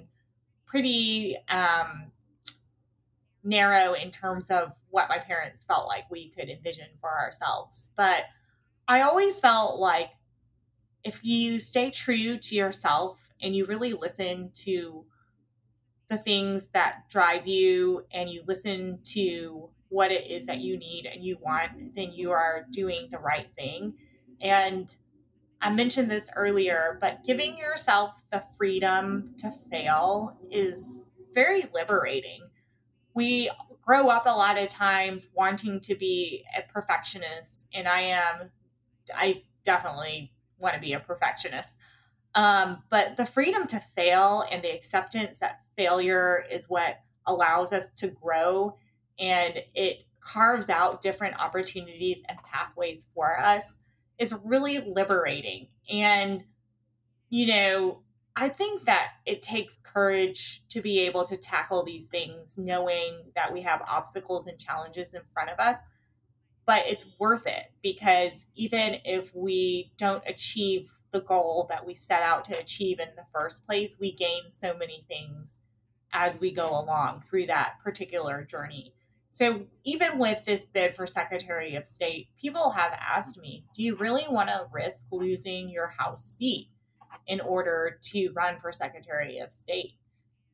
pretty 0.67 1.37
um, 1.49 2.11
narrow 3.43 3.95
in 3.95 4.11
terms 4.11 4.51
of 4.51 4.73
what 4.91 5.09
my 5.09 5.19
parents 5.19 5.65
felt 5.67 5.87
like 5.87 6.11
we 6.11 6.31
could 6.31 6.49
envision 6.49 6.89
for 7.01 7.11
ourselves. 7.11 7.91
But 7.97 8.25
I 8.87 9.03
always 9.03 9.41
felt 9.41 9.79
like 9.79 10.11
if 11.05 11.25
you 11.25 11.59
stay 11.59 11.91
true 11.91 12.39
to 12.39 12.55
yourself 12.55 13.19
and 13.41 13.55
you 13.55 13.67
really 13.67 13.93
listen 13.93 14.51
to 14.55 15.05
the 16.09 16.19
things 16.19 16.69
that 16.69 17.09
drive 17.11 17.47
you 17.47 18.05
and 18.13 18.31
you 18.31 18.43
listen 18.47 18.99
to 19.05 19.69
what 19.91 20.11
it 20.11 20.31
is 20.31 20.47
that 20.47 20.59
you 20.59 20.77
need 20.77 21.07
and 21.07 21.23
you 21.23 21.39
want, 21.41 21.95
then 21.95 22.13
you 22.13 22.31
are 22.31 22.67
doing 22.71 23.09
the 23.11 23.19
right 23.19 23.49
thing. 23.57 23.95
And 24.41 24.95
I 25.61 25.71
mentioned 25.71 26.11
this 26.11 26.29
earlier, 26.37 26.99
but 27.01 27.25
giving 27.25 27.59
yourself 27.59 28.23
the 28.31 28.45
freedom 28.57 29.35
to 29.39 29.53
fail 29.71 30.39
is 30.51 31.11
very 31.35 31.65
liberating. 31.75 32.43
We 33.15 33.51
grow 33.83 34.09
up 34.09 34.27
a 34.27 34.31
lot 34.31 34.59
of 34.59 34.69
times 34.69 35.29
wanting 35.35 35.81
to 35.81 35.95
be 35.95 36.45
a 36.57 36.71
perfectionist, 36.73 37.67
and 37.75 37.89
I 37.89 38.01
am, 38.03 38.51
I 39.15 39.43
definitely 39.65 40.33
want 40.59 40.75
to 40.75 40.81
be 40.81 40.93
a 40.93 41.01
perfectionist. 41.01 41.77
Um, 42.35 42.83
but 42.91 43.17
the 43.17 43.27
freedom 43.27 43.67
to 43.69 43.81
fail 43.97 44.45
and 44.51 44.63
the 44.63 44.73
acceptance 44.73 45.39
that 45.41 45.61
failure 45.77 46.45
is 46.51 46.67
what 46.69 47.01
allows 47.27 47.73
us 47.73 47.89
to 47.97 48.09
grow 48.09 48.77
and 49.19 49.55
it 49.75 50.05
carves 50.21 50.69
out 50.69 51.03
different 51.03 51.39
opportunities 51.39 52.23
and 52.29 52.39
pathways 52.43 53.07
for 53.15 53.39
us 53.41 53.79
is 54.19 54.35
really 54.45 54.79
liberating. 54.79 55.69
And, 55.91 56.45
you 57.31 57.47
know, 57.47 58.03
I 58.37 58.49
think 58.49 58.85
that 58.85 59.09
it 59.27 59.43
takes 59.43 59.79
courage 59.83 60.63
to 60.69 60.81
be 60.81 61.01
able 61.01 61.25
to 61.25 61.37
tackle 61.37 61.85
these 61.85 62.05
things, 62.05 62.57
knowing 62.57 63.33
that 63.35 63.53
we 63.53 63.63
have 63.63 63.83
obstacles 63.89 64.47
and 64.47 64.59
challenges 64.59 65.15
in 65.15 65.23
front 65.33 65.51
of 65.51 65.59
us. 65.59 65.79
But 66.65 66.87
it's 66.87 67.07
worth 67.19 67.47
it 67.47 67.73
because 67.83 68.47
even 68.55 68.99
if 69.05 69.35
we 69.35 69.93
don't 69.97 70.23
achieve 70.27 70.89
the 71.11 71.23
goal 71.23 71.67
that 71.71 71.87
we 71.87 71.95
set 71.95 72.23
out 72.23 72.45
to 72.45 72.59
achieve 72.59 73.01
in 73.01 73.09
the 73.17 73.25
first 73.35 73.67
place, 73.67 73.97
we 73.99 74.13
gain 74.13 74.43
so 74.51 74.77
many 74.77 75.05
things 75.09 75.57
as 76.13 76.39
we 76.39 76.53
go 76.53 76.69
along 76.69 77.23
through 77.23 77.47
that 77.47 77.75
particular 77.83 78.45
journey. 78.45 78.95
So, 79.39 79.67
even 79.85 80.19
with 80.19 80.45
this 80.45 80.65
bid 80.65 80.97
for 80.97 81.07
Secretary 81.07 81.77
of 81.77 81.87
State, 81.87 82.27
people 82.37 82.71
have 82.71 82.91
asked 82.99 83.39
me, 83.39 83.65
do 83.73 83.85
you 83.85 83.95
really 83.95 84.27
want 84.29 84.49
to 84.49 84.67
risk 84.73 85.07
losing 85.13 85.71
your 85.71 85.87
House 85.97 86.25
seat 86.25 86.71
in 87.29 87.41
order 87.41 88.01
to 88.07 88.31
run 88.35 88.59
for 88.61 88.73
Secretary 88.73 89.39
of 89.39 89.53
State? 89.53 89.93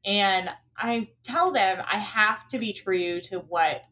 And 0.05 0.51
I 0.77 1.07
tell 1.23 1.51
them 1.51 1.83
I 1.91 1.97
have 1.97 2.47
to 2.49 2.59
be 2.59 2.75
true 2.75 3.23
to 3.23 3.39
what 3.39 3.85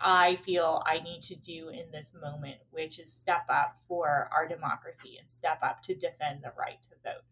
I 0.00 0.36
feel 0.36 0.82
I 0.86 1.00
need 1.00 1.20
to 1.24 1.36
do 1.36 1.68
in 1.68 1.90
this 1.92 2.14
moment, 2.18 2.56
which 2.70 2.98
is 2.98 3.12
step 3.12 3.44
up 3.50 3.76
for 3.86 4.30
our 4.32 4.48
democracy 4.48 5.18
and 5.20 5.28
step 5.28 5.58
up 5.60 5.82
to 5.82 5.94
defend 5.94 6.40
the 6.42 6.54
right 6.58 6.82
to 6.84 6.88
vote. 7.04 7.24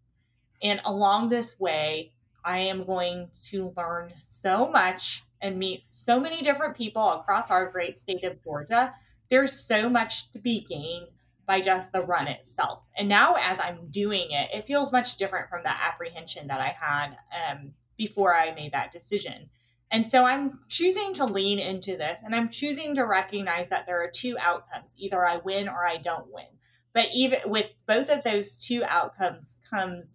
And 0.63 0.83
along 0.85 1.31
this 1.31 1.59
way, 1.59 2.13
I 2.45 2.59
am 2.59 2.85
going 2.85 3.29
to 3.45 3.73
learn 3.77 4.13
so 4.29 4.69
much 4.71 5.23
and 5.41 5.59
meet 5.59 5.85
so 5.87 6.21
many 6.21 6.43
different 6.43 6.77
people 6.77 7.13
across 7.13 7.51
our 7.51 7.71
great 7.71 7.99
state 7.99 8.25
of 8.25 8.43
Georgia. 8.43 8.95
There's 9.29 9.53
so 9.53 9.89
much 9.89 10.31
to 10.33 10.39
be 10.39 10.61
gained 10.61 11.09
by 11.47 11.61
just 11.61 11.93
the 11.93 12.03
run 12.03 12.29
itself. 12.29 12.83
And 12.97 13.09
now, 13.09 13.35
as 13.35 13.59
I'm 13.59 13.89
doing 13.91 14.29
it, 14.31 14.51
it 14.57 14.67
feels 14.67 14.93
much 14.93 15.17
different 15.17 15.49
from 15.49 15.63
the 15.65 15.71
apprehension 15.71 16.47
that 16.49 16.61
I 16.61 16.77
had 16.79 17.17
um, 17.51 17.73
before 17.97 18.35
I 18.35 18.55
made 18.55 18.73
that 18.73 18.93
decision. 18.93 19.49
And 19.91 20.07
so 20.07 20.25
I'm 20.25 20.61
choosing 20.69 21.13
to 21.15 21.25
lean 21.25 21.59
into 21.59 21.97
this 21.97 22.21
and 22.25 22.35
I'm 22.35 22.49
choosing 22.51 22.95
to 22.95 23.03
recognize 23.03 23.69
that 23.71 23.87
there 23.87 24.01
are 24.03 24.11
two 24.11 24.37
outcomes 24.39 24.95
either 24.97 25.27
I 25.27 25.39
win 25.39 25.69
or 25.69 25.85
I 25.85 25.97
don't 25.97 26.33
win. 26.33 26.47
But 26.93 27.09
even 27.13 27.41
with 27.47 27.67
both 27.87 28.09
of 28.09 28.23
those 28.23 28.57
two 28.57 28.85
outcomes 28.85 29.57
comes 29.69 30.15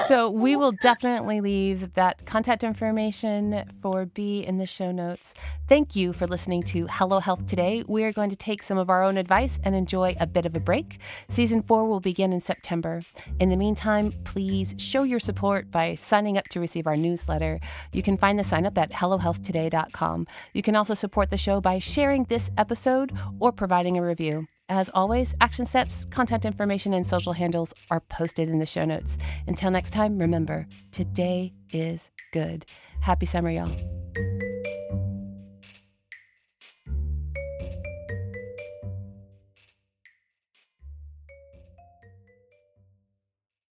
so, 0.07 0.31
we 0.31 0.57
will 0.57 0.73
definitely 0.73 1.41
leave 1.41 1.95
that 1.95 2.25
contact 2.27 2.65
information 2.65 3.65
for 3.83 4.07
Bee 4.07 4.45
in 4.45 4.59
the 4.59 4.67
show 4.67 4.93
notes. 4.93 5.35
Thank 5.69 5.97
you 5.97 6.13
for 6.13 6.27
listening 6.27 6.63
to 6.65 6.87
Hello 6.91 7.19
Health 7.21 7.47
today. 7.47 7.83
We 7.89 8.05
are 8.05 8.13
going 8.13 8.31
to 8.31 8.37
take 8.37 8.63
some 8.63 8.79
of 8.79 8.89
our 8.91 9.03
own 9.03 9.17
advice 9.17 9.59
and 9.65 9.75
enjoy 9.75 10.15
a 10.21 10.27
bit 10.27 10.47
of 10.47 10.57
a 10.57 10.61
break. 10.61 11.01
Season 11.29 11.63
four 11.63 11.87
will 11.87 12.01
begin 12.01 12.33
in 12.33 12.41
September. 12.41 13.01
In 13.41 13.49
the 13.49 13.57
meantime, 13.57 14.13
please 14.25 14.75
show 14.79 15.03
your 15.03 15.21
support 15.21 15.71
by 15.71 15.95
signing 15.95 16.39
up 16.39 16.49
to 16.49 16.61
receive 16.61 16.87
our 16.87 16.97
newsletter. 16.97 17.61
You 17.93 18.03
can 18.03 18.17
find 18.17 18.39
the 18.39 18.45
sign 18.45 18.67
up 18.67 18.79
at 18.79 18.91
HelloHealthToday.com. 18.91 20.27
You 20.53 20.63
can 20.63 20.77
also 20.77 20.95
support 20.95 21.31
the 21.31 21.37
show 21.37 21.61
by 21.61 21.79
sharing 21.79 22.25
this 22.25 22.51
episode 22.57 23.13
or 23.41 23.53
providing 23.53 23.97
a 23.97 24.03
review. 24.03 24.47
As 24.69 24.91
always, 24.93 25.33
action 25.41 25.65
steps, 25.65 26.05
contact 26.07 26.45
information, 26.45 26.93
and 26.93 27.07
social 27.07 27.33
handles 27.33 27.73
are 27.89 28.01
posted 28.01 28.49
in 28.49 28.59
the 28.59 28.67
show 28.67 28.85
notes. 28.85 29.17
Until 29.47 29.71
next 29.71 29.91
time, 29.91 30.19
remember, 30.19 30.67
today 30.91 31.53
is 31.73 32.11
good. 32.33 32.65
Happy 33.01 33.27
summer, 33.27 33.49
y'all. 33.49 33.71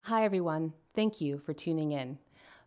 Hi, 0.04 0.26
everyone. 0.26 0.74
Thank 0.94 1.22
you 1.22 1.38
for 1.38 1.54
tuning 1.54 1.94
in. 1.94 2.18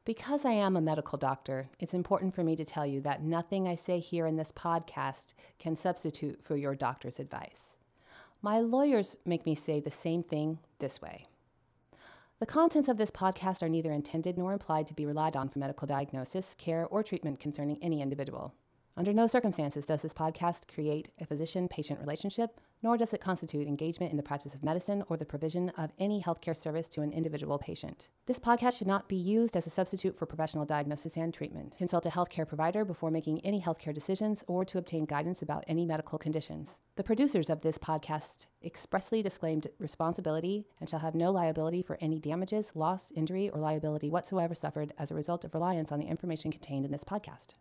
Because 0.06 0.46
I 0.46 0.52
am 0.52 0.76
a 0.76 0.80
medical 0.80 1.18
doctor, 1.18 1.68
it's 1.78 1.92
important 1.92 2.34
for 2.34 2.42
me 2.42 2.56
to 2.56 2.64
tell 2.64 2.86
you 2.86 3.02
that 3.02 3.22
nothing 3.22 3.68
I 3.68 3.74
say 3.74 4.00
here 4.00 4.26
in 4.26 4.36
this 4.36 4.50
podcast 4.50 5.34
can 5.58 5.76
substitute 5.76 6.42
for 6.42 6.56
your 6.56 6.74
doctor's 6.74 7.20
advice. 7.20 7.73
My 8.44 8.60
lawyers 8.60 9.16
make 9.24 9.46
me 9.46 9.54
say 9.54 9.80
the 9.80 9.90
same 9.90 10.22
thing 10.22 10.58
this 10.78 11.00
way. 11.00 11.28
The 12.40 12.44
contents 12.44 12.88
of 12.88 12.98
this 12.98 13.10
podcast 13.10 13.62
are 13.62 13.70
neither 13.70 13.90
intended 13.90 14.36
nor 14.36 14.52
implied 14.52 14.86
to 14.88 14.92
be 14.92 15.06
relied 15.06 15.34
on 15.34 15.48
for 15.48 15.58
medical 15.58 15.86
diagnosis, 15.86 16.54
care, 16.54 16.86
or 16.90 17.02
treatment 17.02 17.40
concerning 17.40 17.78
any 17.80 18.02
individual. 18.02 18.52
Under 18.98 19.14
no 19.14 19.26
circumstances 19.26 19.86
does 19.86 20.02
this 20.02 20.12
podcast 20.12 20.68
create 20.70 21.08
a 21.18 21.24
physician 21.24 21.68
patient 21.68 22.00
relationship, 22.00 22.60
nor 22.84 22.98
does 22.98 23.14
it 23.14 23.20
constitute 23.20 23.66
engagement 23.66 24.10
in 24.10 24.16
the 24.18 24.22
practice 24.22 24.54
of 24.54 24.62
medicine 24.62 25.02
or 25.08 25.16
the 25.16 25.24
provision 25.24 25.70
of 25.70 25.90
any 25.98 26.22
healthcare 26.22 26.56
service 26.56 26.86
to 26.86 27.00
an 27.00 27.10
individual 27.10 27.58
patient. 27.58 28.10
This 28.26 28.38
podcast 28.38 28.76
should 28.78 28.86
not 28.86 29.08
be 29.08 29.16
used 29.16 29.56
as 29.56 29.66
a 29.66 29.70
substitute 29.70 30.14
for 30.14 30.26
professional 30.26 30.66
diagnosis 30.66 31.16
and 31.16 31.32
treatment. 31.32 31.74
Consult 31.78 32.04
a 32.04 32.10
healthcare 32.10 32.46
provider 32.46 32.84
before 32.84 33.10
making 33.10 33.40
any 33.40 33.60
healthcare 33.60 33.94
decisions 33.94 34.44
or 34.46 34.66
to 34.66 34.76
obtain 34.76 35.06
guidance 35.06 35.40
about 35.40 35.64
any 35.66 35.86
medical 35.86 36.18
conditions. 36.18 36.82
The 36.96 37.02
producers 37.02 37.48
of 37.48 37.62
this 37.62 37.78
podcast 37.78 38.46
expressly 38.62 39.22
disclaimed 39.22 39.66
responsibility 39.78 40.66
and 40.78 40.88
shall 40.88 41.00
have 41.00 41.14
no 41.14 41.30
liability 41.32 41.82
for 41.82 41.96
any 42.02 42.18
damages, 42.18 42.72
loss, 42.74 43.10
injury, 43.16 43.48
or 43.48 43.60
liability 43.60 44.10
whatsoever 44.10 44.54
suffered 44.54 44.92
as 44.98 45.10
a 45.10 45.14
result 45.14 45.44
of 45.46 45.54
reliance 45.54 45.90
on 45.90 46.00
the 46.00 46.06
information 46.06 46.52
contained 46.52 46.84
in 46.84 46.92
this 46.92 47.04
podcast. 47.04 47.54